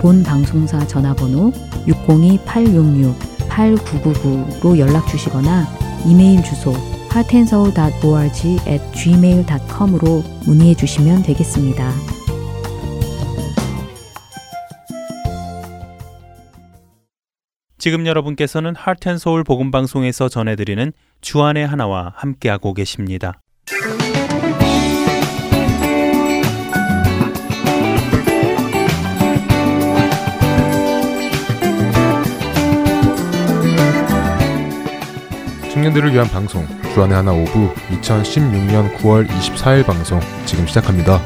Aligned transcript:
본 0.00 0.22
방송사 0.22 0.86
전화번호 0.86 1.52
602-866-8999로 1.86 4.78
연락 4.78 5.06
주시거나 5.08 5.66
이메일 6.06 6.42
주소 6.42 6.72
heartandsoul.org 7.12 8.58
at 8.66 8.82
gmail.com으로 8.92 10.22
문의해 10.46 10.74
주시면 10.74 11.22
되겠습니다. 11.22 11.92
지금 17.78 18.06
여러분께서는 18.06 18.74
하트앤서울 18.76 19.44
복음방송에서 19.44 20.28
전해드리는 20.28 20.92
주안의 21.20 21.66
하나와 21.66 22.12
함께하고 22.16 22.74
계십니다. 22.74 23.40
청년들을 35.78 36.12
위한 36.12 36.26
방송 36.26 36.66
주안의 36.92 37.14
하나 37.14 37.32
오부 37.32 37.72
2016년 37.90 38.96
9월 38.96 39.28
24일 39.28 39.86
방송 39.86 40.18
지금 40.44 40.66
시작합니다. 40.66 41.20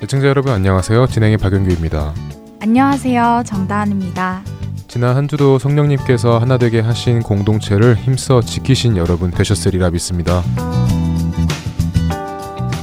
애청자 0.00 0.28
여러분 0.28 0.52
안녕하세요. 0.52 1.08
진행의 1.08 1.38
박영규입니다. 1.38 2.14
안녕하세요. 2.60 3.42
정다은입니다. 3.44 4.44
지난 4.86 5.16
한 5.16 5.26
주도 5.26 5.58
성령님께서 5.58 6.38
하나 6.38 6.56
되게 6.56 6.78
하신 6.78 7.22
공동체를 7.24 7.96
힘써 7.96 8.40
지키신 8.40 8.96
여러분 8.96 9.32
되셨으리라 9.32 9.90
믿습니다. 9.90 10.44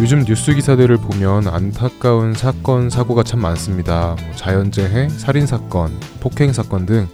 요즘 0.01 0.23
뉴스 0.23 0.53
기사들을 0.53 0.95
보면 0.97 1.47
안타까운 1.49 2.33
사건, 2.33 2.89
사고가 2.89 3.23
참 3.23 3.41
많습니다. 3.41 4.15
뭐 4.25 4.35
자연재해, 4.35 5.09
살인사건, 5.09 5.91
폭행사건 6.21 6.85
등 6.85 7.07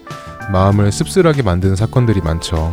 마음을 0.52 0.92
씁쓸하게 0.92 1.42
만드는 1.42 1.74
사건들이 1.74 2.20
많죠. 2.20 2.72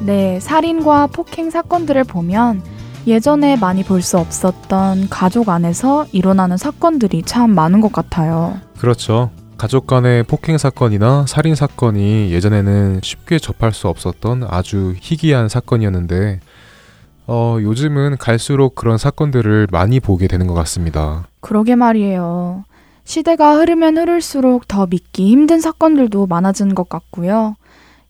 네, 0.00 0.38
살인과 0.38 1.08
폭행 1.08 1.50
사건들을 1.50 2.04
보면 2.04 2.62
예전에 3.08 3.56
많이 3.56 3.82
볼 3.82 4.00
수 4.00 4.18
없었던 4.18 5.08
가족 5.10 5.48
안에서 5.48 6.06
일어나는 6.12 6.56
사건들이 6.56 7.22
참 7.24 7.50
많은 7.52 7.80
것 7.80 7.92
같아요. 7.92 8.60
그렇죠. 8.78 9.30
가족 9.56 9.88
간의 9.88 10.22
폭행 10.22 10.56
사건이나 10.56 11.24
살인 11.26 11.56
사건이 11.56 12.30
예전에는 12.30 13.00
쉽게 13.02 13.40
접할 13.40 13.72
수 13.72 13.88
없었던 13.88 14.46
아주 14.48 14.94
희귀한 15.00 15.48
사건이었는데 15.48 16.38
어, 17.30 17.58
요즘은 17.60 18.16
갈수록 18.16 18.74
그런 18.74 18.96
사건들을 18.96 19.68
많이 19.70 20.00
보게 20.00 20.26
되는 20.26 20.46
것 20.46 20.54
같습니다. 20.54 21.28
그러게 21.40 21.76
말이에요. 21.76 22.64
시대가 23.04 23.54
흐르면 23.56 23.98
흐를수록 23.98 24.66
더 24.66 24.86
믿기 24.86 25.28
힘든 25.28 25.60
사건들도 25.60 26.26
많아지는 26.26 26.74
것 26.74 26.88
같고요. 26.88 27.54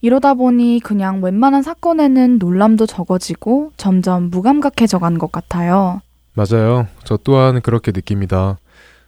이러다 0.00 0.34
보니 0.34 0.80
그냥 0.84 1.20
웬만한 1.20 1.64
사건에는 1.64 2.38
놀람도 2.38 2.86
적어지고 2.86 3.72
점점 3.76 4.30
무감각해져 4.30 5.00
가는 5.00 5.18
것 5.18 5.32
같아요. 5.32 6.00
맞아요. 6.34 6.86
저 7.02 7.16
또한 7.16 7.60
그렇게 7.60 7.90
느낍니다. 7.90 8.58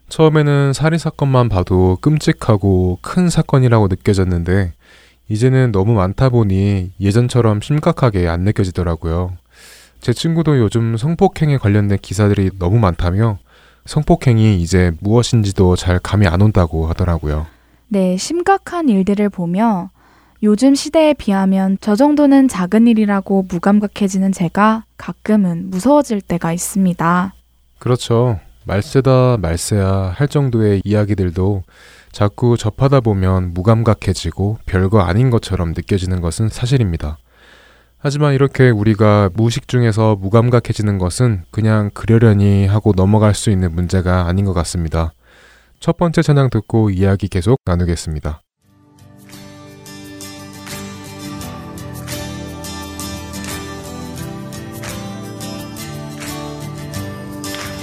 처음에는 0.09 0.73
살인 0.73 0.99
사건만 0.99 1.49
봐도 1.49 1.97
끔찍하고 2.01 2.99
큰 3.01 3.29
사건이라고 3.29 3.87
느껴졌는데, 3.87 4.73
이제는 5.29 5.71
너무 5.71 5.93
많다 5.93 6.31
보니 6.31 6.91
예전처럼 7.01 7.61
심각하게 7.61 8.27
안 8.27 8.41
느껴지더라고요. 8.41 9.37
제 10.01 10.13
친구도 10.13 10.59
요즘 10.59 10.97
성폭행에 10.97 11.59
관련된 11.59 11.99
기사들이 12.01 12.51
너무 12.59 12.79
많다며 12.79 13.39
성폭행이 13.85 14.61
이제 14.61 14.93
무엇인지도 15.01 15.77
잘 15.77 15.99
감이 15.99 16.27
안 16.27 16.41
온다고 16.41 16.87
하더라고요. 16.87 17.47
네, 17.89 18.17
심각한 18.17 18.89
일들을 18.89 19.29
보며 19.29 19.91
요즘 20.43 20.75
시대에 20.75 21.13
비하면 21.13 21.77
저 21.81 21.97
정도는 21.97 22.49
작은 22.49 22.87
일이라고 22.87 23.47
무감각해지는 23.49 24.33
제가 24.33 24.85
가끔은 24.97 25.71
무서워질 25.71 26.23
때가 26.23 26.53
있습니다. 26.53 27.35
그렇죠. 27.79 28.39
말세다 28.65 29.39
말세야 29.39 30.15
할 30.17 30.29
정도의 30.29 30.83
이야기들도 30.85 31.63
자꾸 32.13 32.57
접하다 32.57 33.01
보면 33.01 33.53
무감각해지고 33.53 34.59
별거 34.67 35.01
아닌 35.01 35.31
것처럼 35.31 35.71
느껴지는 35.71 36.21
것은 36.21 36.49
사실입니다. 36.49 37.19
하지만 38.03 38.33
이렇게 38.33 38.71
우리가 38.71 39.29
무식 39.35 39.69
중에서 39.69 40.17
무감각해지는 40.17 40.97
것은 40.97 41.43
그냥 41.51 41.91
그러려니 41.93 42.67
하고 42.67 42.95
넘어갈 42.95 43.35
수 43.35 43.51
있는 43.51 43.75
문제가 43.75 44.27
아닌 44.27 44.47
것 44.47 44.55
같습니다. 44.55 45.13
첫 45.81 45.99
번째 45.99 46.23
찬양 46.23 46.49
듣고 46.49 46.89
이야기 46.89 47.29
계속 47.29 47.59
나누겠습니다. 47.67 48.41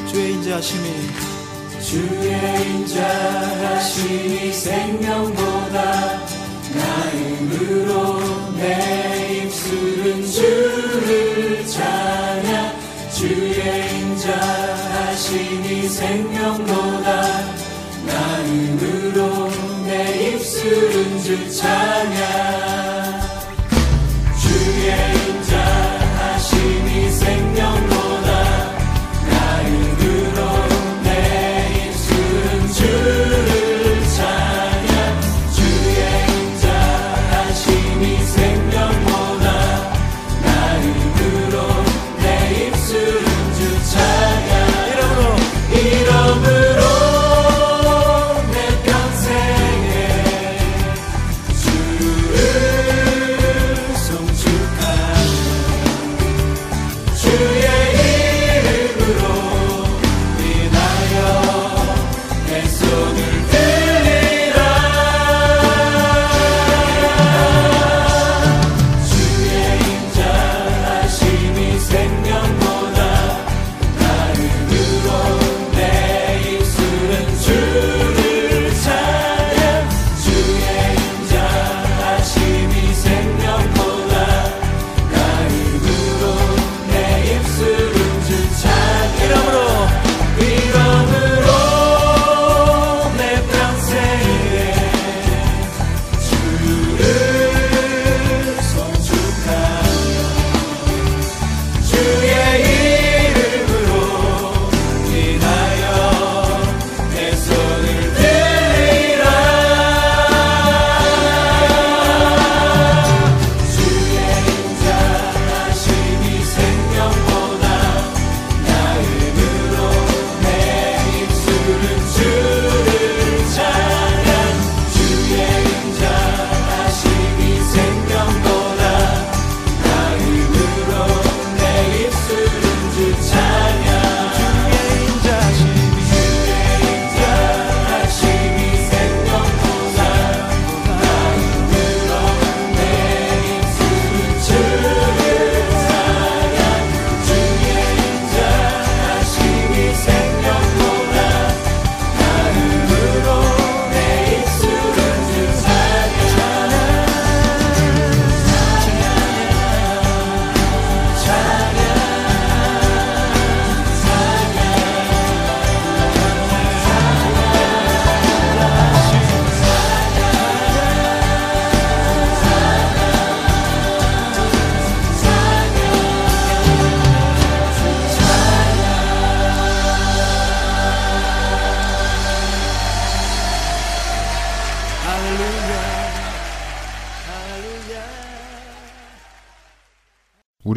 주의 0.09 0.33
인자하심이 0.33 0.89
주의 1.83 2.71
인자하심이 2.71 4.51
생명보다 4.51 6.25
나음으로 6.75 8.19
내 8.57 9.16
주를 10.47 11.65
찬양 11.67 12.79
주의 13.11 13.99
인자하심이 13.99 15.89
생명보다 15.89 17.43
나음으로 18.05 19.49
내 19.85 20.29
입술은 20.29 21.19
주 21.21 21.51
찬양 21.51 22.46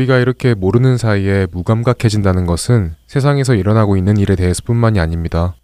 우리가 0.00 0.18
이렇게 0.18 0.54
모르는 0.54 0.96
사이에 0.96 1.46
무감각해진다는 1.52 2.46
것은 2.46 2.94
세상에서 3.06 3.54
일어나고 3.54 3.98
있는 3.98 4.16
일에 4.16 4.34
대해서뿐만이 4.34 4.98
아닙니다. 4.98 5.54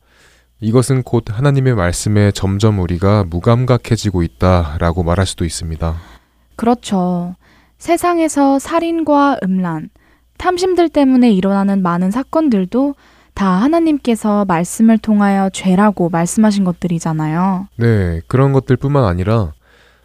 이것은 0.61 1.03
곧 1.05 1.25
하나님의 1.31 1.75
말씀에 1.75 2.33
점점 2.33 2.79
우리가 2.79 3.25
무감각해지고 3.25 4.23
있다라고 4.23 5.05
말할 5.05 5.27
수도 5.27 5.44
있습니다. 5.44 5.94
그렇죠. 6.56 7.35
세상에서 7.79 8.59
살인과 8.59 9.38
음란, 9.43 9.88
탐심들 10.37 10.91
때문에 10.91 11.31
일어나는 11.31 11.82
많은 11.82 12.11
사건들도 12.11 12.94
다 13.32 13.47
하나님께서 13.47 14.44
말씀을 14.47 14.99
통하여 14.99 15.49
죄라고 15.50 16.11
말씀하신 16.11 16.65
것들이잖아요. 16.65 17.69
네, 17.77 18.21
그런 18.27 18.53
것들뿐만 18.53 19.05
아니라 19.05 19.53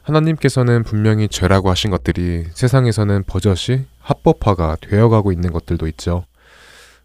하나님께서는 0.04 0.84
분명히 0.84 1.28
죄라고 1.28 1.70
하신 1.70 1.92
것들이 1.92 2.46
세상에서는 2.54 3.24
버젓이 3.24 3.86
합법화가 4.00 4.78
되어가고 4.82 5.32
있는 5.32 5.52
것들도 5.52 5.88
있죠. 5.90 6.26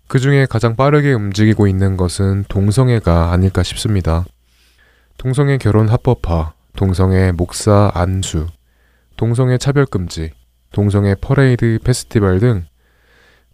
그 0.09 0.19
중에 0.19 0.47
가장 0.47 0.77
빠르게 0.77 1.13
움직이고 1.13 1.67
있는 1.67 1.97
것은 1.97 2.45
동성애가 2.49 3.33
아닐까 3.33 3.63
싶습니다. 3.63 4.25
동성애 5.19 5.59
결혼 5.59 5.89
합법화, 5.89 6.53
동성애 6.77 7.33
목사 7.33 7.91
안수, 7.95 8.47
동성애 9.17 9.59
차별금지, 9.59 10.31
동성애 10.73 11.15
퍼레이드 11.21 11.79
페스티벌 11.83 12.39
등 12.39 12.67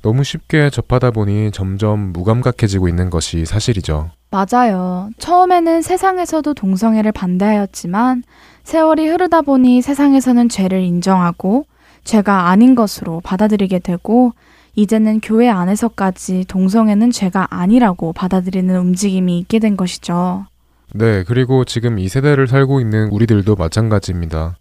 너무 0.02 0.24
쉽게 0.24 0.70
접하다 0.70 1.12
보니 1.12 1.52
점점 1.52 2.12
무감각해지고 2.12 2.88
있는 2.88 3.08
것이 3.10 3.46
사실이죠. 3.46 4.10
맞아요. 4.32 5.10
처음에는 5.18 5.82
세상에서도 5.82 6.54
동성애를 6.54 7.12
반대하였지만 7.12 8.24
세월이 8.64 9.06
흐르다 9.06 9.42
보니 9.42 9.82
세상에서는 9.82 10.48
죄를 10.48 10.80
인정하고 10.80 11.66
죄가 12.04 12.48
아닌 12.48 12.74
것으로 12.74 13.20
받아들이게 13.20 13.80
되고 13.80 14.32
이제는 14.74 15.20
교회 15.20 15.50
안에서까지 15.50 16.46
동성애는 16.48 17.10
죄가 17.10 17.48
아니라고 17.50 18.14
받아들이는 18.14 18.74
움직임이 18.74 19.38
있게 19.38 19.58
된 19.58 19.76
것이죠. 19.76 20.46
네, 20.94 21.24
그리고 21.24 21.66
지금 21.66 21.98
이 21.98 22.08
세대를 22.08 22.46
살고 22.46 22.80
있는 22.80 23.08
우리들도 23.10 23.54
마찬가지입니다. 23.56 24.56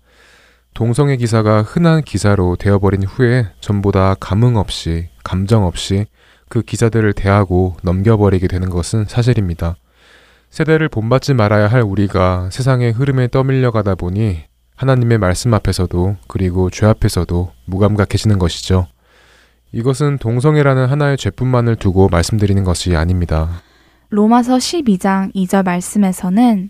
동성애 0.73 1.15
기사가 1.15 1.61
흔한 1.61 2.01
기사로 2.01 2.57
되어버린 2.57 3.03
후에 3.03 3.47
전부 3.61 3.93
다 3.93 4.15
감흥 4.19 4.57
없이, 4.57 5.07
감정 5.23 5.65
없이 5.65 6.07
그 6.51 6.61
기사들을 6.61 7.13
대하고 7.13 7.77
넘겨버리게 7.81 8.49
되는 8.49 8.69
것은 8.69 9.05
사실입니다. 9.05 9.77
세대를 10.49 10.89
본받지 10.89 11.33
말아야 11.33 11.69
할 11.69 11.81
우리가 11.81 12.49
세상의 12.51 12.91
흐름에 12.91 13.29
떠밀려 13.29 13.71
가다 13.71 13.95
보니 13.95 14.39
하나님의 14.75 15.17
말씀 15.17 15.53
앞에서도 15.53 16.17
그리고 16.27 16.69
죄 16.69 16.87
앞에서도 16.87 17.53
무감각해지는 17.67 18.37
것이죠. 18.37 18.87
이것은 19.71 20.17
동성애라는 20.17 20.87
하나의 20.87 21.15
죄뿐만을 21.15 21.77
두고 21.77 22.09
말씀드리는 22.09 22.61
것이 22.65 22.97
아닙니다. 22.97 23.61
로마서 24.09 24.57
12장 24.57 25.33
2절 25.33 25.63
말씀에서는 25.63 26.69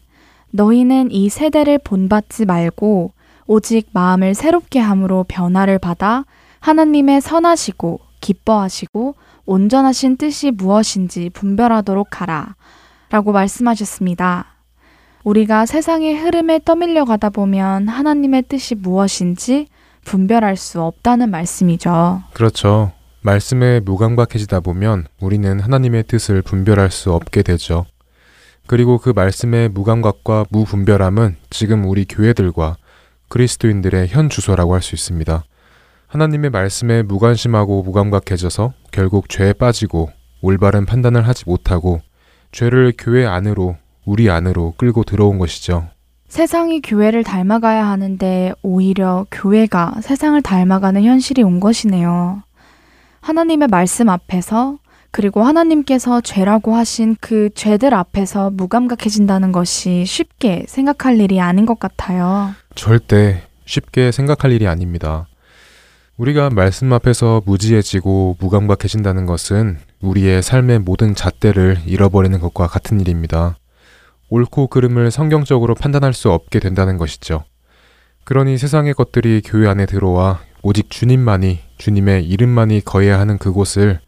너희는 0.51 1.10
이 1.10 1.30
세대를 1.30 1.80
본받지 1.80 2.45
말고 2.45 3.13
오직 3.48 3.89
마음을 3.94 4.36
새롭게 4.36 4.77
함으로 4.80 5.25
변화를 5.27 5.80
받아 5.80 6.25
하나님의 6.60 7.22
선하시고 7.22 8.00
기뻐하시고 8.19 9.16
온전하신 9.51 10.15
뜻이 10.15 10.51
무엇인지 10.51 11.30
분별하도록 11.31 12.21
하라. 12.21 12.56
라고 13.09 13.33
말씀하셨습니다. 13.33 14.45
우리가 15.25 15.65
세상의 15.65 16.18
흐름에 16.18 16.62
떠밀려 16.63 17.03
가다 17.03 17.30
보면 17.30 17.89
하나님의 17.89 18.44
뜻이 18.44 18.75
무엇인지 18.75 19.68
분별할 20.06 20.56
수 20.56 20.81
없다는 20.81 21.30
말씀이죠. 21.31 22.21
그렇죠. 22.33 22.94
말씀에 23.24 23.81
무감각해지다 23.81 24.62
보면 24.62 25.07
우리는 25.19 25.59
하나님의 25.59 26.03
뜻을 26.03 26.42
분별할 26.42 26.89
수 26.89 27.12
없게 27.12 27.44
되죠. 27.44 27.86
그리고 28.67 29.00
그 29.00 29.10
말씀의 29.10 29.67
무감각과 29.67 30.46
무분별함은 30.50 31.36
지금 31.50 31.84
우리 31.84 32.05
교회들과 32.05 32.77
그리스도인들의 33.27 34.08
현 34.08 34.29
주소라고 34.29 34.75
할 34.75 34.81
수 34.81 34.96
있습니다. 34.96 35.43
하나님의 36.12 36.50
말씀에 36.50 37.03
무관심하고 37.03 37.84
무감각해져서 37.84 38.74
결국 38.91 39.30
죄에 39.30 39.53
빠지고 39.53 40.10
올바른 40.41 40.86
판단을 40.86 41.25
하지 41.25 41.46
못하고 41.48 42.01
죄를 42.51 42.91
교회 42.98 43.25
안으로 43.25 43.77
우리 44.06 44.30
안으로 44.30 44.74
끌고 44.75 45.06
들어온 45.06 45.38
것이죠. 45.39 45.88
세상이 46.27 46.82
교회를 46.82 47.24
닮아가야 47.24 47.88
하는데 47.88 48.51
오히려 48.62 49.25
교회가 49.32 50.01
세상을 50.01 50.41
닮아가는 50.41 51.01
현실이 51.01 51.44
온 51.44 51.62
것이네요. 51.62 52.44
하나님의 53.22 53.70
말씀 53.70 54.10
앞에서 54.10 54.80
그리고 55.12 55.44
하나님께서 55.44 56.20
죄라고 56.20 56.75
하신 56.75 57.15
그 57.22 57.50
죄들 57.56 57.94
앞에서 57.94 58.50
무감각해진다는 58.50 59.53
것이 59.53 60.03
쉽게 60.06 60.65
생각할 60.68 61.22
일이 61.22 61.39
아닌 61.39 61.65
것 61.65 61.80
같아요. 61.80 62.51
절대 62.75 63.44
쉽게 63.65 64.12
생각할 64.12 64.51
일이 64.51 64.68
아닙니다. 64.68 65.27
우리가 66.22 66.51
말씀 66.51 66.94
앞에서 66.94 67.42
무지해지고 67.48 68.38
무감각해진다는 68.40 69.25
것은 69.25 69.80
우리의 70.01 70.44
삶의 70.44 70.78
모든 70.78 71.16
잣대를 71.16 71.80
잃어버리는 71.88 72.40
것과 72.40 72.68
같은 72.68 73.00
일입니다. 73.00 73.58
옳고 74.30 74.68
그름을 74.68 75.10
성경적으로 75.10 75.74
판단할 75.74 76.13
수 76.13 76.32
없게 76.32 76.60
된다는 76.60 76.98
것이죠. 76.98 77.44
그러니 78.24 78.60
세상의 78.60 78.94
것들이 78.94 79.42
교회 79.44 79.68
안에 79.68 79.88
들어와 79.88 80.42
오직 80.62 80.92
주님만이 80.92 81.58
주님의 81.80 82.28
이름만이 82.30 82.82
거해야 82.82 83.20
하는 83.20 83.40
그곳을 83.40 84.00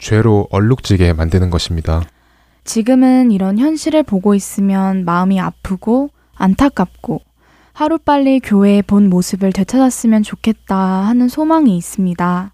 죄로 0.00 0.48
얼룩지게 0.50 1.12
만드는 1.12 1.50
것입니다. 1.50 2.02
지금은 2.64 3.30
이런 3.30 3.58
현실을 3.58 4.02
보고 4.02 4.34
있으면 4.34 5.04
마음이 5.04 5.38
아프고 5.38 6.10
안타깝고 6.34 7.20
하루빨리 7.72 8.40
교회의 8.40 8.82
본 8.82 9.08
모습을 9.08 9.52
되찾았으면 9.52 10.22
좋겠다 10.22 10.76
하는 10.76 11.28
소망이 11.28 11.76
있습니다. 11.76 12.52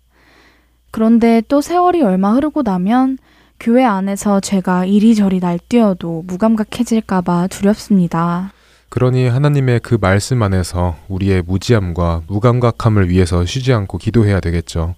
그런데 0.90 1.42
또 1.48 1.60
세월이 1.60 2.02
얼마 2.02 2.32
흐르고 2.34 2.62
나면 2.62 3.18
교회 3.58 3.84
안에서 3.84 4.40
제가 4.40 4.84
이리저리 4.84 5.40
날뛰어도 5.40 6.24
무감각해질까봐 6.26 7.48
두렵습니다. 7.48 8.52
그러니 8.88 9.28
하나님의 9.28 9.80
그 9.80 9.98
말씀 10.00 10.42
안에서 10.42 10.96
우리의 11.08 11.42
무지함과 11.42 12.22
무감각함을 12.28 13.08
위해서 13.08 13.44
쉬지 13.44 13.72
않고 13.72 13.98
기도해야 13.98 14.40
되겠죠. 14.40 14.94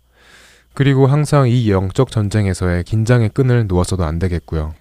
그리고 0.74 1.06
항상 1.06 1.48
이 1.48 1.70
영적 1.70 2.10
전쟁에서의 2.10 2.84
긴장의 2.84 3.30
끈을 3.30 3.66
놓아서도 3.66 4.04
안 4.04 4.18
되겠고요. 4.18 4.74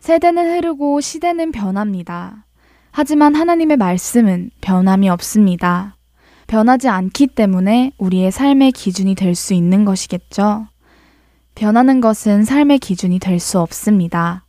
세대는 0.00 0.56
흐르고 0.56 1.00
시대는 1.00 1.52
변합니다. 1.52 2.44
하지만 2.92 3.34
하나님의 3.34 3.78
말씀은 3.78 4.50
변함이 4.60 5.08
없습니다. 5.08 5.96
변하지 6.46 6.88
않기 6.88 7.28
때문에 7.28 7.92
우리의 7.98 8.30
삶의 8.30 8.72
기준이 8.72 9.14
될 9.14 9.34
수 9.34 9.54
있는 9.54 9.84
것이겠죠. 9.86 10.66
변하는 11.54 12.00
것은 12.00 12.44
삶의 12.44 12.78
기준이 12.78 13.18
될 13.18 13.40
수 13.40 13.58
없습니다. 13.60 14.44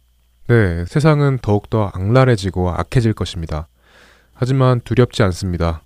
네, 0.48 0.84
세상은 0.86 1.40
더욱더 1.42 1.90
악랄해지고 1.94 2.72
악해질 2.72 3.14
것입니다. 3.14 3.68
하지만 4.34 4.82
두렵지 4.82 5.24
않습니다. 5.24 5.82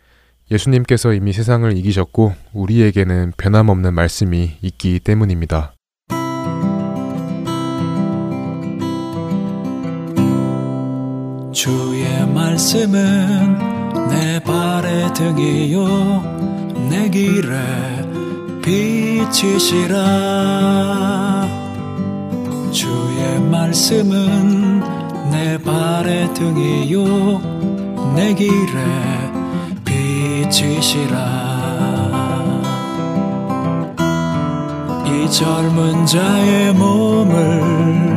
예수님께서 0.50 1.14
이미 1.14 1.34
세상을 1.34 1.72
이기셨고 1.78 2.34
우리에게는 2.54 3.34
변함없는 3.38 3.94
말씀이 3.94 4.58
있기 4.62 5.00
때문입니다. 5.02 5.74
주의 11.58 12.06
말씀은 12.36 13.58
내 14.10 14.40
발의 14.42 15.12
등이요 15.16 16.22
내 16.88 17.10
길에 17.10 17.58
빛이시라. 18.62 19.98
주의 22.72 23.40
말씀은 23.42 24.84
내 25.32 25.58
발의 25.58 26.32
등이요 26.36 27.42
내 28.16 28.36
길에 28.36 28.84
빛이시라. 29.84 31.18
이 35.08 35.32
젊은 35.32 36.06
자의 36.06 36.72
몸을 36.76 38.17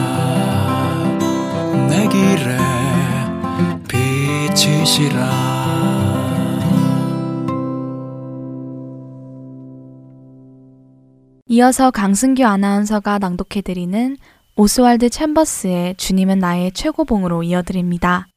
길에 2.21 2.57
빛이시라 3.87 5.51
이어서 11.47 11.91
강승규 11.91 12.45
아나운서가 12.45 13.17
낭독해드리는 13.17 14.17
오스왈드 14.55 15.09
챔버스의 15.09 15.95
주님은 15.95 16.39
나의 16.39 16.71
최고봉으로 16.73 17.43
이어드립니다. 17.43 18.27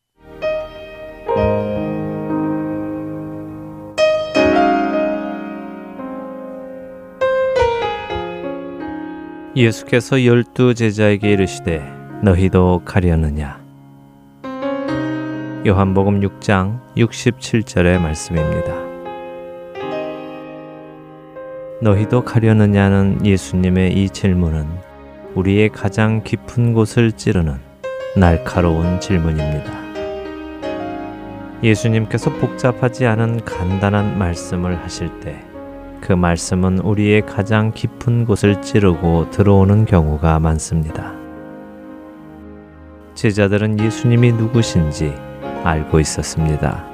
예수께서 9.55 10.25
열두 10.25 10.75
제자에게 10.75 11.33
이르시되 11.33 11.81
너희도 12.23 12.83
가려느냐 12.85 13.63
요한복음 15.66 16.21
6장 16.21 16.80
67절의 16.97 18.00
말씀입니다. 18.00 18.75
너희도 21.80 22.25
가려느냐는 22.25 23.25
예수님의 23.25 23.92
이 23.94 24.09
질문은 24.09 24.66
우리의 25.35 25.71
가장 25.71 26.23
깊은 26.23 26.75
곳을 26.75 27.12
찌르는 27.12 27.59
날카로운 28.16 29.00
질문입니다. 29.00 29.73
예수님께서 31.62 32.30
복잡하지 32.30 33.06
않은 33.06 33.44
간단한 33.44 34.18
말씀을 34.18 34.83
하실 34.83 35.21
때 35.21 35.54
그 36.04 36.12
말씀은 36.12 36.80
우리의 36.80 37.25
가장 37.25 37.73
깊은 37.73 38.26
곳을 38.26 38.61
찌르고 38.61 39.30
들어오는 39.30 39.87
경우가 39.87 40.38
많습니다. 40.38 41.14
제자들은 43.14 43.80
예수님이 43.80 44.33
누구신지 44.33 45.14
알고 45.64 45.99
있었습니다. 46.00 46.85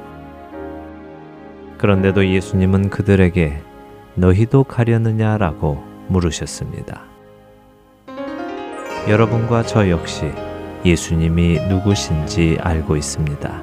그런데도 1.76 2.26
예수님은 2.26 2.90
그들에게 2.90 3.60
너희도 4.14 4.64
가려느냐라고 4.64 5.82
물으셨습니다. 6.08 7.02
여러분과 9.08 9.64
저 9.64 9.88
역시 9.90 10.30
예수님이 10.84 11.58
누구신지 11.68 12.58
알고 12.60 12.96
있습니다. 12.96 13.62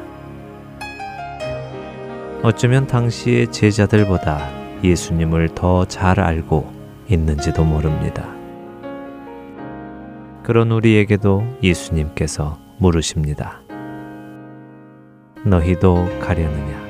어쩌면 2.43 2.85
당시의 2.85 3.51
제자들보다 3.51 4.49
예수님을 4.83 5.49
더 5.55 5.85
잘 5.85 6.19
알고 6.19 6.71
있는지도 7.09 7.63
모릅니다. 7.63 8.25
그런 10.43 10.71
우리에게도 10.71 11.43
예수님께서 11.63 12.57
물으십니다. 12.77 13.66
너희도 15.50 16.20
가려느냐? 16.20 16.88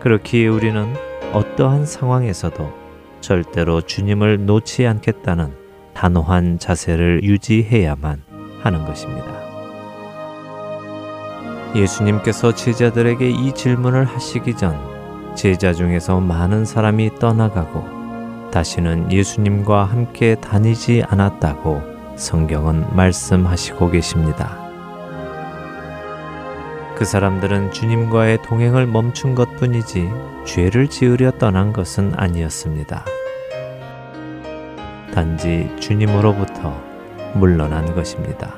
그렇기에 0.00 0.48
우리는 0.48 0.94
어떠한 1.32 1.86
상황에서도 1.86 2.72
절대로 3.20 3.80
주님을 3.82 4.46
놓지 4.46 4.86
않겠다는 4.86 5.54
단호한 5.94 6.58
자세를 6.58 7.22
유지해야만 7.22 8.22
하는 8.62 8.84
것입니다. 8.86 9.40
예수님께서 11.74 12.54
제자들에게 12.54 13.28
이 13.28 13.52
질문을 13.52 14.04
하시기 14.04 14.56
전 14.56 14.76
제자 15.36 15.72
중에서 15.72 16.20
많은 16.20 16.64
사람이 16.64 17.16
떠나가고 17.20 18.50
다시는 18.50 19.12
예수님과 19.12 19.84
함께 19.84 20.34
다니지 20.34 21.04
않았다고 21.06 21.82
성경은 22.16 22.96
말씀하시고 22.96 23.90
계십니다. 23.90 24.59
그 27.00 27.06
사람들은 27.06 27.72
주님과의 27.72 28.42
동행을 28.42 28.86
멈춘 28.86 29.34
것 29.34 29.56
뿐이지 29.56 30.10
죄를 30.44 30.86
지으려 30.86 31.30
떠난 31.30 31.72
것은 31.72 32.12
아니었습니다. 32.14 33.06
단지 35.14 35.74
주님으로부터 35.80 36.78
물러난 37.32 37.94
것입니다. 37.94 38.52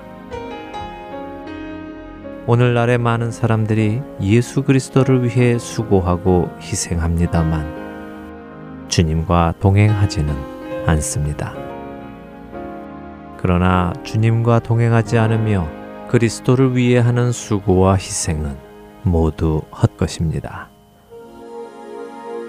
오늘날의 2.49 2.99
많은 2.99 3.31
사람들이 3.31 4.03
예수 4.23 4.65
그리스도를 4.65 5.23
위해 5.23 5.57
수고하고 5.57 6.51
희생합니다만 6.61 8.89
주님과 8.89 9.55
동행하지는 9.61 10.35
않습니다. 10.89 11.55
그러나 13.37 13.93
주님과 14.03 14.59
동행하지 14.59 15.19
않으며 15.19 15.82
그리스도를 16.13 16.77
위해 16.77 16.99
하는 16.99 17.33
수고와 17.33 17.95
희생은 17.95 18.55
모두 19.03 19.63
헛것입니다. 19.73 20.69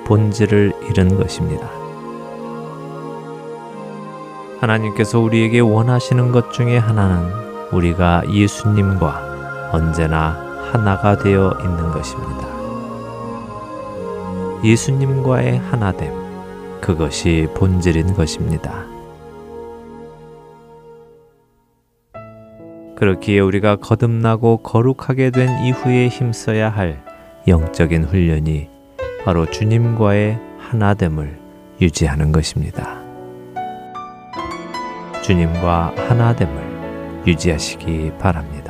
본질을 0.03 0.73
잃은 0.89 1.15
것입니다. 1.15 1.69
하나님께서 4.59 5.17
우리에게 5.19 5.61
원하시는 5.61 6.33
것 6.33 6.51
중에 6.51 6.77
하나는 6.77 7.31
우리가 7.71 8.23
예수님과 8.29 9.69
언제나 9.71 10.31
하나가 10.73 11.17
되어 11.17 11.57
있는 11.61 11.89
것입니다. 11.91 12.45
예수님과의 14.61 15.59
하나됨, 15.59 16.11
그것이 16.81 17.47
본질인 17.55 18.13
것입니다. 18.13 18.92
그렇기에 22.95 23.39
우리가 23.39 23.77
거듭나고 23.77 24.57
거룩하게 24.57 25.31
된 25.31 25.65
이후에 25.65 26.07
힘써야 26.07 26.69
할 26.69 27.03
영적인 27.47 28.05
훈련이 28.05 28.69
바로 29.25 29.45
주님과의 29.49 30.39
하나됨을 30.59 31.39
유지하는 31.81 32.31
것입니다. 32.31 33.01
주님과 35.21 35.93
하나됨을 35.95 37.23
유지하시기 37.25 38.11
바랍니다. 38.19 38.62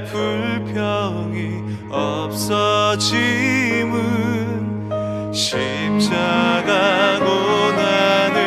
불평이 0.02 1.62
없어짐은 1.90 3.14
십자가 5.33 7.18
고난을 7.20 8.38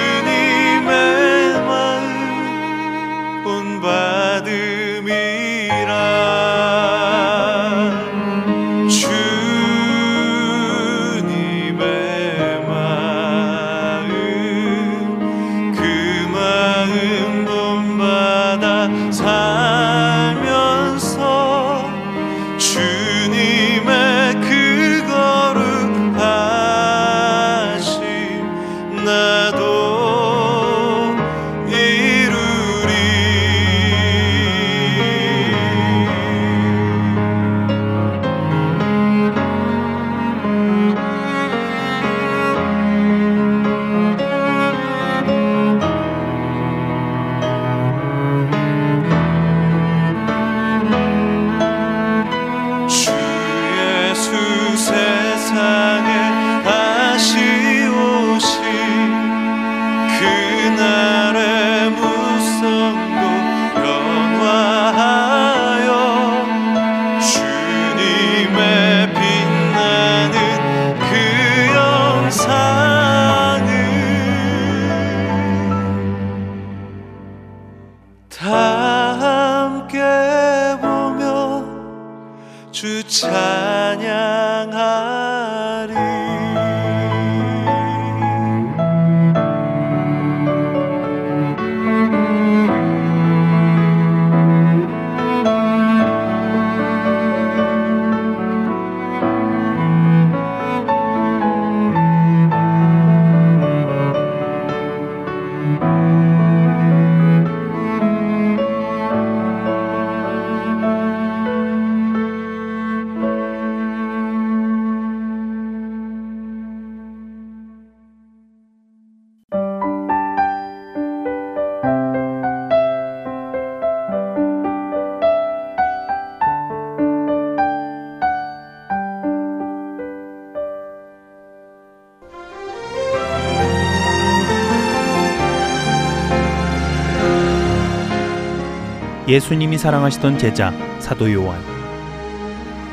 예수님이 139.34 139.80
사랑하시던 139.80 140.38
제자 140.38 140.72
사도 141.00 141.34
요한. 141.34 141.60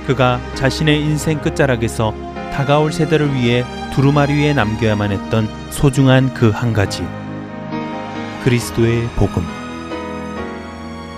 그가 0.07 0.41
자신의 0.55 1.03
인생 1.03 1.39
끝자락에서 1.39 2.15
다가올 2.55 2.93
세대를 2.93 3.35
위해 3.35 3.63
두루마리 3.93 4.33
위에 4.35 4.55
남겨야만 4.55 5.13
했던 5.13 5.47
소중한 5.69 6.33
그 6.33 6.51
한 6.51 6.73
가지. 6.73 7.07
그리스도의 8.43 9.07
복음. 9.17 9.45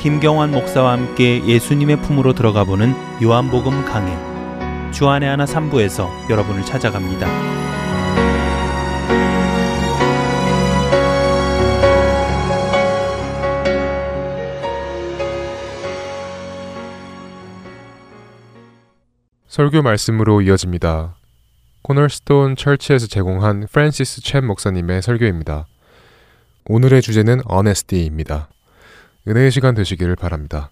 김경환 0.00 0.50
목사와 0.50 0.90
함께 0.90 1.46
예수님의 1.46 2.02
품으로 2.02 2.32
들어가 2.32 2.64
보는 2.64 2.92
요한복음 3.22 3.84
강해. 3.84 4.12
주안의 4.90 5.28
하나 5.28 5.44
3부에서 5.44 6.08
여러분을 6.28 6.64
찾아갑니다. 6.64 7.61
설교 19.52 19.82
말씀으로 19.82 20.40
이어집니다. 20.40 21.14
코널스톤 21.82 22.56
철치에서 22.56 23.06
제공한 23.06 23.66
프랜시스 23.70 24.22
챔 24.22 24.46
목사님의 24.46 25.02
설교입니다. 25.02 25.66
오늘의 26.64 27.02
주제는 27.02 27.42
어네스티입니다. 27.44 28.48
은혜의 29.28 29.50
시간 29.50 29.74
되시기를 29.74 30.16
바랍니다. 30.16 30.70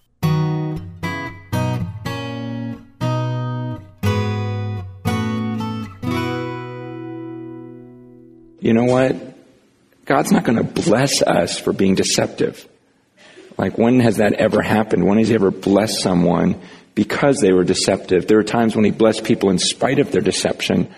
Because 16.95 17.37
they 17.39 17.53
were 17.53 17.63
deceptive? 17.63 18.27
There 18.27 18.39
are 18.39 18.43
times 18.43 18.75
when 18.75 18.85
He 18.85 18.91
blessed 18.91 19.23
people 19.23 19.49
in 19.49 19.59
spite 19.59 19.99
of 19.99 20.11
their 20.11 20.21
deception. 20.21 20.93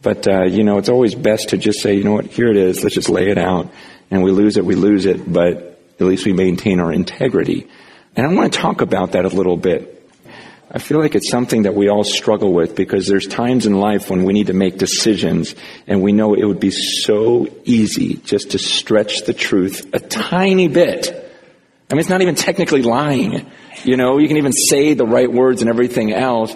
But, 0.00 0.28
uh, 0.28 0.44
you 0.44 0.62
know, 0.62 0.78
it's 0.78 0.88
always 0.88 1.14
best 1.14 1.50
to 1.50 1.58
just 1.58 1.80
say, 1.80 1.94
you 1.94 2.04
know 2.04 2.12
what, 2.12 2.26
here 2.26 2.48
it 2.48 2.56
is, 2.56 2.82
let's 2.82 2.94
just 2.94 3.08
lay 3.08 3.30
it 3.30 3.38
out. 3.38 3.70
And 4.10 4.22
we 4.22 4.30
lose 4.30 4.56
it, 4.56 4.64
we 4.64 4.74
lose 4.74 5.06
it, 5.06 5.30
but 5.30 5.80
at 5.98 6.06
least 6.06 6.24
we 6.24 6.32
maintain 6.32 6.80
our 6.80 6.92
integrity. 6.92 7.66
And 8.14 8.26
I 8.26 8.32
want 8.32 8.52
to 8.52 8.58
talk 8.58 8.80
about 8.80 9.12
that 9.12 9.24
a 9.24 9.28
little 9.28 9.56
bit. 9.56 9.96
I 10.70 10.78
feel 10.78 10.98
like 10.98 11.14
it's 11.14 11.30
something 11.30 11.62
that 11.62 11.74
we 11.74 11.88
all 11.88 12.04
struggle 12.04 12.52
with 12.52 12.76
because 12.76 13.06
there's 13.06 13.26
times 13.26 13.64
in 13.64 13.74
life 13.74 14.10
when 14.10 14.24
we 14.24 14.34
need 14.34 14.48
to 14.48 14.52
make 14.52 14.76
decisions 14.76 15.54
and 15.86 16.02
we 16.02 16.12
know 16.12 16.34
it 16.34 16.44
would 16.44 16.60
be 16.60 16.70
so 16.70 17.48
easy 17.64 18.16
just 18.16 18.50
to 18.50 18.58
stretch 18.58 19.22
the 19.22 19.32
truth 19.32 19.88
a 19.94 19.98
tiny 19.98 20.68
bit. 20.68 21.27
I 21.90 21.94
mean, 21.94 22.00
it's 22.00 22.10
not 22.10 22.20
even 22.20 22.34
technically 22.34 22.82
lying. 22.82 23.50
You 23.84 23.96
know, 23.96 24.18
you 24.18 24.28
can 24.28 24.36
even 24.36 24.52
say 24.52 24.92
the 24.92 25.06
right 25.06 25.30
words 25.30 25.62
and 25.62 25.70
everything 25.70 26.12
else. 26.12 26.54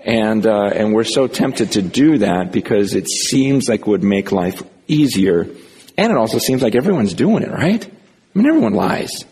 And, 0.00 0.46
uh, 0.46 0.66
and 0.66 0.92
we're 0.92 1.04
so 1.04 1.26
tempted 1.26 1.72
to 1.72 1.82
do 1.82 2.18
that 2.18 2.52
because 2.52 2.94
it 2.94 3.08
seems 3.08 3.68
like 3.68 3.80
it 3.80 3.86
would 3.86 4.02
make 4.02 4.30
life 4.30 4.62
easier. 4.86 5.48
And 5.96 6.12
it 6.12 6.16
also 6.18 6.38
seems 6.38 6.62
like 6.62 6.74
everyone's 6.74 7.14
doing 7.14 7.42
it, 7.42 7.50
right? 7.50 7.82
I 7.82 8.38
mean, 8.38 8.46
everyone 8.46 8.74
lies. 8.74 9.24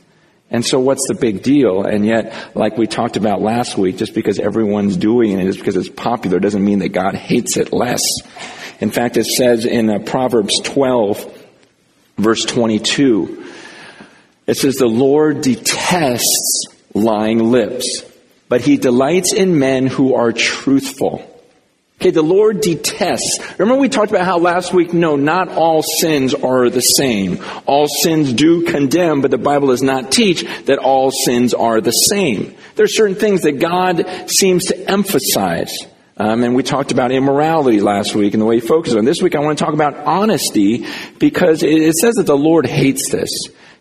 And 0.51 0.65
so 0.65 0.81
what's 0.81 1.07
the 1.09 1.15
big 1.15 1.43
deal? 1.43 1.85
And 1.85 2.07
yet, 2.07 2.35
like 2.55 2.79
we 2.79 2.87
talked 2.87 3.17
about 3.17 3.43
last 3.43 3.77
week, 3.77 3.97
just 3.99 4.15
because 4.15 4.39
everyone's 4.39 4.97
doing 4.97 5.39
it, 5.39 5.45
just 5.45 5.59
because 5.59 5.77
it's 5.77 5.89
popular, 5.89 6.41
doesn't 6.41 6.65
mean 6.65 6.79
that 6.79 6.91
God 6.91 7.15
hates 7.15 7.59
it 7.59 7.73
less. 7.73 8.03
In 8.81 8.91
fact, 8.91 9.19
it 9.19 9.27
says 9.27 9.67
in 9.67 9.91
uh, 9.91 9.99
Proverbs 10.01 10.61
12, 10.63 11.43
verse 12.17 12.45
22, 12.45 13.43
it 14.47 14.57
says, 14.57 14.77
the 14.77 14.87
Lord 14.87 15.43
detests 15.43 16.67
lying 16.95 17.51
lips, 17.51 18.05
but 18.49 18.61
he 18.61 18.77
delights 18.77 19.33
in 19.33 19.59
men 19.59 19.87
who 19.87 20.15
are 20.15 20.33
truthful. 20.33 21.29
Okay, 22.01 22.11
the 22.11 22.21
Lord 22.21 22.61
detests. 22.61 23.39
Remember 23.59 23.81
we 23.81 23.89
talked 23.89 24.11
about 24.11 24.25
how 24.25 24.39
last 24.39 24.75
week, 24.75 24.93
no, 24.93 25.15
not 25.15 25.49
all 25.49 25.85
sins 25.85 26.35
are 26.35 26.69
the 26.69 26.81
same. 26.81 27.39
All 27.65 27.87
sins 27.87 28.33
do 28.33 28.65
condemn, 28.65 29.21
but 29.21 29.31
the 29.31 29.39
Bible 29.39 29.69
does 29.69 29.85
not 29.85 30.11
teach 30.11 30.43
that 30.65 30.81
all 30.81 31.13
sins 31.13 31.55
are 31.55 31.81
the 31.81 31.93
same. 31.93 32.57
There 32.75 32.85
are 32.85 32.89
certain 32.89 33.15
things 33.15 33.43
that 33.43 33.61
God 33.61 34.05
seems 34.27 34.65
to 34.67 34.91
emphasize. 34.91 35.73
Um, 36.17 36.43
and 36.43 36.57
we 36.57 36.65
talked 36.65 36.91
about 36.91 37.13
immorality 37.13 37.81
last 37.81 38.17
week 38.17 38.35
and 38.35 38.41
the 38.41 38.47
way 38.47 38.57
he 38.59 38.67
focuses 38.67 38.97
on. 38.97 39.05
This 39.05 39.23
week 39.23 39.37
I 39.37 39.39
want 39.39 39.59
to 39.59 39.65
talk 39.65 39.75
about 39.75 39.97
honesty 39.97 40.85
because 41.21 41.63
it 41.63 41.95
says 41.95 42.15
that 42.17 42.27
the 42.27 42.37
Lord 42.37 42.67
hates 42.67 43.11
this. 43.13 43.31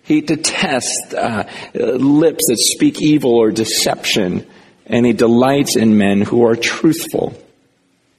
He 0.04 0.22
detests 0.22 1.14
uh, 1.14 1.50
lips 1.74 2.46
that 2.48 2.58
speak 2.58 3.02
evil 3.02 3.36
or 3.36 3.52
deception, 3.52 4.46
and 4.86 5.06
he 5.06 5.14
delights 5.14 5.76
in 5.76 5.98
men 5.98 6.22
who 6.22 6.46
are 6.46 6.56
truthful. 6.56 7.34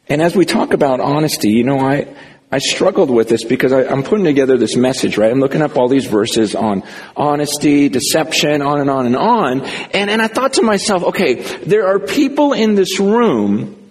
And 0.09 0.23
as 0.23 0.37
we 0.37 0.45
talk 0.45 0.73
about 0.73 1.01
honesty, 1.01 1.51
you 1.51 1.65
know, 1.65 1.81
I, 1.81 2.07
I 2.51 2.59
struggled 2.59 3.11
with 3.11 3.31
this 3.31 3.45
because 3.45 3.73
I, 3.73 3.85
am 3.85 4.03
putting 4.03 4.27
together 4.27 4.59
this 4.59 4.77
message, 4.77 5.17
right? 5.17 5.31
I'm 5.31 5.41
looking 5.41 5.63
up 5.63 5.77
all 5.77 5.89
these 5.89 6.07
verses 6.07 6.55
on 6.55 6.83
honesty, 7.17 7.89
deception, 7.89 8.61
on 8.61 8.81
and 8.81 8.91
on 8.91 9.07
and 9.07 9.17
on. 9.17 9.63
And, 9.63 10.11
and 10.11 10.21
I 10.21 10.29
thought 10.29 10.55
to 10.55 10.63
myself, 10.63 11.03
okay, 11.05 11.35
there 11.65 11.87
are 11.89 11.99
people 11.99 12.53
in 12.53 12.75
this 12.75 13.01
room 13.01 13.91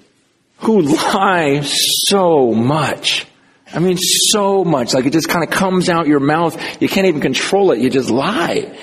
who 0.60 0.82
lie 0.82 1.62
so 1.63 2.54
much. 2.54 3.25
I 3.73 3.79
mean, 3.79 3.97
so 3.97 4.63
much. 4.63 4.93
Like 4.93 5.05
it 5.05 5.13
just 5.13 5.29
kind 5.29 5.43
of 5.43 5.49
comes 5.49 5.89
out 5.89 6.07
your 6.07 6.19
mouth. 6.19 6.81
You 6.81 6.89
can't 6.89 7.07
even 7.07 7.21
control 7.21 7.71
it. 7.71 7.79
You 7.79 7.89
just 7.89 8.10
lie. 8.10 8.77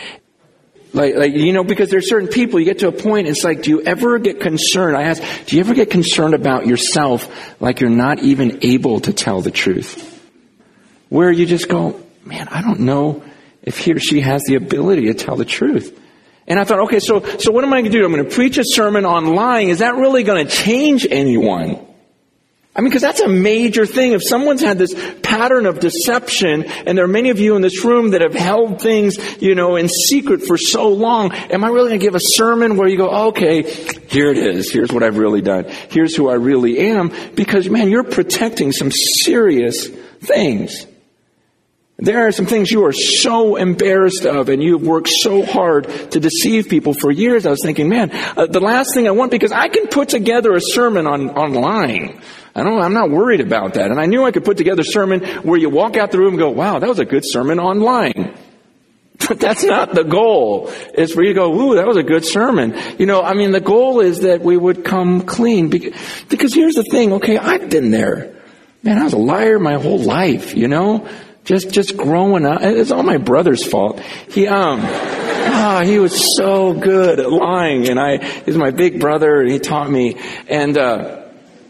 Like, 0.95 1.17
like, 1.17 1.35
you 1.35 1.53
know, 1.53 1.65
because 1.65 1.91
there's 1.91 2.09
certain 2.09 2.29
people, 2.29 2.59
you 2.59 2.65
get 2.65 2.79
to 2.79 2.89
a 2.89 2.93
point, 2.93 3.29
it's 3.29 3.45
like, 3.45 3.63
do 3.63 3.71
you 3.71 3.83
ever 3.83 4.19
get 4.19 4.41
concerned? 4.41 4.97
I 4.97 5.03
ask, 5.03 5.23
do 5.47 5.57
you 5.57 5.61
ever 5.61 5.75
get 5.75 5.91
concerned 5.91 6.33
about 6.33 6.67
yourself 6.67 7.61
like 7.61 7.81
you're 7.81 7.91
not 7.91 8.21
even 8.21 8.61
able 8.63 9.01
to 9.01 9.13
tell 9.13 9.43
the 9.43 9.51
truth? 9.51 10.15
Where 11.11 11.31
you 11.31 11.45
just 11.45 11.69
go, 11.69 12.01
man, 12.25 12.49
I 12.49 12.63
don't 12.63 12.81
know 12.81 13.23
if 13.63 13.79
he 13.79 13.93
or 13.93 13.99
she 13.99 14.23
has 14.23 14.45
the 14.45 14.55
ability 14.55 15.07
to 15.07 15.15
tell 15.15 15.37
the 15.37 15.45
truth. 15.45 15.99
And 16.47 16.59
I 16.59 16.65
thought, 16.65 16.81
okay, 16.85 17.01
so, 17.01 17.21
so 17.37 17.53
what 17.53 17.65
am 17.65 17.73
I 17.75 17.83
going 17.83 17.93
to 17.93 17.99
do? 17.99 18.05
I'm 18.07 18.13
going 18.13 18.25
to 18.25 18.35
preach 18.35 18.57
a 18.57 18.65
sermon 18.65 19.05
on 19.05 19.35
lying. 19.35 19.69
Is 19.69 19.81
that 19.81 19.95
really 19.97 20.23
going 20.23 20.47
to 20.47 20.51
change 20.51 21.07
anyone? 21.09 21.87
I 22.79 22.81
mean, 22.81 22.91
because 22.91 23.03
that's 23.03 23.21
a 23.21 23.29
major 23.29 23.87
thing. 23.87 24.13
If 24.13 24.23
someone's 24.23 24.63
had 24.63 24.79
this 24.79 24.95
pattern 25.21 25.67
of 25.67 25.81
deception, 25.81 26.63
and 26.63 26.97
there 26.97 27.05
are 27.05 27.09
many 27.09 27.31
of 27.31 27.41
you 27.41 27.57
in 27.57 27.61
this 27.61 27.85
room 27.85 28.11
that 28.11 28.21
have 28.21 28.35
held 28.35 28.81
things, 28.81 29.17
you 29.43 29.57
know, 29.57 29.75
in 29.75 29.89
secret 29.89 30.43
for 30.43 30.57
so 30.57 30.89
long, 30.89 31.33
am 31.33 31.65
I 31.65 31.69
really 31.71 31.89
going 31.89 31.99
to 31.99 32.07
give 32.07 32.15
a 32.15 32.21
sermon 32.23 32.77
where 32.77 32.87
you 32.87 32.97
go, 32.97 33.29
okay, 33.31 33.63
here 33.63 34.31
it 34.31 34.39
is. 34.39 34.71
Here's 34.71 34.93
what 34.93 35.03
I've 35.03 35.19
really 35.19 35.43
done. 35.43 35.65
Here's 35.91 36.15
who 36.15 36.29
I 36.29 36.35
really 36.35 36.79
am. 36.79 37.11
Because, 37.35 37.69
man, 37.69 37.91
you're 37.91 38.05
protecting 38.05 38.71
some 38.71 38.93
serious 38.93 39.89
things. 39.89 40.87
There 42.01 42.29
are 42.29 42.31
some 42.31 42.47
things 42.47 42.71
you 42.71 42.85
are 42.85 42.93
so 42.93 43.57
embarrassed 43.57 44.25
of 44.25 44.51
and 44.51 44.63
you've 44.63 44.87
worked 44.87 45.09
so 45.09 45.45
hard 45.45 45.89
to 46.13 46.21
deceive 46.21 46.69
people 46.69 46.95
for 46.95 47.11
years. 47.11 47.45
I 47.45 47.51
was 47.51 47.61
thinking, 47.61 47.89
man, 47.89 48.13
uh, 48.13 48.47
the 48.47 48.61
last 48.61 48.95
thing 48.95 49.09
I 49.09 49.11
want, 49.11 49.33
because 49.33 49.51
I 49.51 49.67
can 49.67 49.89
put 49.89 50.11
together 50.11 50.55
a 50.55 50.61
sermon 50.61 51.09
on, 51.09 51.31
on 51.31 51.55
lying. 51.55 52.21
I 52.59 52.65
don't, 52.65 52.81
I'm 52.81 52.93
not 52.93 53.11
worried 53.11 53.41
about 53.41 53.75
that. 53.75 53.93
And 53.93 54.01
I 54.01 54.07
knew 54.07 54.25
I 54.25 54.33
could 54.33 54.45
put 54.45 54.57
together 54.57 54.81
a 54.81 54.85
sermon 54.85 55.25
where 55.45 55.59
you 55.59 55.71
walk 55.71 55.97
out 55.97 56.11
the 56.11 56.19
room 56.19 56.31
and 56.31 56.39
go, 56.39 56.51
wow, 56.51 56.81
that 56.81 56.89
was 56.89 56.99
a 56.99 57.05
good 57.05 57.25
sermon 57.25 57.61
on 57.61 57.81
lying. 57.81 58.35
But 59.29 59.41
that's 59.41 59.65
not 59.65 59.95
the 59.95 60.05
goal. 60.05 60.71
It's 60.95 61.13
for 61.13 61.23
you 61.25 61.35
go, 61.35 61.53
ooh, 61.53 61.75
that 61.75 61.87
was 61.87 61.97
a 61.97 62.05
good 62.05 62.25
sermon. 62.25 62.79
You 62.99 63.05
know, 63.05 63.21
I 63.21 63.35
mean, 63.35 63.51
the 63.51 63.61
goal 63.61 64.01
is 64.01 64.21
that 64.21 64.41
we 64.41 64.57
would 64.57 64.85
come 64.85 65.23
clean. 65.23 65.69
Because 65.69 66.55
here's 66.55 66.77
the 66.77 66.85
thing, 66.85 67.15
okay, 67.15 67.37
I've 67.37 67.69
been 67.69 67.91
there. 67.91 68.37
Man, 68.85 68.97
I 68.97 69.05
was 69.05 69.15
a 69.15 69.19
liar 69.19 69.59
my 69.59 69.75
whole 69.75 69.99
life, 69.99 70.55
you 70.55 70.69
know? 70.69 71.09
Just, 71.45 71.73
just 71.73 71.97
growing 71.97 72.47
up. 72.47 72.63
It's 72.63 72.93
all 72.93 73.03
my 73.03 73.19
brother's 73.19 73.67
fault. 73.67 74.01
He, 74.01 74.47
um, 74.47 74.81
ah, 74.85 75.83
he 75.85 75.99
was 75.99 76.37
so 76.37 76.73
good 76.73 77.19
at 77.19 77.31
lying 77.31 77.89
and 77.89 77.99
I, 77.99 78.25
he's 78.25 78.57
my 78.57 78.71
big 78.71 79.01
brother 79.01 79.41
and 79.41 79.51
he 79.51 79.59
taught 79.59 79.91
me. 79.91 80.17
And, 80.49 80.79
uh, 80.79 81.28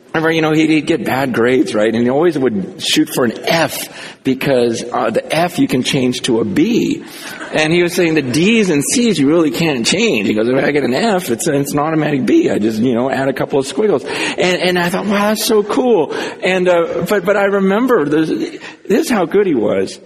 remember, 0.09 0.31
you 0.31 0.42
know, 0.42 0.53
he'd, 0.53 0.87
get 0.87 1.05
bad 1.05 1.35
grades, 1.35 1.75
right? 1.75 1.94
And 1.94 2.03
he 2.03 2.11
always 2.11 2.38
would 2.38 2.83
shoot 2.83 3.09
for 3.09 3.25
an 3.25 3.33
F 3.44 4.23
because 4.25 4.83
uh, 4.83 5.11
the 5.11 5.35
F 5.35 5.59
you 5.59 5.68
can 5.68 5.83
change 5.83 6.23
to 6.23 6.40
a 6.40 6.44
B. 6.44 7.05
And 7.53 7.73
he 7.73 7.83
was 7.83 7.94
saying 7.94 8.14
the 8.14 8.23
D's 8.23 8.71
and 8.71 8.83
C's 8.83 9.18
you 9.18 9.29
really 9.29 9.51
can't 9.51 9.87
change. 9.87 10.29
He 10.29 10.35
goes, 10.35 10.49
if 10.49 10.57
I 10.57 10.71
get 10.71 10.85
an 10.85 10.94
F, 10.94 11.31
it's, 11.31 11.47
it's 11.47 11.73
an 11.73 11.79
automatic 11.79 12.27
B. 12.27 12.51
I 12.51 12.59
just, 12.59 12.81
you 12.81 12.94
know, 12.94 13.11
add 13.11 13.29
a 13.29 13.33
couple 13.33 13.59
of 13.59 13.66
squiggles. 13.66 14.05
And, 14.05 14.62
and 14.62 14.79
I 14.79 14.88
thought, 14.88 15.07
wow, 15.07 15.29
that's 15.29 15.44
so 15.44 15.62
cool. 15.62 16.12
And, 16.14 16.68
uh, 16.68 17.07
but, 17.09 17.25
but 17.25 17.37
I 17.37 17.44
remember 17.44 18.05
this, 18.05 18.29
this 18.29 19.07
is 19.07 19.11
how 19.11 19.25
good 19.25 19.47
he 19.47 19.55
was. 19.55 20.01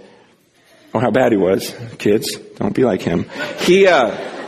Or 0.93 1.01
how 1.01 1.09
bad 1.09 1.31
he 1.31 1.37
was. 1.39 1.73
Kids, 1.97 2.37
don't 2.37 2.75
be 2.75 2.83
like 2.83 3.01
him. 3.01 3.25
He, 3.61 3.87
uh, 3.87 4.42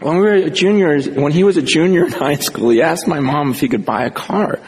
when 0.00 0.16
we 0.16 0.22
were 0.22 0.50
juniors, 0.50 1.08
when 1.08 1.32
he 1.32 1.44
was 1.44 1.56
a 1.56 1.62
junior 1.62 2.04
in 2.06 2.12
high 2.12 2.36
school, 2.36 2.70
he 2.70 2.82
asked 2.82 3.06
my 3.06 3.20
mom 3.20 3.50
if 3.50 3.60
he 3.60 3.68
could 3.68 3.84
buy 3.84 4.04
a 4.04 4.10
car. 4.10 4.58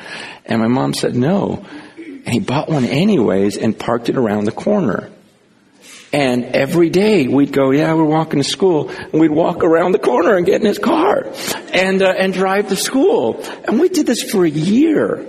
And 0.44 0.60
my 0.60 0.68
mom 0.68 0.94
said 0.94 1.14
no. 1.14 1.64
And 1.96 2.28
he 2.28 2.40
bought 2.40 2.68
one 2.68 2.84
anyways 2.84 3.56
and 3.56 3.78
parked 3.78 4.08
it 4.08 4.16
around 4.16 4.44
the 4.44 4.52
corner. 4.52 5.10
And 6.12 6.44
every 6.44 6.88
day 6.88 7.28
we'd 7.28 7.52
go, 7.52 7.70
yeah, 7.70 7.92
we're 7.94 8.04
walking 8.04 8.40
to 8.40 8.44
school. 8.44 8.88
And 8.90 9.20
we'd 9.20 9.30
walk 9.30 9.62
around 9.62 9.92
the 9.92 9.98
corner 9.98 10.36
and 10.36 10.46
get 10.46 10.60
in 10.60 10.66
his 10.66 10.78
car 10.78 11.26
and, 11.72 12.02
uh, 12.02 12.14
and 12.16 12.32
drive 12.32 12.68
to 12.68 12.76
school. 12.76 13.44
And 13.64 13.78
we 13.78 13.88
did 13.88 14.06
this 14.06 14.22
for 14.22 14.44
a 14.44 14.50
year. 14.50 15.26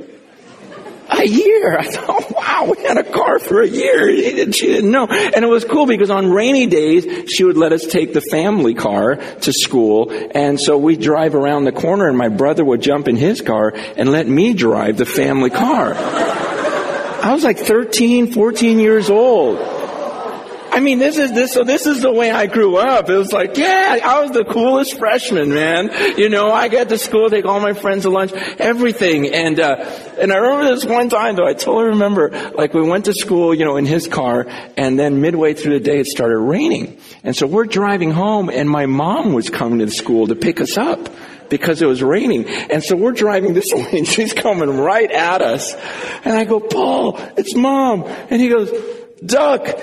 A 1.19 1.27
year. 1.27 1.77
I 1.77 1.83
thought, 1.83 2.31
wow, 2.31 2.73
we 2.73 2.81
had 2.83 2.97
a 2.97 3.03
car 3.03 3.39
for 3.39 3.61
a 3.61 3.67
year. 3.67 4.15
She 4.15 4.35
didn't, 4.35 4.53
she 4.53 4.67
didn't 4.67 4.89
know. 4.89 5.05
And 5.07 5.43
it 5.43 5.47
was 5.47 5.65
cool 5.65 5.85
because 5.85 6.09
on 6.09 6.31
rainy 6.31 6.65
days, 6.65 7.29
she 7.29 7.43
would 7.43 7.57
let 7.57 7.73
us 7.73 7.85
take 7.85 8.13
the 8.13 8.21
family 8.21 8.73
car 8.73 9.17
to 9.17 9.51
school. 9.51 10.11
And 10.31 10.57
so 10.59 10.77
we'd 10.77 11.01
drive 11.01 11.35
around 11.35 11.65
the 11.65 11.73
corner 11.73 12.07
and 12.07 12.17
my 12.17 12.29
brother 12.29 12.63
would 12.63 12.81
jump 12.81 13.09
in 13.09 13.17
his 13.17 13.41
car 13.41 13.73
and 13.75 14.13
let 14.13 14.27
me 14.27 14.53
drive 14.53 14.95
the 14.95 15.05
family 15.05 15.49
car. 15.49 15.93
I 15.93 17.33
was 17.33 17.43
like 17.43 17.57
13, 17.57 18.31
14 18.31 18.79
years 18.79 19.09
old. 19.09 19.78
I 20.71 20.79
mean, 20.79 20.99
this 20.99 21.17
is 21.17 21.31
this. 21.31 21.53
So 21.53 21.63
this 21.63 21.85
is 21.85 22.01
the 22.01 22.11
way 22.11 22.31
I 22.31 22.45
grew 22.45 22.77
up. 22.77 23.09
It 23.09 23.17
was 23.17 23.33
like, 23.33 23.57
yeah, 23.57 23.99
I 24.03 24.21
was 24.21 24.31
the 24.31 24.45
coolest 24.45 24.97
freshman, 24.97 25.49
man. 25.49 26.17
You 26.17 26.29
know, 26.29 26.51
I 26.51 26.67
got 26.67 26.89
to 26.89 26.97
school, 26.97 27.29
take 27.29 27.45
all 27.45 27.59
my 27.59 27.73
friends 27.73 28.03
to 28.03 28.09
lunch, 28.09 28.31
everything. 28.33 29.27
And 29.27 29.59
uh, 29.59 29.75
and 30.19 30.31
I 30.31 30.37
remember 30.37 30.75
this 30.75 30.85
one 30.85 31.09
time 31.09 31.35
though. 31.35 31.47
I 31.47 31.53
totally 31.53 31.89
remember, 31.89 32.29
like 32.55 32.73
we 32.73 32.81
went 32.81 33.05
to 33.05 33.13
school, 33.13 33.53
you 33.53 33.65
know, 33.65 33.77
in 33.77 33.85
his 33.85 34.07
car, 34.07 34.45
and 34.77 34.99
then 34.99 35.21
midway 35.21 35.53
through 35.53 35.79
the 35.79 35.83
day 35.83 35.99
it 35.99 36.07
started 36.07 36.37
raining, 36.37 36.99
and 37.23 37.35
so 37.35 37.47
we're 37.47 37.65
driving 37.65 38.11
home, 38.11 38.49
and 38.49 38.69
my 38.69 38.85
mom 38.85 39.33
was 39.33 39.49
coming 39.49 39.79
to 39.79 39.85
the 39.85 39.91
school 39.91 40.27
to 40.27 40.35
pick 40.35 40.61
us 40.61 40.77
up 40.77 41.09
because 41.49 41.81
it 41.81 41.87
was 41.87 42.01
raining. 42.01 42.47
And 42.47 42.83
so 42.83 42.95
we're 42.95 43.11
driving 43.11 43.53
this 43.53 43.65
way 43.73 43.97
and 43.97 44.07
she's 44.07 44.33
coming 44.33 44.69
right 44.77 45.11
at 45.11 45.41
us. 45.41 45.73
And 46.23 46.33
I 46.33 46.45
go, 46.45 46.59
Paul, 46.59 47.17
it's 47.37 47.55
mom. 47.55 48.03
And 48.03 48.39
he 48.39 48.49
goes, 48.49 48.69
duck. 49.25 49.61
oh, 49.65 49.75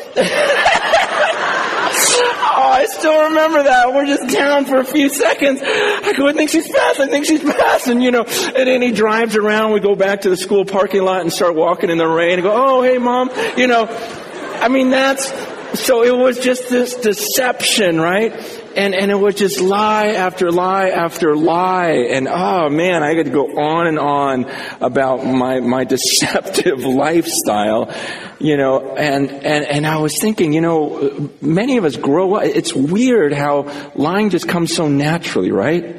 I 2.57 2.87
still 2.89 3.29
remember 3.29 3.63
that. 3.63 3.95
We're 3.95 4.07
just 4.07 4.33
down 4.33 4.65
for 4.65 4.79
a 4.79 4.85
few 4.85 5.09
seconds. 5.09 5.61
I 5.63 6.15
go, 6.17 6.29
I 6.29 6.33
think 6.33 6.51
she's 6.51 6.71
passed. 6.71 7.01
I 7.01 7.07
think 7.07 7.27
she's 7.27 7.43
passed. 7.43 7.89
And, 7.89 8.03
you 8.03 8.11
know, 8.11 8.25
and 8.25 8.69
then 8.69 8.83
he 8.83 8.93
drives 8.93 9.37
around. 9.37 9.73
We 9.73 9.81
go 9.81 9.95
back 9.95 10.23
to 10.23 10.31
the 10.31 10.37
school 10.37 10.65
parking 10.65 11.03
lot 11.03 11.21
and 11.21 11.33
start 11.33 11.55
walking 11.55 11.91
in 11.91 11.99
the 11.99 12.07
rain 12.07 12.35
and 12.35 12.43
go, 12.43 12.53
oh, 12.55 12.83
hey, 12.83 12.99
mom. 12.99 13.31
You 13.57 13.67
know, 13.67 13.87
I 14.61 14.69
mean, 14.69 14.91
that's, 14.91 15.29
so 15.79 16.03
it 16.03 16.17
was 16.17 16.39
just 16.39 16.69
this 16.69 16.95
deception, 16.95 18.01
right? 18.01 18.33
And, 18.77 18.95
and 18.95 19.11
it 19.11 19.15
was 19.15 19.35
just 19.35 19.61
lie 19.61 20.09
after 20.09 20.53
lie 20.53 20.91
after 20.91 21.35
lie. 21.35 22.07
And 22.11 22.29
oh 22.29 22.69
man, 22.69 23.03
I 23.03 23.15
could 23.15 23.33
go 23.33 23.59
on 23.59 23.87
and 23.87 23.99
on 23.99 24.47
about 24.81 25.25
my, 25.25 25.61
my 25.61 25.85
deceptive 25.97 26.85
lifestyle, 26.85 27.93
you 28.39 28.57
know, 28.57 28.95
and, 28.97 29.31
and, 29.31 29.65
and 29.65 29.87
I 29.87 29.99
was 29.99 30.21
thinking, 30.21 30.53
you 30.53 30.61
know, 30.61 31.31
many 31.41 31.79
of 31.79 31.85
us 31.85 31.97
grow 31.97 32.35
up, 32.35 32.45
it's 32.45 32.75
weird 32.75 33.33
how 33.33 33.91
lying 33.95 34.31
just 34.31 34.49
comes 34.49 34.75
so 34.75 34.89
naturally, 34.89 35.51
right? 35.51 35.97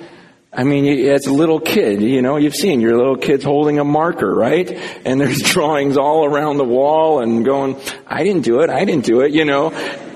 I 0.57 0.63
mean, 0.63 1.07
as 1.09 1.27
a 1.27 1.31
little 1.31 1.59
kid, 1.59 2.01
you 2.01 2.23
know, 2.23 2.37
you've 2.37 2.55
seen 2.55 2.81
your 2.81 2.97
little 2.97 3.15
kids 3.15 3.43
holding 3.43 3.77
a 3.77 3.83
marker, 3.83 4.33
right? 4.33 4.67
And 5.05 5.21
there's 5.21 5.39
drawings 5.43 5.97
all 5.97 6.25
around 6.25 6.57
the 6.57 6.65
wall 6.65 7.21
and 7.21 7.45
going, 7.45 7.79
I 8.07 8.23
didn't 8.23 8.41
do 8.41 8.61
it, 8.61 8.71
I 8.71 8.83
didn't 8.83 9.05
do 9.05 9.21
it, 9.21 9.33
you 9.33 9.45
know. 9.45 9.69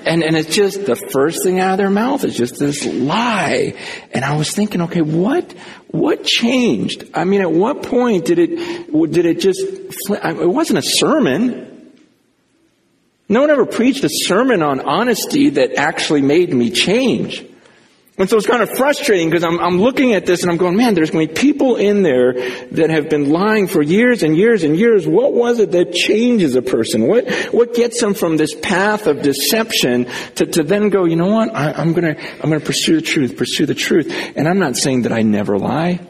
And, 0.04 0.24
and 0.24 0.36
it's 0.36 0.52
just 0.52 0.84
the 0.84 0.96
first 0.96 1.44
thing 1.44 1.60
out 1.60 1.70
of 1.70 1.78
their 1.78 1.90
mouth 1.90 2.24
is 2.24 2.36
just 2.36 2.58
this 2.58 2.84
lie. 2.84 3.74
And 4.10 4.24
I 4.24 4.36
was 4.36 4.50
thinking, 4.50 4.82
okay, 4.82 5.00
what, 5.00 5.48
what 5.92 6.24
changed? 6.24 7.08
I 7.14 7.22
mean, 7.22 7.40
at 7.40 7.52
what 7.52 7.84
point 7.84 8.24
did 8.24 8.40
it, 8.40 9.12
did 9.12 9.24
it 9.24 9.38
just, 9.38 9.60
it 9.60 10.50
wasn't 10.50 10.80
a 10.80 10.82
sermon. 10.82 11.92
No 13.28 13.42
one 13.42 13.50
ever 13.50 13.64
preached 13.64 14.02
a 14.02 14.10
sermon 14.10 14.60
on 14.60 14.80
honesty 14.80 15.50
that 15.50 15.76
actually 15.76 16.22
made 16.22 16.52
me 16.52 16.70
change. 16.72 17.46
And 18.18 18.28
so 18.28 18.36
it's 18.36 18.46
kind 18.46 18.62
of 18.62 18.68
frustrating 18.76 19.30
because 19.30 19.42
I'm, 19.42 19.58
I'm 19.58 19.80
looking 19.80 20.12
at 20.12 20.26
this 20.26 20.42
and 20.42 20.50
I'm 20.50 20.58
going, 20.58 20.76
man, 20.76 20.94
there's 20.94 21.10
going 21.10 21.26
to 21.26 21.32
be 21.32 21.40
people 21.40 21.76
in 21.76 22.02
there 22.02 22.34
that 22.72 22.90
have 22.90 23.08
been 23.08 23.30
lying 23.30 23.68
for 23.68 23.80
years 23.80 24.22
and 24.22 24.36
years 24.36 24.64
and 24.64 24.76
years. 24.76 25.06
What 25.06 25.32
was 25.32 25.58
it 25.60 25.72
that 25.72 25.94
changes 25.94 26.54
a 26.54 26.60
person? 26.60 27.06
What, 27.06 27.30
what 27.52 27.74
gets 27.74 28.00
them 28.00 28.12
from 28.12 28.36
this 28.36 28.54
path 28.54 29.06
of 29.06 29.22
deception 29.22 30.08
to, 30.34 30.44
to 30.44 30.62
then 30.62 30.90
go, 30.90 31.06
you 31.06 31.16
know 31.16 31.30
what? 31.30 31.56
I, 31.56 31.72
I'm 31.72 31.94
going 31.94 32.14
to, 32.14 32.22
I'm 32.34 32.50
going 32.50 32.60
to 32.60 32.66
pursue 32.66 32.96
the 32.96 33.02
truth, 33.02 33.38
pursue 33.38 33.64
the 33.64 33.74
truth. 33.74 34.12
And 34.36 34.46
I'm 34.46 34.58
not 34.58 34.76
saying 34.76 35.02
that 35.02 35.12
I 35.12 35.22
never 35.22 35.58
lie. 35.58 36.00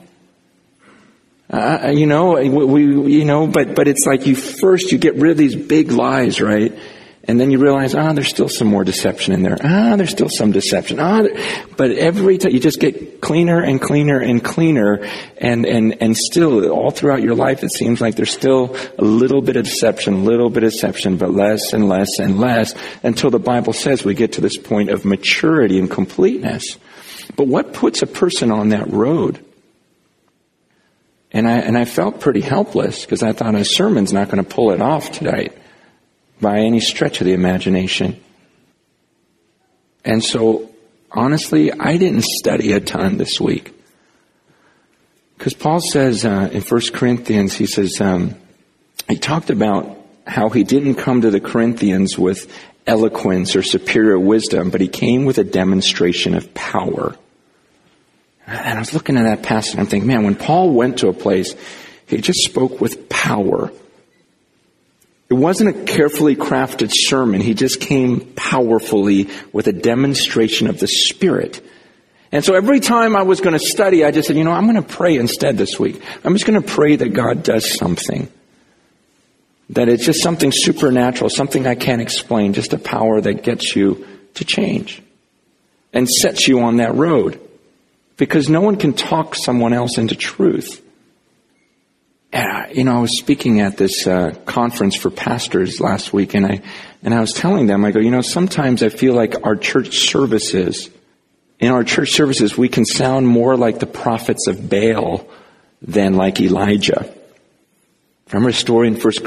Uh, 1.48 1.92
you 1.94 2.06
know, 2.06 2.32
we, 2.32 3.12
you 3.12 3.24
know, 3.24 3.46
but, 3.46 3.76
but 3.76 3.86
it's 3.86 4.06
like 4.06 4.26
you 4.26 4.34
first, 4.34 4.90
you 4.90 4.98
get 4.98 5.14
rid 5.14 5.30
of 5.30 5.36
these 5.36 5.54
big 5.54 5.92
lies, 5.92 6.40
right? 6.40 6.76
And 7.24 7.38
then 7.38 7.52
you 7.52 7.58
realize, 7.58 7.94
ah, 7.94 8.12
there's 8.12 8.28
still 8.28 8.48
some 8.48 8.66
more 8.66 8.82
deception 8.82 9.32
in 9.32 9.42
there. 9.42 9.56
Ah, 9.62 9.94
there's 9.94 10.10
still 10.10 10.28
some 10.28 10.50
deception. 10.50 10.98
Ah, 10.98 11.22
but 11.76 11.92
every 11.92 12.36
time 12.36 12.50
you 12.50 12.58
just 12.58 12.80
get 12.80 13.20
cleaner 13.20 13.62
and 13.62 13.80
cleaner 13.80 14.18
and 14.18 14.42
cleaner, 14.42 15.08
and 15.38 15.64
and 15.64 16.02
and 16.02 16.16
still 16.16 16.68
all 16.70 16.90
throughout 16.90 17.22
your 17.22 17.36
life, 17.36 17.62
it 17.62 17.70
seems 17.70 18.00
like 18.00 18.16
there's 18.16 18.32
still 18.32 18.76
a 18.98 19.04
little 19.04 19.40
bit 19.40 19.54
of 19.54 19.64
deception, 19.64 20.14
a 20.14 20.18
little 20.18 20.50
bit 20.50 20.64
of 20.64 20.72
deception, 20.72 21.16
but 21.16 21.30
less 21.30 21.72
and 21.72 21.88
less 21.88 22.18
and 22.18 22.40
less 22.40 22.74
until 23.04 23.30
the 23.30 23.38
Bible 23.38 23.72
says 23.72 24.04
we 24.04 24.14
get 24.14 24.32
to 24.32 24.40
this 24.40 24.56
point 24.56 24.90
of 24.90 25.04
maturity 25.04 25.78
and 25.78 25.88
completeness. 25.88 26.76
But 27.36 27.46
what 27.46 27.72
puts 27.72 28.02
a 28.02 28.06
person 28.08 28.50
on 28.50 28.70
that 28.70 28.90
road? 28.92 29.44
And 31.30 31.46
I 31.46 31.58
and 31.58 31.78
I 31.78 31.84
felt 31.84 32.18
pretty 32.18 32.40
helpless 32.40 33.04
because 33.04 33.22
I 33.22 33.32
thought 33.32 33.54
a 33.54 33.64
sermon's 33.64 34.12
not 34.12 34.28
going 34.28 34.44
to 34.44 34.50
pull 34.54 34.72
it 34.72 34.82
off 34.82 35.12
tonight 35.12 35.56
by 36.42 36.58
any 36.58 36.80
stretch 36.80 37.22
of 37.22 37.26
the 37.26 37.32
imagination. 37.32 38.20
And 40.04 40.22
so, 40.22 40.68
honestly, 41.10 41.72
I 41.72 41.96
didn't 41.96 42.24
study 42.24 42.72
a 42.72 42.80
ton 42.80 43.16
this 43.16 43.40
week. 43.40 43.72
Because 45.38 45.54
Paul 45.54 45.80
says 45.80 46.24
uh, 46.24 46.50
in 46.52 46.60
1 46.60 46.80
Corinthians, 46.92 47.54
he 47.54 47.66
says, 47.66 48.00
um, 48.00 48.34
he 49.08 49.16
talked 49.16 49.50
about 49.50 49.98
how 50.26 50.50
he 50.50 50.64
didn't 50.64 50.96
come 50.96 51.22
to 51.22 51.30
the 51.30 51.40
Corinthians 51.40 52.18
with 52.18 52.52
eloquence 52.86 53.56
or 53.56 53.62
superior 53.62 54.18
wisdom, 54.18 54.70
but 54.70 54.80
he 54.80 54.88
came 54.88 55.24
with 55.24 55.38
a 55.38 55.44
demonstration 55.44 56.34
of 56.34 56.52
power. 56.54 57.16
And 58.46 58.76
I 58.76 58.78
was 58.78 58.92
looking 58.92 59.16
at 59.16 59.22
that 59.22 59.42
passage 59.42 59.72
and 59.72 59.80
I'm 59.80 59.86
thinking, 59.86 60.08
man, 60.08 60.24
when 60.24 60.34
Paul 60.34 60.72
went 60.72 60.98
to 60.98 61.08
a 61.08 61.12
place, 61.12 61.54
he 62.06 62.18
just 62.18 62.40
spoke 62.40 62.80
with 62.80 63.08
power. 63.08 63.72
It 65.32 65.36
wasn't 65.36 65.70
a 65.70 65.84
carefully 65.84 66.36
crafted 66.36 66.90
sermon. 66.92 67.40
He 67.40 67.54
just 67.54 67.80
came 67.80 68.20
powerfully 68.34 69.30
with 69.50 69.66
a 69.66 69.72
demonstration 69.72 70.66
of 70.66 70.78
the 70.78 70.86
Spirit. 70.86 71.66
And 72.30 72.44
so 72.44 72.54
every 72.54 72.80
time 72.80 73.16
I 73.16 73.22
was 73.22 73.40
going 73.40 73.54
to 73.54 73.58
study, 73.58 74.04
I 74.04 74.10
just 74.10 74.28
said, 74.28 74.36
you 74.36 74.44
know, 74.44 74.52
I'm 74.52 74.64
going 74.64 74.76
to 74.76 74.82
pray 74.82 75.16
instead 75.16 75.56
this 75.56 75.80
week. 75.80 76.02
I'm 76.22 76.34
just 76.34 76.44
going 76.44 76.60
to 76.60 76.68
pray 76.68 76.96
that 76.96 77.14
God 77.14 77.42
does 77.42 77.78
something. 77.78 78.30
That 79.70 79.88
it's 79.88 80.04
just 80.04 80.22
something 80.22 80.52
supernatural, 80.52 81.30
something 81.30 81.66
I 81.66 81.76
can't 81.76 82.02
explain, 82.02 82.52
just 82.52 82.74
a 82.74 82.78
power 82.78 83.18
that 83.18 83.42
gets 83.42 83.74
you 83.74 84.06
to 84.34 84.44
change 84.44 85.00
and 85.94 86.06
sets 86.06 86.46
you 86.46 86.60
on 86.60 86.76
that 86.76 86.94
road. 86.94 87.40
Because 88.18 88.50
no 88.50 88.60
one 88.60 88.76
can 88.76 88.92
talk 88.92 89.34
someone 89.34 89.72
else 89.72 89.96
into 89.96 90.14
truth. 90.14 90.82
And, 92.32 92.74
you 92.74 92.84
know, 92.84 92.96
I 92.96 93.00
was 93.00 93.18
speaking 93.18 93.60
at 93.60 93.76
this 93.76 94.06
uh, 94.06 94.34
conference 94.46 94.96
for 94.96 95.10
pastors 95.10 95.80
last 95.80 96.12
week, 96.12 96.34
and 96.34 96.46
I 96.46 96.62
and 97.02 97.12
I 97.12 97.20
was 97.20 97.32
telling 97.32 97.66
them, 97.66 97.84
I 97.84 97.90
go, 97.90 98.00
you 98.00 98.10
know, 98.10 98.22
sometimes 98.22 98.82
I 98.82 98.88
feel 98.88 99.14
like 99.14 99.44
our 99.44 99.56
church 99.56 100.08
services, 100.08 100.88
in 101.58 101.70
our 101.70 101.84
church 101.84 102.12
services, 102.12 102.56
we 102.56 102.68
can 102.68 102.86
sound 102.86 103.26
more 103.26 103.56
like 103.56 103.80
the 103.80 103.86
prophets 103.86 104.46
of 104.46 104.70
Baal 104.70 105.28
than 105.82 106.14
like 106.14 106.40
Elijah. 106.40 107.12
Remember 108.32 108.48
a 108.48 108.54
story 108.54 108.88
in 108.88 108.96
First, 108.96 109.26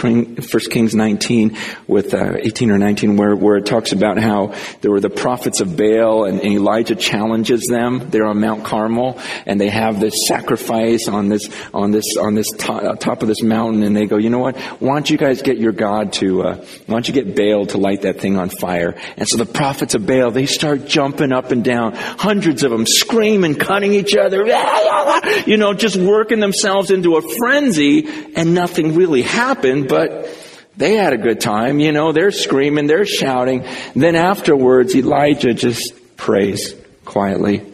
Kings 0.72 0.96
19 0.96 1.56
with 1.86 2.16
uh, 2.16 2.38
18 2.40 2.72
or 2.72 2.80
19 2.80 3.18
where, 3.18 3.36
where 3.36 3.58
it 3.58 3.68
talks 3.68 3.92
about 3.92 4.18
how 4.18 4.56
there 4.82 4.90
were 4.90 5.00
the 5.00 5.12
prophets 5.12 5.62
of 5.62 5.78
Baal 5.78 6.26
and, 6.26 6.44
Elijah 6.44 6.96
challenges 6.96 7.68
them. 7.68 8.10
They're 8.10 8.26
on 8.26 8.40
Mount 8.40 8.64
Carmel 8.64 9.20
and 9.46 9.62
they 9.62 9.70
have 9.70 10.00
this 10.00 10.28
sacrifice 10.28 11.08
on 11.08 11.30
this, 11.30 11.50
on 11.72 11.92
this, 11.92 12.18
on 12.18 12.34
this 12.34 12.50
top, 12.58 12.84
uh, 12.84 12.96
top 12.96 13.22
of 13.22 13.28
this 13.28 13.44
mountain 13.44 13.84
and 13.84 13.96
they 13.96 14.08
go, 14.08 14.18
you 14.18 14.32
know 14.32 14.40
what? 14.40 14.58
Why 14.58 14.94
don't 14.94 15.08
you 15.08 15.18
guys 15.18 15.44
get 15.44 15.60
your 15.60 15.72
God 15.72 16.14
to, 16.14 16.42
uh, 16.42 16.56
why 16.56 16.94
don't 16.96 17.08
you 17.08 17.14
get 17.14 17.36
Baal 17.36 17.68
to 17.68 17.78
light 17.78 18.02
that 18.04 18.20
thing 18.20 18.38
on 18.38 18.50
fire? 18.50 18.96
And 19.18 19.28
so 19.28 19.38
the 19.38 19.46
prophets 19.46 19.94
of 19.94 20.08
Baal, 20.08 20.32
they 20.32 20.48
start 20.48 20.88
jumping 20.88 21.32
up 21.32 21.52
and 21.52 21.64
down, 21.64 21.94
hundreds 21.94 22.64
of 22.64 22.72
them 22.72 22.88
screaming, 22.88 23.54
cutting 23.54 23.94
each 23.94 24.16
other, 24.16 24.46
you 25.46 25.58
know, 25.58 25.76
just 25.76 25.96
working 25.96 26.40
themselves 26.40 26.90
into 26.90 27.18
a 27.18 27.22
frenzy 27.38 28.08
and 28.36 28.56
nothing 28.56 28.95
really 28.96 29.22
happened, 29.22 29.88
but 29.88 30.30
they 30.78 30.96
had 30.96 31.14
a 31.14 31.18
good 31.18 31.40
time. 31.40 31.80
You 31.80 31.92
know, 31.92 32.12
they're 32.12 32.32
screaming, 32.32 32.88
they're 32.88 33.06
shouting. 33.06 33.66
Then 33.96 34.16
afterwards, 34.16 34.96
Elijah 34.96 35.54
just 35.54 35.94
prays 36.18 36.76
quietly 37.06 37.66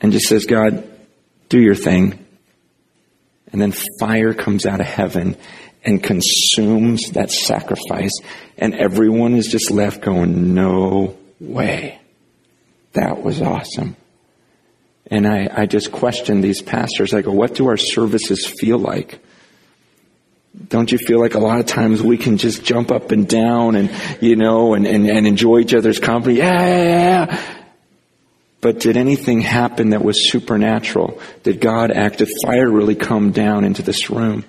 and 0.00 0.12
just 0.12 0.26
says, 0.26 0.46
God, 0.46 0.88
do 1.48 1.60
your 1.60 1.74
thing. 1.74 2.24
And 3.52 3.60
then 3.60 3.72
fire 4.00 4.34
comes 4.34 4.66
out 4.66 4.80
of 4.80 4.86
heaven 4.86 5.36
and 5.84 6.02
consumes 6.02 7.10
that 7.10 7.30
sacrifice. 7.30 8.12
And 8.58 8.74
everyone 8.74 9.34
is 9.34 9.46
just 9.48 9.70
left 9.70 10.00
going, 10.00 10.54
no 10.54 11.16
way. 11.38 12.00
That 12.94 13.22
was 13.22 13.42
awesome. 13.42 13.96
And 15.10 15.26
I, 15.26 15.48
I 15.52 15.66
just 15.66 15.92
question 15.92 16.40
these 16.40 16.62
pastors. 16.62 17.12
I 17.12 17.22
go, 17.22 17.32
what 17.32 17.54
do 17.54 17.68
our 17.68 17.76
services 17.76 18.46
feel 18.46 18.78
like? 18.78 19.20
Don't 20.68 20.90
you 20.90 20.98
feel 20.98 21.18
like 21.18 21.34
a 21.34 21.40
lot 21.40 21.58
of 21.58 21.66
times 21.66 22.00
we 22.00 22.16
can 22.16 22.36
just 22.36 22.64
jump 22.64 22.90
up 22.92 23.10
and 23.10 23.28
down 23.28 23.74
and, 23.74 23.90
you 24.20 24.36
know, 24.36 24.74
and, 24.74 24.86
and, 24.86 25.08
and 25.08 25.26
enjoy 25.26 25.58
each 25.58 25.74
other's 25.74 25.98
company? 25.98 26.36
Yeah, 26.36 26.66
yeah, 26.66 26.82
yeah. 27.28 27.58
But 28.60 28.80
did 28.80 28.96
anything 28.96 29.40
happen 29.40 29.90
that 29.90 30.02
was 30.02 30.30
supernatural? 30.30 31.20
Did 31.42 31.60
God 31.60 31.90
act? 31.90 32.18
Did 32.18 32.30
fire 32.44 32.70
really 32.70 32.94
come 32.94 33.32
down 33.32 33.64
into 33.64 33.82
this 33.82 34.08
room? 34.08 34.44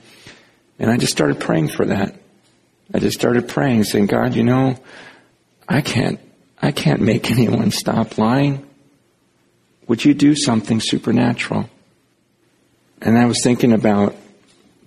And 0.80 0.90
I 0.92 0.98
just 0.98 1.12
started 1.12 1.40
praying 1.40 1.70
for 1.70 1.86
that. 1.86 2.16
I 2.94 3.00
just 3.00 3.18
started 3.18 3.50
praying, 3.50 3.84
saying, 3.86 4.06
God, 4.06 4.36
you 4.36 4.44
know, 4.44 4.78
I 5.68 5.82
can't, 5.82 6.20
I 6.62 6.72
can't 6.72 7.02
make 7.02 7.30
anyone 7.38 7.72
stop 7.72 8.18
lying. 8.18 8.66
Would 9.88 10.06
you 10.06 10.14
do 10.14 10.36
something 10.36 10.80
supernatural? 10.80 11.70
And 13.02 13.18
I 13.18 13.26
was 13.26 13.42
thinking 13.44 13.74
about 13.74 14.16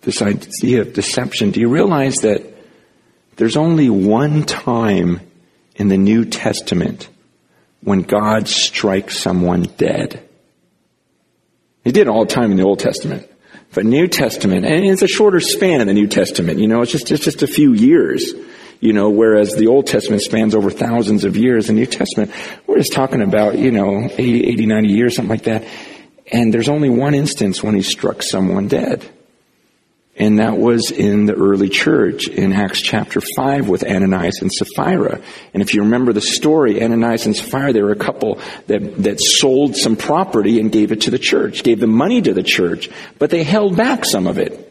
this 0.09 0.23
idea 0.23 0.81
of 0.81 0.95
deception. 0.95 1.51
Do 1.51 1.61
you 1.61 1.69
realize 1.69 2.17
that 2.23 2.43
there's 3.37 3.59
only 3.59 3.91
one 3.91 4.45
time 4.45 5.21
in 5.77 5.89
the 5.89 5.99
New 5.99 6.25
Testament 6.25 7.11
when 7.83 8.01
God 8.01 8.49
strikes 8.49 9.19
someone 9.19 9.65
dead? 9.77 10.27
He 11.85 11.93
did 11.93 12.09
all 12.09 12.25
the 12.25 12.33
time 12.33 12.53
in 12.53 12.57
the 12.57 12.63
Old 12.63 12.79
Testament. 12.79 13.31
But 13.75 13.85
New 13.85 14.09
Testament, 14.09 14.65
and 14.65 14.83
it's 14.83 15.03
a 15.03 15.07
shorter 15.07 15.41
span 15.41 15.83
in 15.83 15.89
the 15.89 15.93
New 15.93 16.07
Testament, 16.07 16.59
you 16.59 16.69
know, 16.69 16.81
it's 16.81 16.93
just, 16.93 17.13
it's 17.13 17.23
just 17.23 17.43
a 17.43 17.47
few 17.47 17.75
years. 17.75 18.33
You 18.81 18.95
know, 18.95 19.11
whereas 19.11 19.57
the 19.57 19.67
Old 19.67 19.89
Testament 19.89 20.23
spans 20.23 20.55
over 20.55 20.71
thousands 20.71 21.25
of 21.25 21.37
years, 21.37 21.67
the 21.67 21.75
New 21.75 21.85
Testament, 21.85 22.33
we're 22.67 22.79
just 22.79 22.95
talking 22.95 23.21
about, 23.21 23.59
you 23.59 23.73
know, 23.73 24.09
80, 24.11 24.47
80 24.47 24.67
90 24.67 24.89
years, 24.89 25.17
something 25.17 25.29
like 25.29 25.43
that. 25.43 25.65
And 26.33 26.55
there's 26.55 26.71
only 26.71 26.89
one 26.89 27.15
instance 27.15 27.63
when 27.63 27.75
he 27.75 27.83
struck 27.83 28.23
someone 28.23 28.69
dead. 28.69 29.07
And 30.19 30.41
that 30.41 30.59
was 30.59 30.91
in 30.91 31.27
the 31.27 31.35
early 31.35 31.69
church 31.69 32.27
in 32.27 32.53
Acts 32.53 32.83
chapter 32.83 33.21
5 33.21 33.69
with 33.69 33.85
Ananias 33.85 34.43
and 34.43 34.53
Sapphira. 34.53 35.21
And 35.55 35.63
if 35.63 35.75
you 35.75 35.83
remember 35.83 36.13
the 36.13 36.21
story, 36.21 36.83
Ananias 36.83 37.27
and 37.27 37.37
Sapphira, 37.37 37.73
they 37.73 37.83
were 37.83 37.93
a 37.93 37.97
couple 37.97 38.41
that, 38.67 38.97
that 39.05 39.21
sold 39.21 39.77
some 39.77 39.95
property 39.95 40.59
and 40.59 40.73
gave 40.73 40.91
it 40.91 41.03
to 41.03 41.13
the 41.13 41.21
church, 41.21 41.63
gave 41.63 41.79
the 41.79 41.87
money 41.87 42.21
to 42.21 42.35
the 42.35 42.43
church, 42.43 42.91
but 43.21 43.31
they 43.31 43.45
held 43.45 43.77
back 43.77 44.05
some 44.05 44.27
of 44.27 44.39
it. 44.39 44.65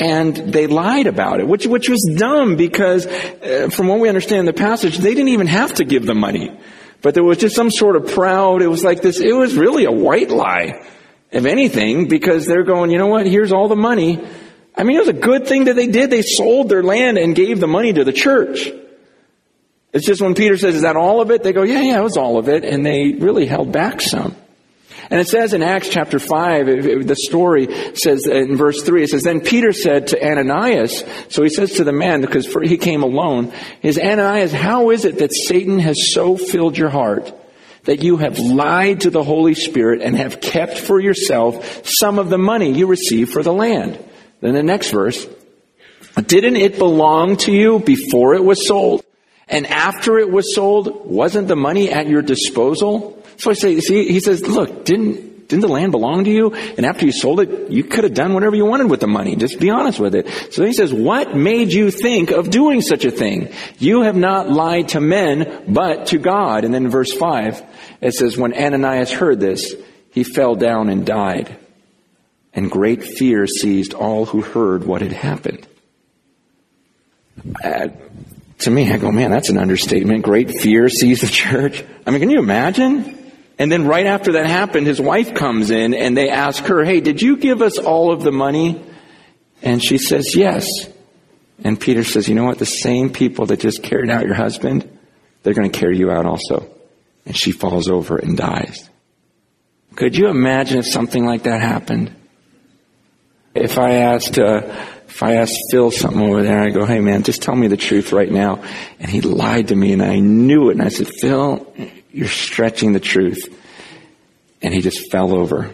And 0.00 0.36
they 0.36 0.66
lied 0.66 1.06
about 1.06 1.38
it, 1.38 1.46
which, 1.46 1.64
which 1.66 1.88
was 1.88 2.02
dumb 2.18 2.56
because, 2.56 3.06
uh, 3.06 3.70
from 3.72 3.86
what 3.86 4.00
we 4.00 4.08
understand 4.08 4.40
in 4.40 4.46
the 4.46 4.52
passage, 4.52 4.98
they 4.98 5.14
didn't 5.14 5.28
even 5.28 5.46
have 5.46 5.74
to 5.74 5.84
give 5.84 6.04
the 6.04 6.14
money. 6.14 6.50
But 7.02 7.14
there 7.14 7.22
was 7.22 7.38
just 7.38 7.54
some 7.54 7.70
sort 7.70 7.94
of 7.94 8.08
proud, 8.08 8.62
it 8.62 8.66
was 8.66 8.82
like 8.82 9.00
this, 9.00 9.20
it 9.20 9.32
was 9.32 9.54
really 9.54 9.84
a 9.84 9.92
white 9.92 10.28
lie, 10.28 10.84
if 11.30 11.44
anything, 11.46 12.08
because 12.08 12.46
they're 12.46 12.64
going, 12.64 12.90
you 12.90 12.98
know 12.98 13.06
what, 13.06 13.26
here's 13.26 13.52
all 13.52 13.68
the 13.68 13.76
money 13.76 14.26
I 14.76 14.82
mean, 14.82 14.96
it 14.96 15.00
was 15.00 15.08
a 15.08 15.12
good 15.14 15.46
thing 15.46 15.64
that 15.64 15.76
they 15.76 15.86
did. 15.86 16.10
They 16.10 16.22
sold 16.22 16.68
their 16.68 16.82
land 16.82 17.16
and 17.16 17.34
gave 17.34 17.60
the 17.60 17.66
money 17.66 17.92
to 17.92 18.04
the 18.04 18.12
church. 18.12 18.70
It's 19.92 20.04
just 20.04 20.20
when 20.20 20.34
Peter 20.34 20.58
says, 20.58 20.74
is 20.74 20.82
that 20.82 20.96
all 20.96 21.22
of 21.22 21.30
it? 21.30 21.42
They 21.42 21.54
go, 21.54 21.62
yeah, 21.62 21.80
yeah, 21.80 21.98
it 21.98 22.02
was 22.02 22.18
all 22.18 22.38
of 22.38 22.48
it. 22.50 22.64
And 22.64 22.84
they 22.84 23.12
really 23.12 23.46
held 23.46 23.72
back 23.72 24.02
some. 24.02 24.36
And 25.10 25.20
it 25.20 25.28
says 25.28 25.54
in 25.54 25.62
Acts 25.62 25.88
chapter 25.88 26.18
5, 26.18 26.66
the 27.06 27.16
story 27.16 27.68
says 27.94 28.26
in 28.26 28.56
verse 28.56 28.82
3, 28.82 29.04
it 29.04 29.10
says, 29.10 29.22
Then 29.22 29.40
Peter 29.40 29.72
said 29.72 30.08
to 30.08 30.22
Ananias, 30.22 31.04
so 31.28 31.42
he 31.42 31.48
says 31.48 31.74
to 31.74 31.84
the 31.84 31.92
man, 31.92 32.20
because 32.20 32.52
he 32.64 32.76
came 32.76 33.02
alone, 33.02 33.52
is 33.82 33.98
Ananias, 33.98 34.52
how 34.52 34.90
is 34.90 35.04
it 35.04 35.18
that 35.18 35.32
Satan 35.32 35.78
has 35.78 36.12
so 36.12 36.36
filled 36.36 36.76
your 36.76 36.88
heart 36.88 37.32
that 37.84 38.02
you 38.02 38.16
have 38.16 38.38
lied 38.38 39.02
to 39.02 39.10
the 39.10 39.22
Holy 39.22 39.54
Spirit 39.54 40.02
and 40.02 40.16
have 40.16 40.40
kept 40.40 40.76
for 40.76 40.98
yourself 40.98 41.86
some 41.86 42.18
of 42.18 42.28
the 42.28 42.38
money 42.38 42.72
you 42.72 42.88
received 42.88 43.32
for 43.32 43.44
the 43.44 43.52
land? 43.52 44.02
Then 44.46 44.54
the 44.54 44.62
next 44.62 44.90
verse, 44.90 45.26
didn't 46.24 46.54
it 46.54 46.78
belong 46.78 47.36
to 47.38 47.52
you 47.52 47.80
before 47.80 48.36
it 48.36 48.44
was 48.44 48.64
sold? 48.64 49.04
And 49.48 49.66
after 49.66 50.18
it 50.18 50.30
was 50.30 50.54
sold, 50.54 51.04
wasn't 51.04 51.48
the 51.48 51.56
money 51.56 51.90
at 51.90 52.06
your 52.06 52.22
disposal? 52.22 53.20
So 53.38 53.50
I 53.50 53.54
say, 53.54 53.80
see, 53.80 54.06
he 54.06 54.20
says, 54.20 54.46
look, 54.46 54.84
didn't, 54.84 55.48
didn't 55.48 55.62
the 55.62 55.68
land 55.68 55.90
belong 55.90 56.22
to 56.26 56.30
you? 56.30 56.54
And 56.54 56.86
after 56.86 57.04
you 57.04 57.10
sold 57.10 57.40
it, 57.40 57.72
you 57.72 57.82
could 57.82 58.04
have 58.04 58.14
done 58.14 58.34
whatever 58.34 58.54
you 58.54 58.64
wanted 58.66 58.88
with 58.88 59.00
the 59.00 59.08
money. 59.08 59.34
Just 59.34 59.58
be 59.58 59.70
honest 59.70 59.98
with 59.98 60.14
it. 60.14 60.28
So 60.52 60.64
he 60.64 60.72
says, 60.72 60.94
what 60.94 61.34
made 61.34 61.72
you 61.72 61.90
think 61.90 62.30
of 62.30 62.48
doing 62.48 62.82
such 62.82 63.04
a 63.04 63.10
thing? 63.10 63.52
You 63.80 64.02
have 64.02 64.16
not 64.16 64.48
lied 64.48 64.90
to 64.90 65.00
men, 65.00 65.64
but 65.66 66.06
to 66.06 66.18
God. 66.18 66.64
And 66.64 66.72
then 66.72 66.84
in 66.84 66.90
verse 66.92 67.12
5, 67.12 67.64
it 68.00 68.14
says, 68.14 68.36
when 68.36 68.54
Ananias 68.54 69.10
heard 69.10 69.40
this, 69.40 69.74
he 70.12 70.22
fell 70.22 70.54
down 70.54 70.88
and 70.88 71.04
died 71.04 71.58
and 72.56 72.70
great 72.70 73.04
fear 73.04 73.46
seized 73.46 73.92
all 73.94 74.24
who 74.24 74.40
heard 74.40 74.84
what 74.84 75.02
had 75.02 75.12
happened. 75.12 75.68
Uh, 77.62 77.88
to 78.60 78.70
me, 78.70 78.90
I 78.90 78.96
go, 78.96 79.12
man, 79.12 79.30
that's 79.30 79.50
an 79.50 79.58
understatement. 79.58 80.24
Great 80.24 80.50
fear 80.50 80.88
seized 80.88 81.22
the 81.22 81.28
church. 81.28 81.84
I 82.06 82.10
mean, 82.10 82.20
can 82.20 82.30
you 82.30 82.38
imagine? 82.38 83.12
And 83.58 83.70
then 83.70 83.86
right 83.86 84.06
after 84.06 84.32
that 84.32 84.46
happened, 84.46 84.86
his 84.86 85.00
wife 85.00 85.34
comes 85.34 85.70
in 85.70 85.92
and 85.92 86.16
they 86.16 86.30
ask 86.30 86.64
her, 86.64 86.82
hey, 86.82 87.00
did 87.00 87.20
you 87.20 87.36
give 87.36 87.60
us 87.60 87.78
all 87.78 88.10
of 88.10 88.22
the 88.22 88.32
money? 88.32 88.82
And 89.62 89.84
she 89.84 89.98
says, 89.98 90.34
yes. 90.34 90.66
And 91.62 91.78
Peter 91.78 92.04
says, 92.04 92.26
you 92.28 92.34
know 92.34 92.44
what? 92.44 92.58
The 92.58 92.66
same 92.66 93.10
people 93.10 93.46
that 93.46 93.60
just 93.60 93.82
carried 93.82 94.10
out 94.10 94.24
your 94.24 94.34
husband, 94.34 94.98
they're 95.42 95.54
going 95.54 95.70
to 95.70 95.78
carry 95.78 95.98
you 95.98 96.10
out 96.10 96.24
also. 96.24 96.70
And 97.26 97.36
she 97.36 97.52
falls 97.52 97.88
over 97.88 98.16
and 98.16 98.36
dies. 98.36 98.88
Could 99.94 100.16
you 100.16 100.28
imagine 100.28 100.78
if 100.78 100.86
something 100.86 101.24
like 101.24 101.44
that 101.44 101.60
happened? 101.60 102.14
If 103.56 103.78
I 103.78 103.94
asked, 103.94 104.38
uh, 104.38 104.60
if 105.08 105.22
I 105.22 105.34
asked 105.36 105.56
Phil 105.70 105.90
something 105.90 106.20
over 106.20 106.42
there, 106.42 106.60
I 106.60 106.70
go, 106.70 106.84
hey 106.84 107.00
man, 107.00 107.22
just 107.22 107.42
tell 107.42 107.54
me 107.54 107.68
the 107.68 107.76
truth 107.76 108.12
right 108.12 108.30
now. 108.30 108.62
And 108.98 109.10
he 109.10 109.20
lied 109.20 109.68
to 109.68 109.76
me 109.76 109.92
and 109.92 110.02
I 110.02 110.18
knew 110.18 110.68
it. 110.70 110.72
And 110.72 110.82
I 110.82 110.88
said, 110.88 111.08
Phil, 111.08 111.66
you're 112.10 112.28
stretching 112.28 112.92
the 112.92 113.00
truth. 113.00 113.48
And 114.62 114.74
he 114.74 114.80
just 114.80 115.10
fell 115.10 115.34
over. 115.34 115.70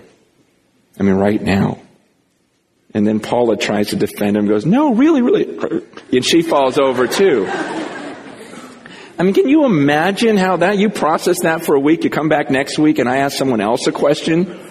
I 0.98 1.02
mean, 1.02 1.14
right 1.14 1.40
now. 1.40 1.78
And 2.94 3.06
then 3.06 3.20
Paula 3.20 3.56
tries 3.56 3.88
to 3.88 3.96
defend 3.96 4.36
him, 4.36 4.46
goes, 4.46 4.66
no, 4.66 4.94
really, 4.94 5.22
really. 5.22 5.82
And 6.12 6.24
she 6.24 6.42
falls 6.42 6.78
over 6.78 7.06
too. 7.06 7.46
I 9.18 9.24
mean, 9.24 9.34
can 9.34 9.48
you 9.48 9.64
imagine 9.64 10.36
how 10.36 10.56
that, 10.58 10.78
you 10.78 10.90
process 10.90 11.40
that 11.40 11.64
for 11.64 11.74
a 11.74 11.80
week, 11.80 12.04
you 12.04 12.10
come 12.10 12.28
back 12.28 12.50
next 12.50 12.78
week 12.78 12.98
and 12.98 13.08
I 13.08 13.18
ask 13.18 13.36
someone 13.36 13.60
else 13.60 13.86
a 13.86 13.92
question? 13.92 14.61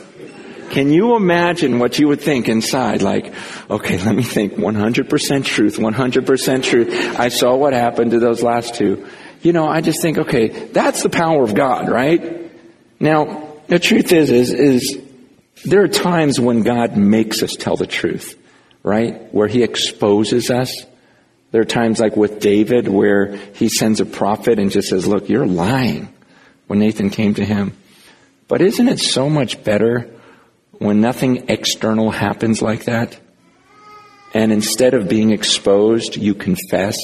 Can 0.71 0.89
you 0.89 1.17
imagine 1.17 1.79
what 1.79 1.99
you 1.99 2.07
would 2.07 2.21
think 2.21 2.47
inside? 2.47 3.01
Like, 3.01 3.33
okay, 3.69 3.97
let 3.97 4.15
me 4.15 4.23
think 4.23 4.53
100% 4.53 5.45
truth, 5.45 5.77
100% 5.77 6.63
truth. 6.63 7.19
I 7.19 7.27
saw 7.27 7.55
what 7.55 7.73
happened 7.73 8.11
to 8.11 8.19
those 8.19 8.41
last 8.41 8.75
two. 8.75 9.05
You 9.41 9.51
know, 9.51 9.67
I 9.67 9.81
just 9.81 10.01
think, 10.01 10.17
okay, 10.17 10.47
that's 10.47 11.03
the 11.03 11.09
power 11.09 11.43
of 11.43 11.53
God, 11.55 11.89
right? 11.89 12.49
Now, 13.01 13.57
the 13.67 13.79
truth 13.79 14.13
is, 14.13 14.31
is, 14.31 14.53
is 14.53 15.01
there 15.65 15.83
are 15.83 15.89
times 15.89 16.39
when 16.39 16.63
God 16.63 16.95
makes 16.95 17.43
us 17.43 17.55
tell 17.57 17.75
the 17.75 17.85
truth, 17.85 18.39
right? 18.81 19.33
Where 19.33 19.49
He 19.49 19.63
exposes 19.63 20.49
us. 20.49 20.85
There 21.51 21.61
are 21.61 21.65
times 21.65 21.99
like 21.99 22.15
with 22.15 22.39
David 22.39 22.87
where 22.87 23.35
He 23.55 23.67
sends 23.67 23.99
a 23.99 24.05
prophet 24.05 24.57
and 24.57 24.71
just 24.71 24.87
says, 24.87 25.05
look, 25.05 25.27
you're 25.27 25.45
lying 25.45 26.13
when 26.67 26.79
Nathan 26.79 27.09
came 27.09 27.33
to 27.33 27.43
him. 27.43 27.75
But 28.47 28.61
isn't 28.61 28.87
it 28.87 28.99
so 28.99 29.29
much 29.29 29.61
better 29.61 30.09
when 30.81 30.99
nothing 30.99 31.47
external 31.47 32.09
happens 32.09 32.59
like 32.59 32.85
that, 32.85 33.19
and 34.33 34.51
instead 34.51 34.95
of 34.95 35.07
being 35.07 35.29
exposed, 35.29 36.17
you 36.17 36.33
confess. 36.33 36.97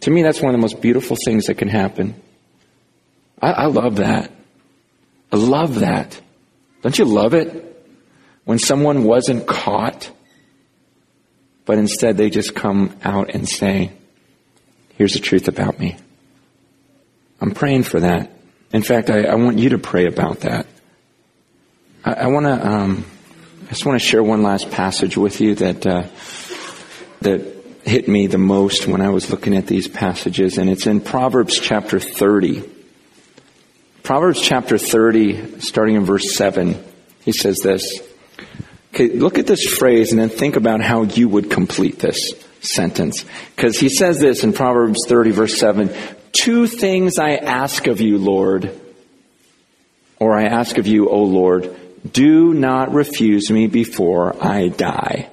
To 0.00 0.10
me, 0.10 0.22
that's 0.22 0.42
one 0.42 0.54
of 0.54 0.58
the 0.58 0.60
most 0.60 0.82
beautiful 0.82 1.16
things 1.24 1.46
that 1.46 1.56
can 1.56 1.68
happen. 1.68 2.14
I, 3.40 3.52
I 3.52 3.66
love 3.68 3.96
that. 3.96 4.30
I 5.32 5.36
love 5.36 5.80
that. 5.80 6.20
Don't 6.82 6.98
you 6.98 7.06
love 7.06 7.32
it? 7.32 7.88
When 8.44 8.58
someone 8.58 9.04
wasn't 9.04 9.46
caught, 9.46 10.10
but 11.64 11.78
instead 11.78 12.18
they 12.18 12.28
just 12.28 12.54
come 12.54 12.94
out 13.02 13.30
and 13.30 13.48
say, 13.48 13.92
here's 14.98 15.14
the 15.14 15.20
truth 15.20 15.48
about 15.48 15.78
me. 15.78 15.96
I'm 17.40 17.52
praying 17.52 17.84
for 17.84 18.00
that. 18.00 18.30
In 18.74 18.82
fact, 18.82 19.08
I, 19.08 19.22
I 19.22 19.36
want 19.36 19.58
you 19.58 19.70
to 19.70 19.78
pray 19.78 20.04
about 20.04 20.40
that. 20.40 20.66
I, 22.04 22.12
I 22.12 22.26
want 22.28 22.46
to. 22.46 22.66
Um, 22.66 23.04
I 23.64 23.68
just 23.68 23.86
want 23.86 24.00
to 24.00 24.06
share 24.06 24.22
one 24.22 24.42
last 24.42 24.70
passage 24.70 25.16
with 25.16 25.40
you 25.40 25.54
that 25.56 25.86
uh, 25.86 26.06
that 27.20 27.56
hit 27.84 28.08
me 28.08 28.26
the 28.26 28.38
most 28.38 28.86
when 28.86 29.00
I 29.00 29.10
was 29.10 29.30
looking 29.30 29.56
at 29.56 29.66
these 29.66 29.88
passages, 29.88 30.58
and 30.58 30.68
it's 30.68 30.86
in 30.86 31.00
Proverbs 31.00 31.58
chapter 31.58 32.00
thirty. 32.00 32.62
Proverbs 34.02 34.40
chapter 34.40 34.78
thirty, 34.78 35.60
starting 35.60 35.94
in 35.94 36.04
verse 36.04 36.34
seven, 36.34 36.82
he 37.24 37.32
says 37.32 37.58
this. 37.62 38.00
Okay, 38.94 39.08
look 39.08 39.38
at 39.38 39.46
this 39.46 39.64
phrase 39.64 40.10
and 40.10 40.20
then 40.20 40.28
think 40.28 40.56
about 40.56 40.82
how 40.82 41.04
you 41.04 41.26
would 41.26 41.50
complete 41.50 41.98
this 41.98 42.34
sentence. 42.60 43.24
Because 43.56 43.78
he 43.78 43.88
says 43.88 44.18
this 44.18 44.44
in 44.44 44.52
Proverbs 44.52 45.06
30, 45.08 45.30
verse 45.30 45.58
7 45.58 45.90
Two 46.32 46.66
things 46.66 47.18
I 47.18 47.36
ask 47.36 47.86
of 47.86 48.02
you, 48.02 48.18
Lord, 48.18 48.78
or 50.18 50.36
I 50.36 50.44
ask 50.44 50.76
of 50.76 50.86
you, 50.86 51.08
O 51.08 51.22
Lord, 51.22 51.74
do 52.10 52.52
not 52.52 52.92
refuse 52.92 53.50
me 53.50 53.66
before 53.66 54.34
I 54.42 54.68
die. 54.68 55.30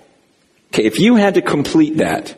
Okay, 0.67 0.85
if 0.85 0.99
you 0.99 1.15
had 1.15 1.33
to 1.33 1.41
complete 1.41 1.97
that, 1.97 2.29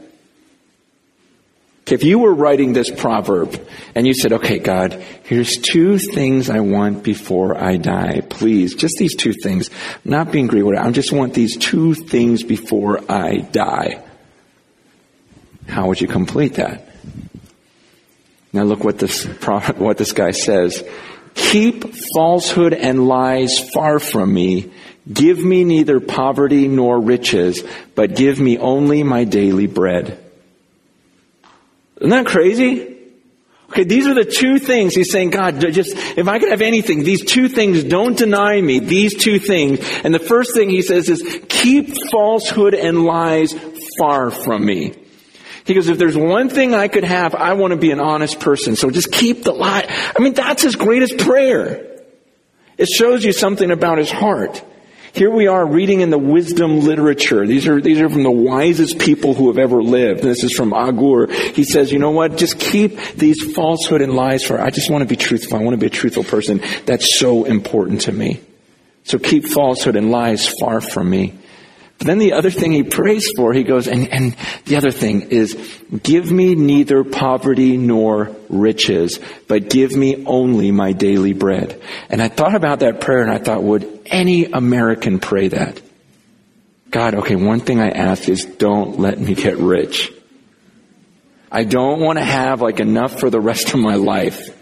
okay, 1.81 1.95
if 1.95 2.03
you 2.03 2.19
were 2.19 2.33
writing 2.33 2.71
this 2.71 2.89
proverb 2.89 3.67
and 3.93 4.07
you 4.07 4.13
said, 4.13 4.31
okay, 4.33 4.59
God, 4.59 4.93
here's 5.23 5.57
two 5.57 5.97
things 5.97 6.49
I 6.49 6.61
want 6.61 7.03
before 7.03 7.61
I 7.61 7.75
die. 7.75 8.21
Please, 8.29 8.75
just 8.75 8.95
these 8.97 9.15
two 9.15 9.33
things. 9.33 9.69
I'm 10.05 10.11
not 10.11 10.31
being 10.31 10.47
greedy. 10.47 10.77
I 10.77 10.89
just 10.91 11.11
want 11.11 11.33
these 11.33 11.57
two 11.57 11.93
things 11.93 12.43
before 12.43 12.99
I 13.11 13.39
die. 13.39 14.01
How 15.67 15.87
would 15.87 15.99
you 15.99 16.07
complete 16.07 16.55
that? 16.55 16.87
Now 18.53 18.63
look 18.63 18.83
what 18.83 18.97
this, 18.97 19.25
what 19.77 19.97
this 19.97 20.13
guy 20.13 20.31
says. 20.31 20.83
Keep 21.33 21.93
falsehood 22.15 22.73
and 22.73 23.07
lies 23.07 23.59
far 23.73 23.99
from 23.99 24.33
me. 24.33 24.71
Give 25.11 25.39
me 25.39 25.63
neither 25.63 25.99
poverty 25.99 26.67
nor 26.67 26.99
riches, 26.99 27.63
but 27.95 28.15
give 28.15 28.39
me 28.39 28.57
only 28.57 29.03
my 29.03 29.23
daily 29.23 29.67
bread. 29.67 30.17
Isn't 31.97 32.09
that 32.09 32.25
crazy? 32.25 32.97
Okay, 33.69 33.85
these 33.85 34.05
are 34.05 34.13
the 34.13 34.25
two 34.25 34.59
things 34.59 34.93
he's 34.93 35.11
saying, 35.11 35.29
God, 35.29 35.61
just, 35.61 35.95
if 35.95 36.27
I 36.27 36.39
could 36.39 36.51
have 36.51 36.61
anything, 36.61 37.03
these 37.03 37.23
two 37.23 37.47
things, 37.47 37.85
don't 37.85 38.17
deny 38.17 38.59
me, 38.59 38.79
these 38.79 39.15
two 39.15 39.39
things. 39.39 39.79
And 40.03 40.13
the 40.13 40.19
first 40.19 40.53
thing 40.53 40.69
he 40.69 40.81
says 40.81 41.07
is, 41.07 41.23
keep 41.47 41.95
falsehood 42.11 42.73
and 42.73 43.05
lies 43.05 43.55
far 43.97 44.29
from 44.29 44.65
me. 44.65 45.00
He 45.65 45.73
goes, 45.73 45.89
if 45.89 45.97
there's 45.97 46.17
one 46.17 46.49
thing 46.49 46.73
I 46.73 46.87
could 46.87 47.03
have, 47.03 47.35
I 47.35 47.53
want 47.53 47.71
to 47.71 47.77
be 47.77 47.91
an 47.91 47.99
honest 47.99 48.39
person. 48.39 48.75
So 48.75 48.89
just 48.89 49.11
keep 49.11 49.43
the 49.43 49.51
lie. 49.51 49.85
I 49.87 50.21
mean, 50.21 50.33
that's 50.33 50.63
his 50.63 50.75
greatest 50.75 51.19
prayer. 51.19 51.87
It 52.77 52.87
shows 52.87 53.23
you 53.23 53.31
something 53.31 53.69
about 53.69 53.99
his 53.99 54.09
heart. 54.09 54.63
Here 55.13 55.29
we 55.29 55.47
are 55.47 55.65
reading 55.65 55.99
in 55.99 56.09
the 56.09 56.17
wisdom 56.17 56.79
literature. 56.79 57.45
These 57.45 57.67
are, 57.67 57.81
these 57.81 57.99
are 57.99 58.09
from 58.09 58.23
the 58.23 58.31
wisest 58.31 58.97
people 58.97 59.33
who 59.33 59.47
have 59.47 59.57
ever 59.57 59.83
lived. 59.83 60.23
This 60.23 60.43
is 60.43 60.53
from 60.53 60.73
Agur. 60.73 61.27
He 61.27 61.65
says, 61.65 61.91
you 61.91 61.99
know 61.99 62.11
what? 62.11 62.37
Just 62.37 62.59
keep 62.59 62.97
these 63.15 63.53
falsehood 63.53 64.01
and 64.01 64.13
lies 64.13 64.43
for, 64.43 64.59
I 64.59 64.69
just 64.69 64.89
want 64.89 65.01
to 65.01 65.07
be 65.07 65.17
truthful. 65.17 65.57
I 65.57 65.63
want 65.63 65.73
to 65.73 65.79
be 65.79 65.87
a 65.87 65.89
truthful 65.89 66.23
person. 66.23 66.61
That's 66.85 67.19
so 67.19 67.43
important 67.43 68.01
to 68.01 68.13
me. 68.13 68.39
So 69.03 69.19
keep 69.19 69.45
falsehood 69.47 69.97
and 69.97 70.11
lies 70.11 70.47
far 70.47 70.79
from 70.79 71.09
me. 71.09 71.37
But 72.01 72.07
then 72.07 72.17
the 72.17 72.33
other 72.33 72.49
thing 72.49 72.71
he 72.71 72.81
prays 72.81 73.29
for, 73.35 73.53
he 73.53 73.61
goes, 73.61 73.87
and, 73.87 74.11
and 74.11 74.35
the 74.65 74.77
other 74.77 74.89
thing 74.89 75.29
is, 75.29 75.53
give 76.01 76.31
me 76.31 76.55
neither 76.55 77.03
poverty 77.03 77.77
nor 77.77 78.35
riches, 78.49 79.19
but 79.47 79.69
give 79.69 79.95
me 79.95 80.25
only 80.25 80.71
my 80.71 80.93
daily 80.93 81.33
bread. 81.33 81.79
And 82.09 82.19
I 82.19 82.27
thought 82.27 82.55
about 82.55 82.79
that 82.79 83.01
prayer 83.01 83.21
and 83.21 83.29
I 83.29 83.37
thought, 83.37 83.61
would 83.61 84.01
any 84.07 84.45
American 84.45 85.19
pray 85.19 85.49
that? 85.49 85.79
God, 86.89 87.13
okay, 87.13 87.35
one 87.35 87.59
thing 87.59 87.79
I 87.79 87.89
ask 87.91 88.27
is 88.27 88.45
don't 88.45 88.99
let 88.99 89.19
me 89.19 89.35
get 89.35 89.57
rich. 89.57 90.11
I 91.51 91.65
don't 91.65 91.99
want 91.99 92.17
to 92.17 92.25
have 92.25 92.63
like 92.63 92.79
enough 92.79 93.19
for 93.19 93.29
the 93.29 93.39
rest 93.39 93.75
of 93.75 93.79
my 93.79 93.93
life. 93.93 94.57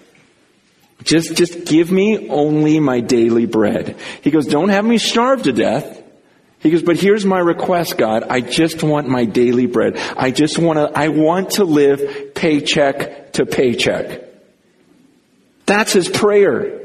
Just, 1.03 1.37
just 1.37 1.63
give 1.63 1.89
me 1.89 2.27
only 2.27 2.81
my 2.81 2.99
daily 2.99 3.45
bread. 3.45 3.95
He 4.23 4.29
goes, 4.29 4.45
don't 4.45 4.67
have 4.67 4.83
me 4.83 4.97
starve 4.97 5.43
to 5.43 5.53
death. 5.53 6.03
He 6.59 6.71
goes, 6.71 6.83
but 6.83 6.97
here's 6.97 7.25
my 7.25 7.39
request, 7.39 7.97
God. 7.97 8.23
I 8.23 8.41
just 8.41 8.83
want 8.83 9.07
my 9.07 9.25
daily 9.25 9.65
bread. 9.65 9.97
I 10.17 10.31
just 10.31 10.59
want 10.59 10.77
to, 10.77 10.97
I 10.97 11.07
want 11.07 11.51
to 11.51 11.63
live 11.63 12.35
paycheck 12.35 13.33
to 13.33 13.45
paycheck. 13.45 14.23
That's 15.65 15.93
his 15.93 16.09
prayer. 16.09 16.79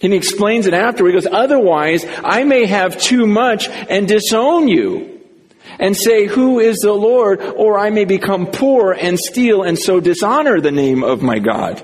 And 0.00 0.12
he 0.12 0.18
explains 0.18 0.66
it 0.66 0.74
after. 0.74 1.06
He 1.06 1.12
goes, 1.12 1.26
otherwise 1.26 2.06
I 2.22 2.44
may 2.44 2.66
have 2.66 3.00
too 3.00 3.26
much 3.26 3.68
and 3.68 4.08
disown 4.08 4.68
you 4.68 5.20
and 5.78 5.96
say, 5.96 6.26
who 6.26 6.60
is 6.60 6.78
the 6.78 6.92
Lord? 6.92 7.40
Or 7.40 7.78
I 7.78 7.90
may 7.90 8.04
become 8.04 8.46
poor 8.46 8.92
and 8.92 9.18
steal 9.18 9.62
and 9.62 9.78
so 9.78 10.00
dishonor 10.00 10.60
the 10.60 10.70
name 10.70 11.04
of 11.04 11.22
my 11.22 11.38
God. 11.38 11.82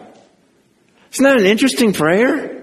Isn't 1.12 1.24
that 1.24 1.38
an 1.38 1.46
interesting 1.46 1.92
prayer? 1.92 2.59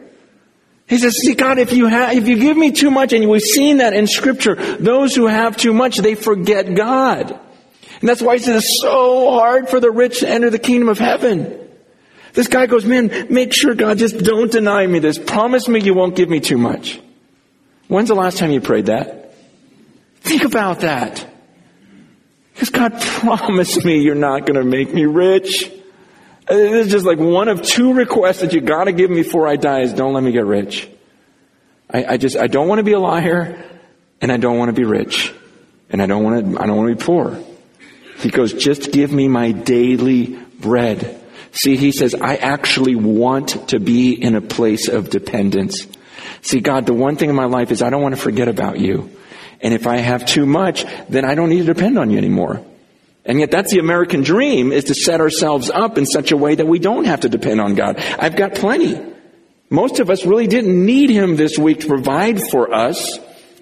He 0.88 0.98
says, 0.98 1.18
see, 1.18 1.36
God, 1.36 1.60
if 1.60 1.74
you 1.74 1.88
have, 1.88 2.16
if 2.16 2.28
you 2.28 2.40
give 2.40 2.56
me 2.56 2.72
too 2.72 2.90
much, 2.90 3.12
and 3.12 3.30
we've 3.30 3.42
seen 3.42 3.78
that 3.78 3.94
in 3.94 4.08
scripture, 4.08 4.56
those 4.56 5.14
who 5.14 5.28
have 5.28 5.58
too 5.58 5.74
much, 5.74 5.98
they 5.98 6.16
forget 6.16 6.74
God. 6.76 7.32
And 7.32 8.08
that's 8.08 8.22
why 8.22 8.38
he 8.38 8.44
says 8.44 8.64
it's 8.64 8.82
so 8.82 9.32
hard 9.32 9.70
for 9.70 9.80
the 9.80 9.92
rich 9.92 10.22
to 10.22 10.30
enter 10.30 10.50
the 10.50 10.60
kingdom 10.60 10.88
of 10.88 10.98
heaven. 10.98 11.68
This 12.34 12.48
guy 12.48 12.68
goes, 12.68 12.86
man, 12.86 13.28
make 13.30 13.54
sure 13.54 13.74
God, 13.74 13.98
just 13.98 14.20
don't 14.20 14.52
deny 14.52 14.86
me 14.86 15.00
this. 15.00 15.18
Promise 15.18 15.68
me 15.68 15.82
you 15.82 15.94
won't 15.94 16.16
give 16.16 16.30
me 16.30 16.40
too 16.40 16.58
much. 16.58 17.02
When's 17.88 18.10
the 18.10 18.16
last 18.16 18.38
time 18.38 18.52
you 18.52 18.62
prayed 18.62 18.86
that? 18.86 19.34
Think 20.22 20.44
about 20.44 20.82
that. 20.82 21.26
Because 22.54 22.70
God 22.70 23.02
promised 23.02 23.84
me 23.84 24.02
you're 24.02 24.16
not 24.16 24.46
going 24.46 24.56
to 24.56 24.64
make 24.64 24.94
me 24.94 25.06
rich. 25.06 25.72
It's 26.50 26.92
just 26.92 27.06
like 27.06 27.20
one 27.20 27.50
of 27.50 27.62
two 27.62 27.94
requests 27.94 28.40
that 28.40 28.54
you 28.54 28.62
gotta 28.62 28.92
give 28.92 29.10
me 29.10 29.24
before 29.24 29.48
I 29.48 29.58
die 29.58 29.82
is 29.82 29.94
don't 29.94 30.14
let 30.14 30.24
me 30.24 30.32
get 30.32 30.46
rich. 30.46 30.88
I, 31.90 32.06
I 32.06 32.18
just, 32.18 32.38
I 32.38 32.48
don't 32.48 32.68
want 32.68 32.80
to 32.80 32.84
be 32.84 32.94
a 32.94 33.00
liar 33.00 33.64
and 34.22 34.32
I 34.32 34.38
don't 34.38 34.58
want 34.58 34.70
to 34.70 34.74
be 34.74 34.84
rich 34.84 35.34
and 35.90 36.02
I 36.02 36.06
don't 36.06 36.24
want 36.24 36.54
to, 36.54 36.62
I 36.62 36.66
don't 36.66 36.78
want 36.78 36.90
to 36.90 36.96
be 36.96 37.04
poor. 37.04 37.44
He 38.20 38.30
goes, 38.30 38.54
just 38.54 38.92
give 38.92 39.12
me 39.12 39.28
my 39.28 39.52
daily 39.52 40.38
bread. 40.60 41.22
See, 41.52 41.78
he 41.78 41.92
says, 41.92 42.16
I 42.16 42.36
actually 42.36 42.96
want 42.96 43.70
to 43.70 43.80
be 43.80 44.14
in 44.14 44.36
a 44.36 44.42
place 44.42 44.90
of 44.90 45.10
dependence. 45.10 45.88
See, 46.42 46.60
God, 46.60 46.86
the 46.86 46.94
one 46.94 47.16
thing 47.16 47.30
in 47.30 47.36
my 47.36 47.46
life 47.46 47.72
is 47.72 47.82
I 47.82 47.90
don't 47.90 48.02
want 48.02 48.16
to 48.16 48.22
forget 48.22 48.48
about 48.48 48.80
you. 48.80 49.12
And 49.62 49.74
if 49.74 49.88
I 49.88 49.98
have 49.98 50.26
too 50.26 50.46
much, 50.46 50.86
then 51.10 51.26
I 51.26 51.36
don't 51.36 51.50
need 51.50 51.66
to 51.66 51.74
depend 51.74 51.98
on 51.98 52.12
you 52.12 52.18
anymore. 52.18 52.64
And 53.28 53.42
yet 53.42 53.52
that's 53.52 53.72
the 53.72 53.80
American 53.80 54.24
dream 54.24 54.72
is 54.72 54.86
to 54.86 54.96
set 54.96 55.20
ourselves 55.20 55.70
up 55.70 55.98
in 55.98 56.06
such 56.06 56.32
a 56.32 56.38
way 56.38 56.56
that 56.56 56.66
we 56.66 56.80
don't 56.80 57.04
have 57.04 57.20
to 57.20 57.30
depend 57.30 57.60
on 57.60 57.76
God. 57.76 57.98
I've 58.18 58.38
got 58.38 58.56
plenty. 58.56 59.00
Most 59.70 60.00
of 60.00 60.10
us 60.10 60.26
really 60.26 60.48
didn't 60.48 60.86
need 60.86 61.10
Him 61.10 61.36
this 61.36 61.58
week 61.58 61.82
to 61.82 61.88
provide 61.88 62.42
for 62.42 62.74
us. 62.74 63.20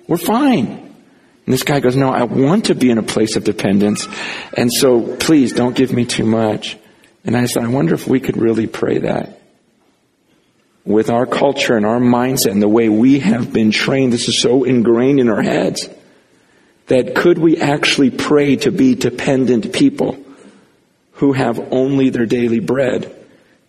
We're 0.08 0.18
fine. 0.18 0.68
And 0.68 1.54
this 1.54 1.64
guy 1.64 1.80
goes, 1.80 1.96
no, 1.96 2.12
I 2.12 2.24
want 2.24 2.66
to 2.66 2.76
be 2.76 2.92
in 2.92 3.00
a 3.00 3.04
place 3.04 3.36
of 3.36 3.44
dependence. 3.44 4.08
And 4.54 4.72
so 4.72 5.16
please 5.18 5.52
don't 5.52 5.76
give 5.76 5.92
me 5.92 6.06
too 6.06 6.26
much. 6.26 6.78
And 7.24 7.36
I 7.36 7.46
said, 7.48 7.64
I 7.64 7.68
wonder 7.68 7.96
if 7.96 8.08
we 8.08 8.20
could 8.20 8.38
really 8.38 8.68
pray 8.68 9.00
that. 9.00 9.42
With 10.86 11.10
our 11.10 11.26
culture 11.26 11.76
and 11.76 11.88
our 11.88 12.00
mindset 12.00 12.52
and 12.52 12.62
the 12.62 12.68
way 12.68 12.88
we 12.88 13.18
have 13.20 13.52
been 13.52 13.72
trained, 13.72 14.14
this 14.14 14.28
is 14.28 14.40
so 14.40 14.64
ingrained 14.64 15.20
in 15.20 15.30
our 15.30 15.42
heads 15.42 15.90
that 16.88 17.16
could 17.16 17.38
we 17.38 17.58
actually 17.58 18.12
pray 18.12 18.58
to 18.58 18.72
be 18.72 18.96
dependent 18.96 19.74
people 19.74 20.18
who 21.14 21.34
have 21.34 21.72
only 21.72 22.10
their 22.10 22.26
daily 22.26 22.60
bread? 22.60 23.14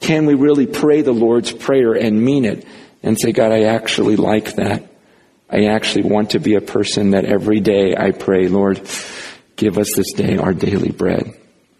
Can 0.01 0.27
we 0.27 0.35
really 0.35 0.67
pray 0.67 1.03
the 1.03 1.12
Lord's 1.12 1.53
Prayer 1.53 1.93
and 1.93 2.23
mean 2.23 2.45
it 2.45 2.67
and 3.03 3.19
say, 3.19 3.33
God, 3.33 3.53
I 3.53 3.64
actually 3.64 4.17
like 4.17 4.57
that. 4.57 4.85
I 5.49 5.67
actually 5.67 6.11
want 6.11 6.31
to 6.31 6.41
be 6.41 6.55
a 6.55 6.61
person 6.61 7.12
that 7.12 7.25
every 7.25 7.61
day 7.61 7.95
I 7.97 8.11
pray, 8.11 8.49
Lord, 8.49 8.81
give 9.55 9.79
us 9.79 9.95
this 9.95 10.12
day 10.12 10.37
our 10.37 10.53
daily 10.53 10.91
bread. 10.91 11.33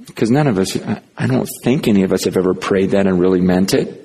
Because 0.05 0.30
none 0.30 0.47
of 0.47 0.57
us, 0.57 0.78
I 1.16 1.26
don't 1.26 1.49
think 1.64 1.89
any 1.89 2.05
of 2.05 2.12
us 2.12 2.24
have 2.24 2.37
ever 2.37 2.55
prayed 2.55 2.91
that 2.91 3.07
and 3.07 3.20
really 3.20 3.41
meant 3.41 3.74
it. 3.74 4.03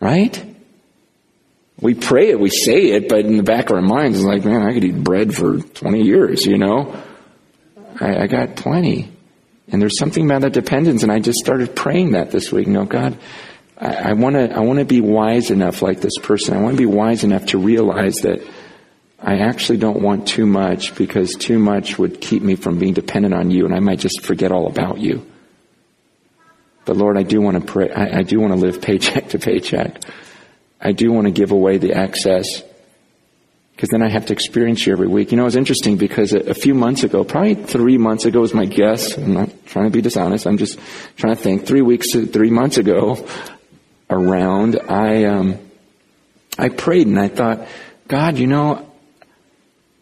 Right? 0.00 0.53
We 1.84 1.92
pray 1.92 2.30
it, 2.30 2.40
we 2.40 2.48
say 2.48 2.92
it, 2.92 3.10
but 3.10 3.26
in 3.26 3.36
the 3.36 3.42
back 3.42 3.68
of 3.68 3.76
our 3.76 3.82
minds, 3.82 4.16
it's 4.16 4.26
like, 4.26 4.42
man, 4.42 4.62
I 4.62 4.72
could 4.72 4.84
eat 4.84 5.04
bread 5.04 5.34
for 5.34 5.58
20 5.58 6.02
years, 6.02 6.46
you 6.46 6.56
know? 6.56 6.96
I, 8.00 8.22
I 8.22 8.26
got 8.26 8.56
plenty. 8.56 9.12
And 9.68 9.82
there's 9.82 9.98
something 9.98 10.24
about 10.24 10.40
that 10.40 10.54
dependence, 10.54 11.02
and 11.02 11.12
I 11.12 11.18
just 11.18 11.40
started 11.40 11.76
praying 11.76 12.12
that 12.12 12.30
this 12.30 12.50
week. 12.50 12.68
Know, 12.68 12.86
God, 12.86 13.18
I 13.76 14.14
want 14.14 14.34
to, 14.36 14.50
I 14.50 14.60
want 14.60 14.78
to 14.78 14.86
be 14.86 15.02
wise 15.02 15.50
enough 15.50 15.82
like 15.82 16.00
this 16.00 16.16
person. 16.22 16.56
I 16.56 16.62
want 16.62 16.74
to 16.74 16.78
be 16.78 16.86
wise 16.86 17.22
enough 17.22 17.44
to 17.46 17.58
realize 17.58 18.22
that 18.22 18.40
I 19.20 19.40
actually 19.40 19.76
don't 19.76 20.00
want 20.00 20.26
too 20.26 20.46
much 20.46 20.94
because 20.94 21.34
too 21.34 21.58
much 21.58 21.98
would 21.98 22.18
keep 22.18 22.42
me 22.42 22.54
from 22.54 22.78
being 22.78 22.94
dependent 22.94 23.34
on 23.34 23.50
you, 23.50 23.66
and 23.66 23.74
I 23.74 23.80
might 23.80 23.98
just 23.98 24.22
forget 24.22 24.52
all 24.52 24.68
about 24.68 25.00
you. 25.00 25.30
But 26.86 26.96
Lord, 26.96 27.18
I 27.18 27.24
do 27.24 27.42
want 27.42 27.60
to 27.60 27.70
pray. 27.70 27.90
I, 27.90 28.20
I 28.20 28.22
do 28.22 28.40
want 28.40 28.54
to 28.54 28.58
live 28.58 28.80
paycheck 28.80 29.28
to 29.30 29.38
paycheck. 29.38 30.00
I 30.80 30.92
do 30.92 31.12
want 31.12 31.26
to 31.26 31.30
give 31.30 31.50
away 31.50 31.78
the 31.78 31.94
access 31.94 32.62
because 33.74 33.88
then 33.88 34.02
I 34.02 34.08
have 34.08 34.26
to 34.26 34.32
experience 34.32 34.86
you 34.86 34.92
every 34.92 35.08
week. 35.08 35.32
You 35.32 35.36
know, 35.36 35.46
it's 35.46 35.56
interesting 35.56 35.96
because 35.96 36.32
a, 36.32 36.38
a, 36.50 36.54
few 36.54 36.74
months 36.74 37.02
ago, 37.02 37.24
probably 37.24 37.56
three 37.56 37.98
months 37.98 38.24
ago 38.24 38.40
was 38.40 38.54
my 38.54 38.66
guess. 38.66 39.16
I'm 39.16 39.34
not 39.34 39.50
trying 39.66 39.86
to 39.86 39.90
be 39.90 40.00
dishonest. 40.00 40.46
I'm 40.46 40.58
just 40.58 40.78
trying 41.16 41.34
to 41.34 41.42
think. 41.42 41.66
Three 41.66 41.82
weeks, 41.82 42.12
three 42.12 42.50
months 42.50 42.78
ago, 42.78 43.26
around, 44.08 44.78
I 44.88 45.24
um, 45.24 45.58
I 46.56 46.68
prayed 46.68 47.08
and 47.08 47.18
I 47.18 47.28
thought, 47.28 47.66
God, 48.06 48.38
you 48.38 48.46
know, 48.46 48.88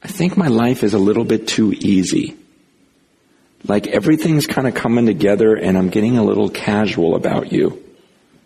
I 0.03 0.09
think 0.09 0.37
my 0.37 0.49
life 0.49 0.83
is 0.83 0.95
a 0.95 0.99
little 0.99 1.25
bit 1.25 1.49
too 1.49 1.73
easy. 1.73 2.37
Like 3.67 3.87
everything's 3.87 4.47
kind 4.47 4.67
of 4.67 4.75
coming 4.75 5.07
together, 5.07 5.55
and 5.55 5.79
I'm 5.79 5.89
getting 5.89 6.19
a 6.19 6.25
little 6.25 6.51
casual 6.51 7.15
about 7.15 7.53
you. 7.53 7.83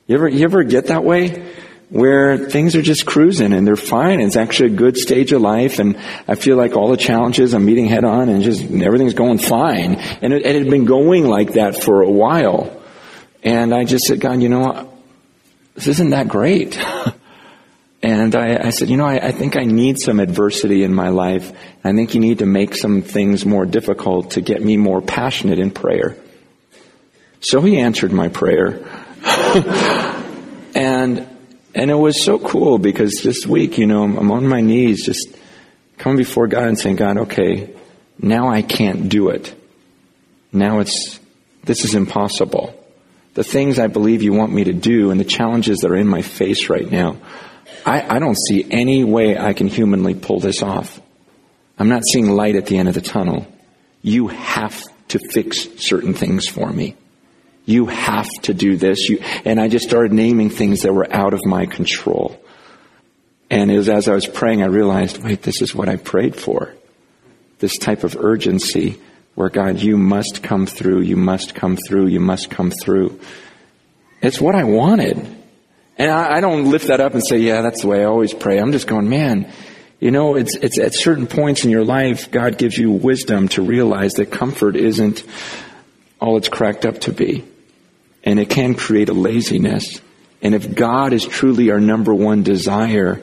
You 0.07 0.17
ever 0.17 0.29
you 0.29 0.45
ever 0.45 0.63
get 0.63 0.87
that 0.87 1.03
way? 1.03 1.53
Where 1.89 2.37
things 2.37 2.75
are 2.75 2.83
just 2.83 3.07
cruising 3.07 3.53
and 3.53 3.67
they're 3.67 3.77
fine. 3.77 4.21
It's 4.21 4.37
actually 4.37 4.73
a 4.73 4.77
good 4.77 4.97
stage 4.97 5.33
of 5.33 5.41
life 5.41 5.79
and 5.79 5.97
I 6.27 6.35
feel 6.35 6.57
like 6.57 6.75
all 6.75 6.89
the 6.89 6.97
challenges 6.97 7.55
I'm 7.55 7.65
meeting 7.65 7.87
head 7.87 8.05
on 8.05 8.29
and 8.29 8.43
just 8.43 8.63
everything's 8.63 9.15
going 9.15 9.39
fine. 9.39 9.95
And 9.95 10.33
it, 10.33 10.45
it 10.45 10.57
had 10.57 10.69
been 10.69 10.85
going 10.85 11.29
like 11.29 11.53
that 11.53 11.83
for 11.83 12.03
a 12.03 12.11
while. 12.11 12.83
And 13.45 13.73
I 13.73 13.85
just 13.85 14.05
said, 14.07 14.19
God, 14.19 14.43
you 14.43 14.49
know 14.49 14.61
what? 14.61 14.89
This 15.75 15.87
isn't 15.87 16.11
that 16.11 16.27
great. 16.27 16.77
and 18.03 18.35
I, 18.35 18.67
I, 18.67 18.71
said, 18.71 18.89
you 18.89 18.97
know, 18.97 19.07
I, 19.07 19.29
I 19.29 19.31
think 19.31 19.57
I 19.57 19.63
need 19.63 20.01
some 20.01 20.19
adversity 20.19 20.83
in 20.83 20.93
my 20.93 21.11
life. 21.11 21.53
I 21.85 21.93
think 21.93 22.15
you 22.15 22.21
need 22.21 22.39
to 22.41 22.47
make 22.47 22.75
some 22.75 23.03
things 23.03 23.47
more 23.47 23.65
difficult 23.65 24.33
to 24.33 24.41
get 24.41 24.61
me 24.61 24.77
more 24.77 25.01
passionate 25.01 25.61
in 25.61 25.71
prayer. 25.71 26.17
So 27.41 27.61
he 27.61 27.79
answered 27.79 28.13
my 28.13 28.27
prayer. 28.27 28.85
and 30.75 31.29
and 31.77 31.91
it 31.91 31.95
was 31.95 32.25
so 32.25 32.39
cool 32.39 32.79
because 32.79 33.21
this 33.23 33.47
week, 33.47 33.77
you 33.77 33.87
know, 33.87 34.03
I'm 34.03 34.31
on 34.33 34.49
my 34.49 34.63
knees 34.63 35.05
just 35.05 35.29
coming 35.99 36.17
before 36.17 36.47
God 36.47 36.69
and 36.69 36.79
saying, 36.79 36.97
God, 36.97 37.19
okay, 37.19 37.75
now 38.19 38.49
I 38.49 38.63
can't 38.63 39.11
do 39.11 39.29
it. 39.29 39.55
Now 40.53 40.79
it's, 40.79 41.21
this 41.65 41.85
is 41.85 41.95
impossible. 41.95 42.83
The 43.35 43.45
things 43.45 43.79
I 43.79 43.89
believe 43.89 44.23
you 44.23 44.33
want 44.33 44.55
me 44.55 44.65
to 44.65 44.73
do 44.73 45.11
and 45.11 45.21
the 45.21 45.25
challenges 45.25 45.81
that 45.81 45.91
are 45.91 45.97
in 45.97 46.09
my 46.09 46.23
face 46.23 46.71
right 46.71 46.91
now, 46.91 47.19
I, 47.85 48.17
I 48.17 48.19
don't 48.21 48.39
see 48.39 48.67
any 48.71 49.05
way 49.05 49.37
I 49.37 49.53
can 49.53 49.69
humanly 49.69 50.15
pull 50.15 50.41
this 50.41 50.63
off. 50.63 50.99
I'm 51.79 51.91
not 51.91 52.05
seeing 52.11 52.31
light 52.31 52.57
at 52.57 52.65
the 52.65 52.79
end 52.79 52.89
of 52.89 52.95
the 52.95 53.03
tunnel. 53.03 53.47
You 54.01 54.29
have 54.29 54.83
to 55.09 55.19
fix 55.19 55.69
certain 55.77 56.15
things 56.15 56.49
for 56.49 56.73
me. 56.73 56.97
You 57.67 57.87
have 57.87 58.29
to 58.43 58.55
do 58.55 58.77
this. 58.77 59.09
You, 59.09 59.19
and 59.45 59.61
I 59.61 59.67
just 59.67 59.87
started 59.87 60.13
naming 60.13 60.51
things 60.51 60.83
that 60.83 60.95
were 60.95 61.13
out 61.13 61.35
of 61.35 61.45
my 61.45 61.67
control. 61.67 62.41
And 63.51 63.71
it 63.71 63.77
was 63.77 63.89
as 63.89 64.09
I 64.09 64.15
was 64.15 64.27
praying, 64.27 64.63
I 64.63 64.67
realized, 64.67 65.23
wait, 65.23 65.43
this 65.43 65.61
is 65.61 65.75
what 65.75 65.89
I 65.89 65.97
prayed 65.97 66.37
for. 66.37 66.73
This 67.59 67.77
type 67.77 68.05
of 68.05 68.17
urgency 68.17 69.01
where 69.35 69.51
God, 69.51 69.81
you 69.81 69.99
must 69.99 70.43
come 70.43 70.67
through, 70.67 71.03
you 71.03 71.17
must 71.17 71.55
come 71.55 71.77
through, 71.77 72.07
you 72.07 72.21
must 72.21 72.51
come 72.51 72.71
through. 72.71 73.21
It's 74.23 74.41
what 74.41 74.55
I 74.55 74.65
wanted. 74.65 75.19
And 75.99 76.11
I, 76.11 76.37
I 76.37 76.41
don't 76.41 76.71
lift 76.71 76.87
that 76.87 77.01
up 77.01 77.15
and 77.15 77.27
say, 77.27 77.39
yeah, 77.39 77.63
that's 77.63 77.83
the 77.83 77.89
way 77.89 78.03
I 78.03 78.05
always 78.05 78.33
pray. 78.33 78.59
I'm 78.59 78.73
just 78.73 78.87
going, 78.87 79.09
man, 79.09 79.51
you 79.99 80.13
know, 80.13 80.37
it's, 80.37 80.55
it's 80.55 80.79
at 80.79 80.95
certain 80.95 81.27
points 81.27 81.65
in 81.65 81.71
your 81.71 81.85
life, 81.85 82.31
God 82.31 82.59
gives 82.59 82.79
you 82.79 82.93
wisdom 82.93 83.49
to 83.49 83.63
realize 83.63 84.13
that 84.15 84.31
comfort 84.31 84.77
isn't 84.77 85.25
all 86.21 86.37
it's 86.37 86.49
cracked 86.49 86.87
up 86.87 87.01
to 87.01 87.13
be 87.13 87.45
and 88.27 88.41
it 88.41 88.51
can 88.51 88.75
create 88.75 89.09
a 89.09 89.15
laziness. 89.15 90.01
And 90.43 90.55
if 90.55 90.75
God 90.75 91.13
is 91.13 91.25
truly 91.25 91.71
our 91.71 91.81
number 91.81 92.13
one 92.13 92.43
desire, 92.43 93.23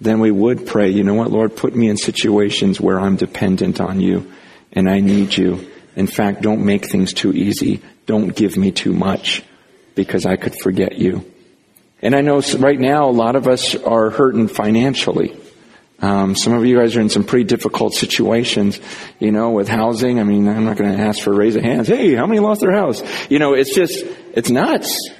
then 0.00 0.20
we 0.20 0.30
would 0.30 0.66
pray, 0.66 0.90
you 0.90 1.02
know 1.02 1.14
what, 1.14 1.32
Lord, 1.32 1.56
put 1.56 1.74
me 1.74 1.88
in 1.88 1.96
situations 1.96 2.80
where 2.80 3.00
I'm 3.00 3.16
dependent 3.16 3.80
on 3.80 4.00
you 4.00 4.30
and 4.72 4.88
I 4.88 5.00
need 5.00 5.36
you. 5.36 5.70
In 5.96 6.06
fact, 6.06 6.42
don't 6.42 6.64
make 6.64 6.86
things 6.86 7.14
too 7.14 7.32
easy. 7.32 7.80
Don't 8.04 8.36
give 8.36 8.58
me 8.58 8.70
too 8.70 8.92
much 8.92 9.42
because 9.94 10.26
I 10.26 10.36
could 10.36 10.54
forget 10.54 10.98
you. 10.98 11.24
And 12.02 12.14
I 12.14 12.20
know 12.20 12.40
right 12.58 12.78
now 12.78 13.08
a 13.08 13.10
lot 13.10 13.36
of 13.36 13.48
us 13.48 13.74
are 13.74 14.10
hurting 14.10 14.48
financially. 14.48 15.34
Um, 16.00 16.34
some 16.34 16.52
of 16.52 16.64
you 16.66 16.78
guys 16.78 16.94
are 16.96 17.00
in 17.00 17.08
some 17.08 17.24
pretty 17.24 17.44
difficult 17.44 17.94
situations, 17.94 18.78
you 19.18 19.32
know, 19.32 19.50
with 19.50 19.68
housing. 19.68 20.20
I 20.20 20.24
mean, 20.24 20.46
I'm 20.46 20.64
not 20.64 20.76
going 20.76 20.94
to 20.94 21.02
ask 21.02 21.22
for 21.22 21.32
a 21.32 21.36
raise 21.36 21.56
of 21.56 21.62
hands. 21.62 21.88
Hey, 21.88 22.14
how 22.14 22.26
many 22.26 22.40
lost 22.40 22.60
their 22.60 22.72
house? 22.72 23.02
You 23.30 23.38
know, 23.38 23.54
it's 23.54 23.74
just, 23.74 24.04
it's 24.34 24.50
nuts. 24.50 25.10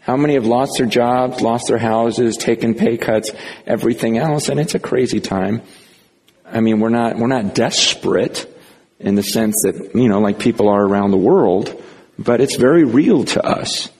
How 0.00 0.16
many 0.16 0.34
have 0.34 0.46
lost 0.46 0.72
their 0.78 0.86
jobs, 0.86 1.40
lost 1.40 1.68
their 1.68 1.78
houses, 1.78 2.36
taken 2.36 2.74
pay 2.74 2.96
cuts, 2.96 3.30
everything 3.66 4.18
else, 4.18 4.48
and 4.48 4.58
it's 4.58 4.74
a 4.74 4.78
crazy 4.78 5.20
time. 5.20 5.62
I 6.44 6.60
mean, 6.60 6.80
we're 6.80 6.88
not, 6.88 7.16
we're 7.16 7.26
not 7.26 7.54
desperate 7.54 8.46
in 8.98 9.14
the 9.14 9.22
sense 9.22 9.54
that, 9.64 9.92
you 9.94 10.08
know, 10.08 10.18
like 10.20 10.38
people 10.38 10.68
are 10.68 10.82
around 10.82 11.10
the 11.10 11.18
world, 11.18 11.80
but 12.18 12.40
it's 12.40 12.56
very 12.56 12.84
real 12.84 13.24
to 13.24 13.44
us. 13.44 13.90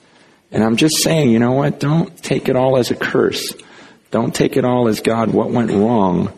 And 0.51 0.63
I'm 0.63 0.75
just 0.75 0.97
saying, 0.97 1.29
you 1.29 1.39
know 1.39 1.53
what? 1.53 1.79
Don't 1.79 2.17
take 2.21 2.49
it 2.49 2.55
all 2.55 2.77
as 2.77 2.91
a 2.91 2.95
curse. 2.95 3.53
Don't 4.11 4.33
take 4.33 4.57
it 4.57 4.65
all 4.65 4.87
as 4.87 5.01
God, 5.01 5.31
what 5.31 5.51
went 5.51 5.71
wrong? 5.71 6.33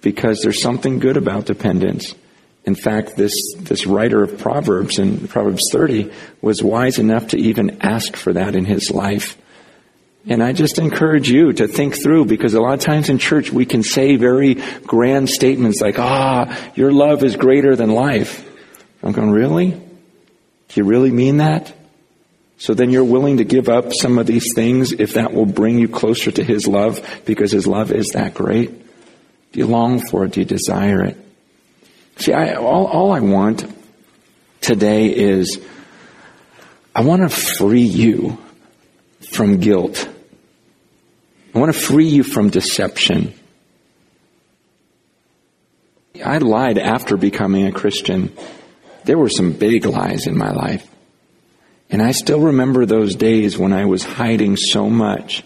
Because 0.00 0.40
there's 0.40 0.62
something 0.62 0.98
good 0.98 1.16
about 1.16 1.46
dependence. 1.46 2.14
In 2.64 2.74
fact, 2.74 3.16
this, 3.16 3.34
this 3.58 3.86
writer 3.86 4.22
of 4.22 4.38
Proverbs 4.38 4.98
in 4.98 5.28
Proverbs 5.28 5.62
30 5.72 6.12
was 6.40 6.62
wise 6.62 6.98
enough 6.98 7.28
to 7.28 7.38
even 7.38 7.78
ask 7.80 8.16
for 8.16 8.34
that 8.34 8.54
in 8.54 8.64
his 8.64 8.90
life. 8.90 9.36
And 10.26 10.42
I 10.42 10.52
just 10.52 10.78
encourage 10.78 11.30
you 11.30 11.52
to 11.54 11.66
think 11.66 12.00
through 12.00 12.26
because 12.26 12.52
a 12.52 12.60
lot 12.60 12.74
of 12.74 12.80
times 12.80 13.08
in 13.08 13.18
church 13.18 13.50
we 13.50 13.64
can 13.64 13.82
say 13.82 14.16
very 14.16 14.54
grand 14.86 15.30
statements 15.30 15.80
like, 15.80 15.98
ah, 15.98 16.70
your 16.74 16.92
love 16.92 17.24
is 17.24 17.36
greater 17.36 17.74
than 17.74 17.90
life. 17.90 18.46
I'm 19.02 19.12
going, 19.12 19.30
really? 19.30 19.70
Do 19.70 19.80
you 20.74 20.84
really 20.84 21.10
mean 21.10 21.38
that? 21.38 21.72
So 22.60 22.74
then 22.74 22.90
you're 22.90 23.04
willing 23.04 23.38
to 23.38 23.44
give 23.44 23.70
up 23.70 23.94
some 23.94 24.18
of 24.18 24.26
these 24.26 24.52
things 24.54 24.92
if 24.92 25.14
that 25.14 25.32
will 25.32 25.46
bring 25.46 25.78
you 25.78 25.88
closer 25.88 26.30
to 26.30 26.44
His 26.44 26.66
love 26.66 27.22
because 27.24 27.52
His 27.52 27.66
love 27.66 27.90
is 27.90 28.08
that 28.08 28.34
great? 28.34 28.70
Do 29.52 29.60
you 29.60 29.66
long 29.66 30.06
for 30.06 30.26
it? 30.26 30.32
Do 30.32 30.40
you 30.40 30.46
desire 30.46 31.02
it? 31.02 31.16
See, 32.18 32.34
I, 32.34 32.56
all, 32.56 32.86
all 32.86 33.12
I 33.12 33.20
want 33.20 33.64
today 34.60 35.06
is 35.06 35.58
I 36.94 37.00
want 37.00 37.22
to 37.22 37.30
free 37.30 37.80
you 37.80 38.36
from 39.32 39.60
guilt. 39.60 40.06
I 41.54 41.58
want 41.58 41.72
to 41.72 41.80
free 41.80 42.08
you 42.08 42.22
from 42.22 42.50
deception. 42.50 43.32
I 46.22 46.36
lied 46.36 46.76
after 46.76 47.16
becoming 47.16 47.66
a 47.66 47.72
Christian. 47.72 48.36
There 49.04 49.16
were 49.16 49.30
some 49.30 49.54
big 49.54 49.86
lies 49.86 50.26
in 50.26 50.36
my 50.36 50.50
life. 50.50 50.86
And 51.90 52.00
I 52.00 52.12
still 52.12 52.40
remember 52.40 52.86
those 52.86 53.16
days 53.16 53.58
when 53.58 53.72
I 53.72 53.84
was 53.86 54.04
hiding 54.04 54.56
so 54.56 54.88
much. 54.88 55.42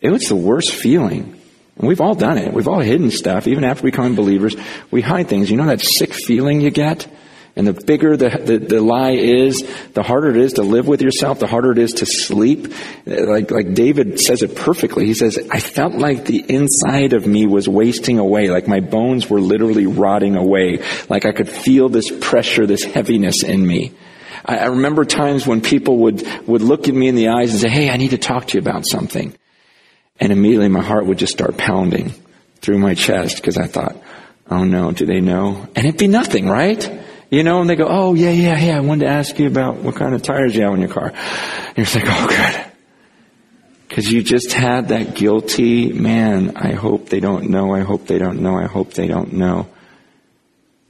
It 0.00 0.10
was 0.10 0.28
the 0.28 0.36
worst 0.36 0.72
feeling. 0.72 1.40
And 1.76 1.88
we've 1.88 2.00
all 2.00 2.14
done 2.14 2.38
it. 2.38 2.52
We've 2.52 2.68
all 2.68 2.80
hidden 2.80 3.10
stuff. 3.10 3.46
Even 3.46 3.64
after 3.64 3.84
becoming 3.84 4.14
believers, 4.14 4.56
we 4.90 5.00
hide 5.00 5.28
things. 5.28 5.50
You 5.50 5.56
know 5.56 5.66
that 5.66 5.80
sick 5.80 6.12
feeling 6.12 6.60
you 6.60 6.70
get? 6.70 7.08
And 7.56 7.66
the 7.66 7.72
bigger 7.72 8.16
the, 8.16 8.28
the, 8.28 8.58
the, 8.58 8.80
lie 8.80 9.16
is, 9.16 9.68
the 9.92 10.04
harder 10.04 10.30
it 10.30 10.36
is 10.36 10.52
to 10.54 10.62
live 10.62 10.86
with 10.86 11.02
yourself, 11.02 11.40
the 11.40 11.48
harder 11.48 11.72
it 11.72 11.78
is 11.78 11.94
to 11.94 12.06
sleep. 12.06 12.72
Like, 13.04 13.50
like 13.50 13.74
David 13.74 14.20
says 14.20 14.44
it 14.44 14.54
perfectly. 14.54 15.06
He 15.06 15.14
says, 15.14 15.38
I 15.50 15.58
felt 15.58 15.94
like 15.94 16.24
the 16.24 16.44
inside 16.48 17.14
of 17.14 17.26
me 17.26 17.48
was 17.48 17.68
wasting 17.68 18.20
away, 18.20 18.48
like 18.48 18.68
my 18.68 18.78
bones 18.78 19.28
were 19.28 19.40
literally 19.40 19.86
rotting 19.86 20.36
away, 20.36 20.84
like 21.08 21.26
I 21.26 21.32
could 21.32 21.48
feel 21.48 21.88
this 21.88 22.12
pressure, 22.20 22.64
this 22.64 22.84
heaviness 22.84 23.42
in 23.42 23.66
me. 23.66 23.92
I, 24.48 24.56
I 24.56 24.66
remember 24.66 25.04
times 25.04 25.46
when 25.46 25.60
people 25.60 25.98
would, 25.98 26.26
would 26.48 26.62
look 26.62 26.88
at 26.88 26.94
me 26.94 27.06
in 27.08 27.14
the 27.14 27.28
eyes 27.28 27.52
and 27.52 27.60
say, 27.60 27.68
Hey, 27.68 27.90
I 27.90 27.98
need 27.98 28.10
to 28.10 28.18
talk 28.18 28.46
to 28.48 28.54
you 28.54 28.60
about 28.60 28.86
something. 28.86 29.36
And 30.18 30.32
immediately 30.32 30.68
my 30.68 30.82
heart 30.82 31.06
would 31.06 31.18
just 31.18 31.32
start 31.32 31.56
pounding 31.56 32.12
through 32.60 32.78
my 32.78 32.94
chest 32.94 33.36
because 33.36 33.56
I 33.56 33.66
thought, 33.66 33.96
oh 34.50 34.64
no, 34.64 34.90
do 34.90 35.06
they 35.06 35.20
know? 35.20 35.68
And 35.76 35.86
it'd 35.86 35.98
be 35.98 36.08
nothing, 36.08 36.48
right? 36.48 37.04
You 37.30 37.44
know, 37.44 37.60
and 37.60 37.70
they 37.70 37.76
go, 37.76 37.86
oh 37.88 38.14
yeah, 38.14 38.30
yeah, 38.30 38.56
hey, 38.56 38.72
I 38.72 38.80
wanted 38.80 39.04
to 39.04 39.10
ask 39.12 39.38
you 39.38 39.46
about 39.46 39.76
what 39.76 39.94
kind 39.94 40.14
of 40.14 40.22
tires 40.22 40.56
you 40.56 40.62
have 40.62 40.74
in 40.74 40.80
your 40.80 40.88
car. 40.88 41.12
And 41.12 41.76
you're 41.76 42.02
like, 42.02 42.04
oh 42.06 42.26
good. 42.26 42.64
Cause 43.90 44.10
you 44.10 44.22
just 44.22 44.52
had 44.52 44.88
that 44.88 45.14
guilty, 45.14 45.92
man, 45.92 46.56
I 46.56 46.72
hope 46.72 47.08
they 47.08 47.20
don't 47.20 47.48
know, 47.50 47.74
I 47.74 47.80
hope 47.80 48.06
they 48.06 48.18
don't 48.18 48.42
know, 48.42 48.56
I 48.56 48.66
hope 48.66 48.92
they 48.92 49.06
don't 49.06 49.32
know. 49.34 49.66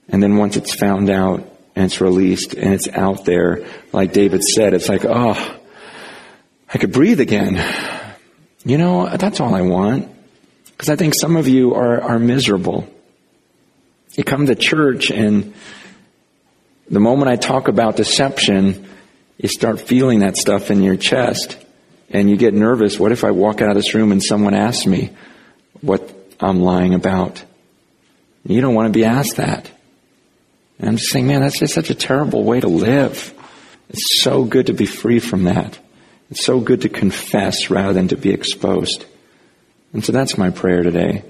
And 0.08 0.22
then 0.22 0.36
once 0.36 0.56
it's 0.56 0.74
found 0.74 1.08
out, 1.08 1.57
and 1.78 1.84
it's 1.84 2.00
released 2.00 2.54
and 2.54 2.74
it's 2.74 2.88
out 2.88 3.24
there. 3.24 3.64
Like 3.92 4.12
David 4.12 4.42
said, 4.42 4.74
it's 4.74 4.88
like, 4.88 5.04
oh, 5.04 5.56
I 6.74 6.76
could 6.76 6.90
breathe 6.90 7.20
again. 7.20 7.64
You 8.64 8.78
know, 8.78 9.08
that's 9.16 9.38
all 9.38 9.54
I 9.54 9.62
want. 9.62 10.12
Because 10.72 10.88
I 10.88 10.96
think 10.96 11.14
some 11.14 11.36
of 11.36 11.46
you 11.46 11.76
are, 11.76 12.00
are 12.00 12.18
miserable. 12.18 12.92
You 14.14 14.24
come 14.24 14.46
to 14.46 14.56
church 14.56 15.12
and 15.12 15.54
the 16.90 16.98
moment 16.98 17.30
I 17.30 17.36
talk 17.36 17.68
about 17.68 17.94
deception, 17.94 18.88
you 19.36 19.48
start 19.48 19.80
feeling 19.80 20.18
that 20.18 20.36
stuff 20.36 20.72
in 20.72 20.82
your 20.82 20.96
chest 20.96 21.64
and 22.10 22.28
you 22.28 22.36
get 22.36 22.54
nervous. 22.54 22.98
What 22.98 23.12
if 23.12 23.22
I 23.22 23.30
walk 23.30 23.62
out 23.62 23.70
of 23.70 23.76
this 23.76 23.94
room 23.94 24.10
and 24.10 24.20
someone 24.20 24.54
asks 24.54 24.84
me 24.84 25.10
what 25.80 26.12
I'm 26.40 26.58
lying 26.58 26.94
about? 26.94 27.44
You 28.44 28.60
don't 28.60 28.74
want 28.74 28.92
to 28.92 28.98
be 28.98 29.04
asked 29.04 29.36
that. 29.36 29.70
And 30.78 30.88
I'm 30.88 30.96
just 30.96 31.10
saying, 31.10 31.26
man, 31.26 31.40
that's 31.40 31.58
just 31.58 31.74
such 31.74 31.90
a 31.90 31.94
terrible 31.94 32.44
way 32.44 32.60
to 32.60 32.68
live. 32.68 33.34
It's 33.88 34.22
so 34.22 34.44
good 34.44 34.66
to 34.66 34.74
be 34.74 34.86
free 34.86 35.18
from 35.18 35.44
that. 35.44 35.78
It's 36.30 36.44
so 36.44 36.60
good 36.60 36.82
to 36.82 36.88
confess 36.88 37.70
rather 37.70 37.92
than 37.92 38.08
to 38.08 38.16
be 38.16 38.30
exposed. 38.30 39.04
And 39.92 40.04
so 40.04 40.12
that's 40.12 40.36
my 40.36 40.50
prayer 40.50 40.82
today. 40.82 41.24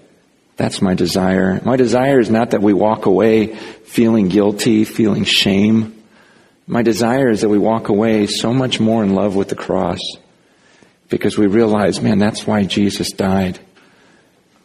That's 0.57 0.83
my 0.83 0.95
desire. 0.95 1.61
My 1.65 1.77
desire 1.77 2.19
is 2.19 2.31
not 2.31 2.51
that 2.51 2.63
we 2.63 2.73
walk 2.73 3.07
away 3.07 3.55
feeling 3.55 4.29
guilty, 4.29 4.85
feeling 4.85 5.25
shame. 5.25 6.03
My 6.67 6.83
desire 6.83 7.31
is 7.31 7.43
that 7.43 7.49
we 7.49 7.59
walk 7.59 7.89
away 7.89 8.27
so 8.27 8.53
much 8.53 8.81
more 8.81 9.05
in 9.05 9.15
love 9.15 9.37
with 9.37 9.49
the 9.49 9.55
cross 9.55 10.01
because 11.09 11.39
we 11.39 11.47
realize, 11.47 12.01
man, 12.03 12.19
that's 12.19 12.47
why 12.47 12.65
Jesus 12.65 13.13
died. 13.13 13.61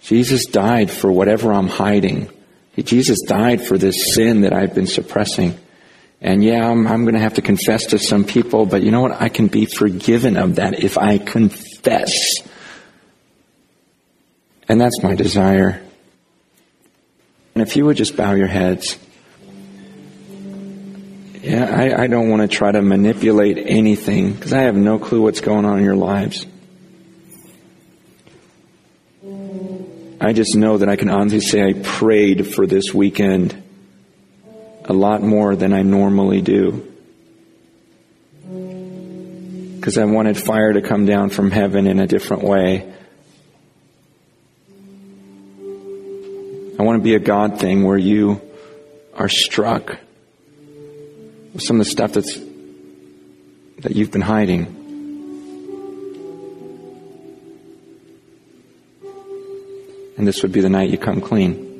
Jesus 0.02 0.46
died 0.48 0.90
for 0.92 1.12
whatever 1.12 1.54
I'm 1.54 1.68
hiding. 1.68 2.30
Jesus 2.78 3.20
died 3.28 3.62
for 3.66 3.78
this 3.78 4.16
sin 4.16 4.42
that 4.42 4.54
I've 4.54 4.74
been 4.74 4.88
suppressing. 4.88 5.58
And 6.22 6.44
yeah, 6.44 6.68
I'm, 6.68 6.88
I'm 6.88 7.04
going 7.04 7.16
to 7.16 7.20
have 7.20 7.36
to 7.36 7.42
confess 7.42 7.88
to 7.88 8.00
some 8.00 8.24
people, 8.24 8.66
but 8.66 8.82
you 8.82 8.92
know 8.92 9.02
what? 9.02 9.22
I 9.22 9.30
can 9.30 9.48
be 9.48 9.66
forgiven 9.66 10.38
of 10.38 10.56
that 10.56 10.84
if 10.84 10.98
I 10.98 11.18
confess. 11.18 12.14
And 14.68 14.80
that's 14.80 15.04
my 15.04 15.16
desire. 15.16 15.82
And 17.54 17.62
if 17.62 17.76
you 17.76 17.86
would 17.86 17.98
just 17.98 18.16
bow 18.16 18.34
your 18.34 18.48
heads. 18.48 18.98
Yeah, 21.42 21.66
I, 21.66 22.04
I 22.04 22.08
don't 22.08 22.30
want 22.30 22.42
to 22.42 22.48
try 22.48 22.72
to 22.72 22.82
manipulate 22.82 23.58
anything 23.58 24.32
because 24.32 24.54
I 24.54 24.62
have 24.62 24.76
no 24.76 24.98
clue 24.98 25.22
what's 25.22 25.42
going 25.42 25.66
on 25.66 25.80
in 25.80 25.84
your 25.84 25.96
lives. 25.96 26.48
I 30.26 30.32
just 30.32 30.56
know 30.56 30.78
that 30.78 30.88
I 30.88 30.96
can 30.96 31.10
honestly 31.10 31.42
say 31.42 31.62
I 31.62 31.74
prayed 31.74 32.48
for 32.48 32.66
this 32.66 32.94
weekend 32.94 33.62
a 34.86 34.94
lot 34.94 35.22
more 35.22 35.54
than 35.54 35.74
I 35.74 35.82
normally 35.82 36.42
do. 36.42 36.90
Because 39.76 39.98
I 39.98 40.06
wanted 40.06 40.38
fire 40.38 40.72
to 40.72 40.82
come 40.82 41.06
down 41.06 41.30
from 41.30 41.52
heaven 41.52 41.88
in 41.88 42.00
a 42.00 42.08
different 42.08 42.44
way. 42.44 42.90
I 46.80 46.84
want 46.84 47.00
to 47.00 47.04
be 47.04 47.16
a 47.16 47.20
God 47.20 47.60
thing 47.60 47.84
where 47.84 47.98
you 47.98 48.40
are 49.16 49.28
struck 49.28 49.98
with 51.52 51.64
some 51.64 51.82
of 51.82 51.86
the 51.86 51.92
stuff 51.92 52.14
that's 52.14 52.40
that 53.80 53.94
you've 53.94 54.12
been 54.12 54.22
hiding. 54.22 54.83
And 60.18 60.28
this 60.28 60.42
would 60.44 60.52
be 60.52 60.62
the 60.62 60.70
night 60.70 60.90
you 60.90 60.98
come 60.98 61.22
clean. 61.22 61.72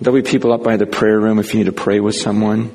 There'll 0.00 0.20
be 0.20 0.28
people 0.28 0.52
up 0.52 0.64
by 0.64 0.76
the 0.76 0.86
prayer 0.86 1.20
room 1.20 1.38
if 1.38 1.54
you 1.54 1.60
need 1.60 1.66
to 1.66 1.72
pray 1.72 2.00
with 2.00 2.16
someone. 2.16 2.74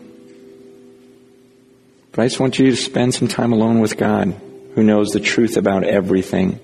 But 2.11 2.21
I 2.21 2.25
just 2.27 2.39
want 2.39 2.57
you 2.57 2.71
to 2.71 2.75
spend 2.77 3.13
some 3.13 3.27
time 3.27 3.51
alone 3.51 3.79
with 3.79 3.97
God, 3.97 4.33
who 4.75 4.83
knows 4.83 5.09
the 5.09 5.19
truth 5.19 5.57
about 5.57 5.83
everything, 5.83 6.59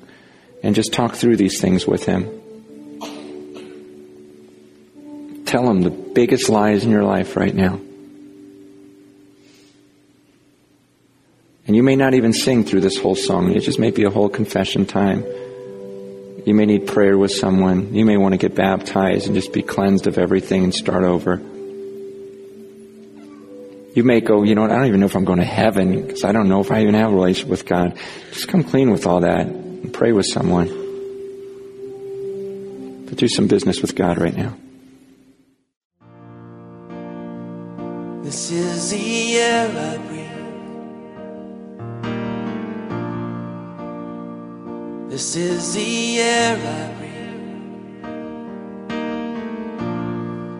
and 0.63 0.73
just 0.73 0.93
talk 0.93 1.15
through 1.15 1.35
these 1.35 1.59
things 1.59 1.85
with 1.85 2.05
Him. 2.05 2.23
Tell 5.45 5.69
Him 5.69 5.81
the 5.81 5.89
biggest 5.89 6.47
lies 6.47 6.85
in 6.85 6.91
your 6.91 7.03
life 7.03 7.35
right 7.35 7.53
now. 7.53 7.79
And 11.67 11.75
you 11.75 11.83
may 11.83 11.95
not 11.95 12.13
even 12.13 12.33
sing 12.33 12.63
through 12.63 12.81
this 12.81 12.97
whole 12.97 13.15
song. 13.15 13.51
It 13.51 13.59
just 13.59 13.79
may 13.79 13.91
be 13.91 14.03
a 14.03 14.09
whole 14.09 14.29
confession 14.29 14.85
time. 14.85 15.25
You 16.45 16.53
may 16.53 16.65
need 16.65 16.87
prayer 16.87 17.17
with 17.17 17.31
someone. 17.31 17.93
You 17.93 18.03
may 18.03 18.17
want 18.17 18.33
to 18.33 18.37
get 18.37 18.53
baptized 18.53 19.27
and 19.27 19.35
just 19.35 19.53
be 19.53 19.61
cleansed 19.61 20.07
of 20.07 20.17
everything 20.17 20.65
and 20.65 20.73
start 20.73 21.03
over. 21.03 21.41
You 23.95 24.03
may 24.03 24.21
go, 24.21 24.43
you 24.43 24.55
know 24.55 24.63
what, 24.63 24.71
I 24.71 24.75
don't 24.75 24.87
even 24.87 24.99
know 24.99 25.05
if 25.05 25.15
I'm 25.15 25.23
going 25.23 25.39
to 25.39 25.45
heaven 25.45 26.01
because 26.01 26.23
I 26.23 26.31
don't 26.31 26.49
know 26.49 26.59
if 26.59 26.71
I 26.71 26.81
even 26.81 26.95
have 26.95 27.11
a 27.11 27.15
relationship 27.15 27.49
with 27.49 27.65
God. 27.65 27.97
Just 28.31 28.47
come 28.47 28.63
clean 28.63 28.91
with 28.91 29.05
all 29.05 29.21
that 29.21 29.45
and 29.45 29.93
pray 29.93 30.11
with 30.11 30.25
someone. 30.25 30.67
But 33.05 33.17
do 33.17 33.27
some 33.27 33.47
business 33.47 33.81
with 33.81 33.95
God 33.95 34.17
right 34.17 34.35
now. 34.35 34.57
This 38.23 38.51
is 38.51 38.89
the 38.89 39.37
air 39.37 39.92
This 45.13 45.35
is 45.35 45.75
the 45.75 46.21
air 46.21 46.57
I 46.57 46.89
breathe. 46.97 47.37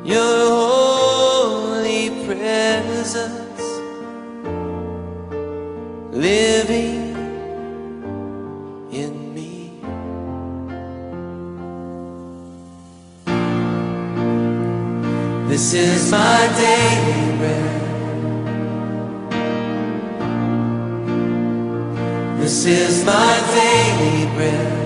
Your 0.06 0.38
holy 0.62 2.12
presence 2.28 3.66
living 6.12 7.16
in 8.92 9.34
me. 9.34 9.82
This 15.50 15.74
is 15.74 16.12
my 16.12 16.48
daily 16.56 17.13
This 22.44 22.66
is 22.66 23.06
my 23.06 23.40
daily 23.56 24.26
bread. 24.36 24.83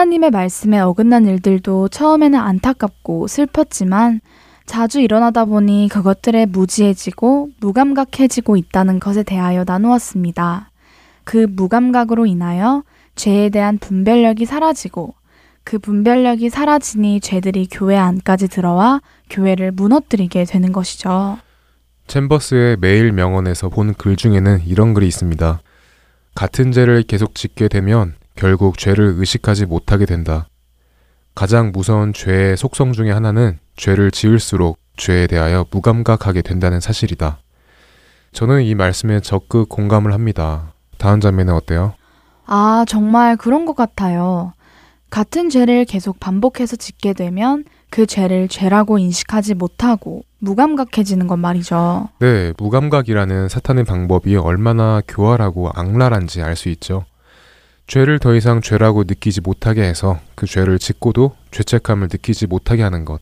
하나님의 0.00 0.30
말씀에 0.30 0.80
어긋난 0.80 1.26
일들도 1.26 1.88
처음에는 1.88 2.38
안타깝고 2.38 3.26
슬펐지만 3.26 4.22
자주 4.64 4.98
일어나다 4.98 5.44
보니 5.44 5.90
그것들에 5.92 6.46
무지해지고 6.46 7.50
무감각해지고 7.60 8.56
있다는 8.56 8.98
것에 8.98 9.22
대하여 9.22 9.62
나누었습니다. 9.66 10.70
그 11.24 11.46
무감각으로 11.50 12.24
인하여 12.24 12.82
죄에 13.14 13.50
대한 13.50 13.76
분별력이 13.76 14.46
사라지고 14.46 15.12
그 15.64 15.78
분별력이 15.78 16.48
사라지니 16.48 17.20
죄들이 17.20 17.68
교회 17.70 17.98
안까지 17.98 18.48
들어와 18.48 19.02
교회를 19.28 19.72
무너뜨리게 19.72 20.44
되는 20.46 20.72
것이죠. 20.72 21.36
챔버스의 22.06 22.78
매일 22.80 23.12
명언에서 23.12 23.68
본 23.68 23.92
글 23.92 24.16
중에는 24.16 24.62
이런 24.64 24.94
글이 24.94 25.06
있습니다. 25.06 25.60
같은 26.34 26.72
죄를 26.72 27.02
계속 27.02 27.34
짓게 27.34 27.68
되면 27.68 28.14
결국 28.40 28.78
죄를 28.78 29.16
의식하지 29.18 29.66
못하게 29.66 30.06
된다. 30.06 30.48
가장 31.34 31.72
무서운 31.72 32.14
죄의 32.14 32.56
속성 32.56 32.94
중의 32.94 33.12
하나는 33.12 33.58
죄를 33.76 34.10
지을수록 34.10 34.78
죄에 34.96 35.26
대하여 35.26 35.66
무감각하게 35.70 36.40
된다는 36.40 36.80
사실이다. 36.80 37.38
저는 38.32 38.62
이 38.62 38.74
말씀에 38.74 39.20
적극 39.20 39.68
공감을 39.68 40.14
합니다. 40.14 40.72
다음 40.96 41.20
장면은 41.20 41.52
어때요? 41.52 41.92
아, 42.46 42.86
정말 42.88 43.36
그런 43.36 43.66
것 43.66 43.76
같아요. 43.76 44.54
같은 45.10 45.50
죄를 45.50 45.84
계속 45.84 46.18
반복해서 46.18 46.76
짓게 46.76 47.12
되면 47.12 47.64
그 47.90 48.06
죄를 48.06 48.48
죄라고 48.48 48.98
인식하지 48.98 49.54
못하고 49.54 50.22
무감각해지는 50.38 51.26
것 51.26 51.36
말이죠. 51.36 52.08
네, 52.20 52.54
무감각이라는 52.56 53.48
사탄의 53.48 53.84
방법이 53.84 54.36
얼마나 54.36 55.02
교활하고 55.06 55.70
악랄한지 55.74 56.40
알 56.40 56.56
수 56.56 56.70
있죠. 56.70 57.04
죄를 57.90 58.20
더 58.20 58.36
이상 58.36 58.60
죄라고 58.60 59.02
느끼지 59.02 59.40
못하게 59.40 59.82
해서 59.82 60.20
그 60.36 60.46
죄를 60.46 60.78
짓고도 60.78 61.32
죄책감을 61.50 62.06
느끼지 62.12 62.46
못하게 62.46 62.84
하는 62.84 63.04
것. 63.04 63.20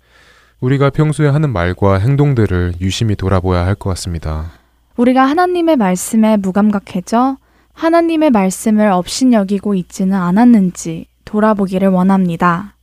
우리가 0.60 0.90
평소에 0.90 1.26
하는 1.26 1.54
말과 1.54 1.98
행동들을 1.98 2.74
유심히 2.82 3.16
돌아보아야 3.16 3.64
할 3.64 3.76
것 3.76 3.88
같습니다. 3.88 4.50
우리가 4.98 5.22
하나님의 5.22 5.76
말씀에 5.76 6.36
무감각해져 6.36 7.38
하나님의 7.72 8.28
말씀을 8.28 8.90
업신여기고 8.90 9.74
있지는 9.74 10.18
않았는지 10.18 11.06
돌아보기를 11.24 11.88
원합니다. 11.88 12.74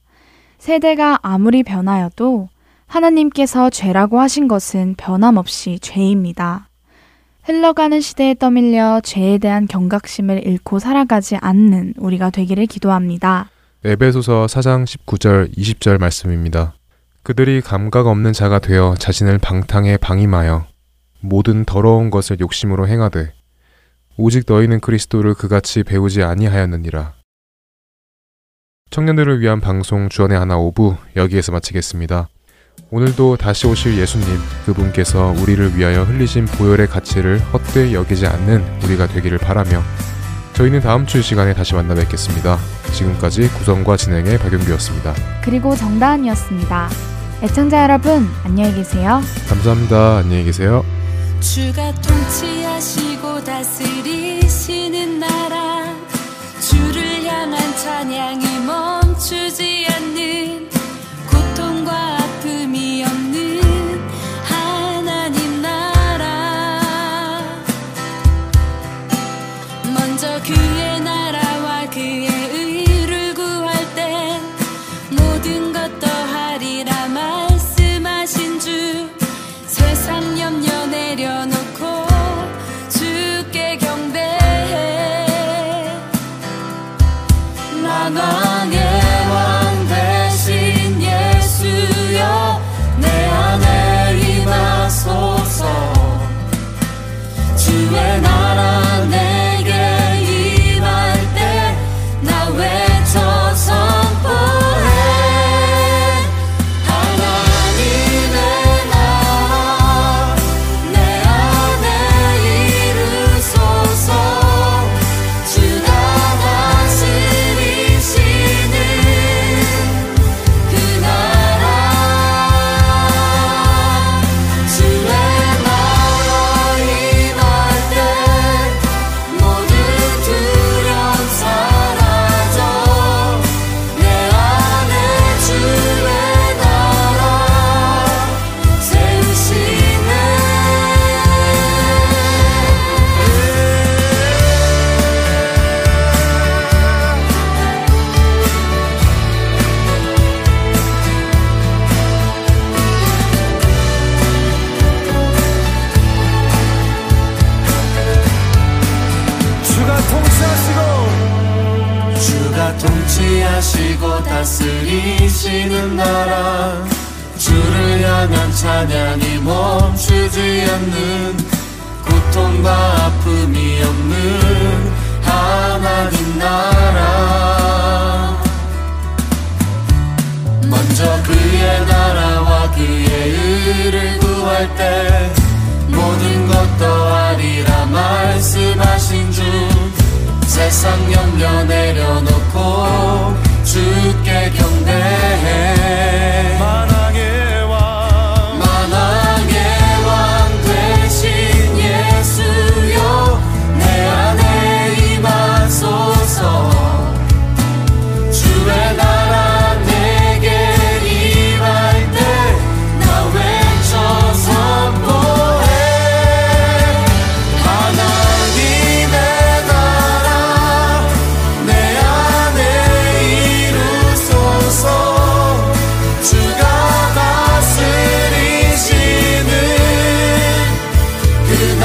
세대가 0.57 1.19
아무리 1.21 1.61
변하여도 1.61 2.49
하나님께서 2.87 3.69
죄라고 3.69 4.19
하신 4.19 4.47
것은 4.47 4.95
변함없이 4.97 5.77
죄입니다. 5.83 6.67
흘러가는 7.45 8.01
시대에 8.01 8.33
떠밀려 8.33 9.01
죄에 9.03 9.37
대한 9.37 9.67
경각심을 9.67 10.47
잃고 10.47 10.79
살아가지 10.79 11.35
않는 11.35 11.93
우리가 11.97 12.31
되기를 12.31 12.65
기도합니다. 12.65 13.51
에베소서 13.83 14.47
4장 14.47 14.83
19절 14.83 15.55
20절 15.55 15.99
말씀입니다. 15.99 16.73
그들이 17.21 17.61
감각 17.61 18.07
없는 18.07 18.33
자가 18.33 18.57
되어 18.57 18.95
자신을 18.97 19.37
방탕에 19.37 19.97
방임하여 19.97 20.65
모든 21.21 21.65
더러운 21.65 22.09
것을 22.09 22.39
욕심으로 22.39 22.87
행하되 22.87 23.31
오직 24.17 24.45
너희는 24.47 24.79
그리스도를 24.79 25.35
그같이 25.35 25.83
배우지 25.83 26.23
아니하였느니라. 26.23 27.13
청년들을 28.89 29.39
위한 29.41 29.61
방송 29.61 30.09
주원의 30.09 30.39
하나 30.39 30.57
오부 30.57 30.95
여기에서 31.15 31.51
마치겠습니다. 31.51 32.27
오늘도 32.91 33.37
다시 33.37 33.67
오실 33.67 33.97
예수님 33.97 34.27
그분께서 34.65 35.33
우리를 35.39 35.75
위하여 35.77 36.03
흘리신 36.03 36.45
보혈의 36.45 36.87
가치를 36.87 37.39
헛되이 37.51 37.93
여기지 37.93 38.27
않는 38.27 38.63
우리가 38.83 39.07
되기를 39.07 39.37
바라며 39.37 39.81
저희는 40.53 40.79
다음 40.79 41.05
주 41.05 41.21
시간에 41.21 41.53
다시 41.53 41.73
만나 41.75 41.93
뵙겠습니다. 41.95 42.57
지금까지 42.93 43.49
구성과 43.49 43.97
진행의 43.97 44.37
박용규였습니다. 44.37 45.13
그리고 45.43 45.75
정다은이었습니다. 45.75 46.89
애청자 47.43 47.83
여러분 47.83 48.29
안녕히 48.43 48.73
계세요. 48.75 49.21
감사합니다. 49.49 50.17
안녕히 50.19 50.45
계세요. 50.45 50.85
주가 51.41 51.91
통치하시고 51.95 53.43
다스리시는 53.43 55.19
나라 55.19 55.93
주를 56.61 57.25
향한 57.25 57.59
찬양이 57.75 58.59
멈추지 58.65 59.85
않는 59.89 60.04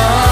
love 0.01 0.30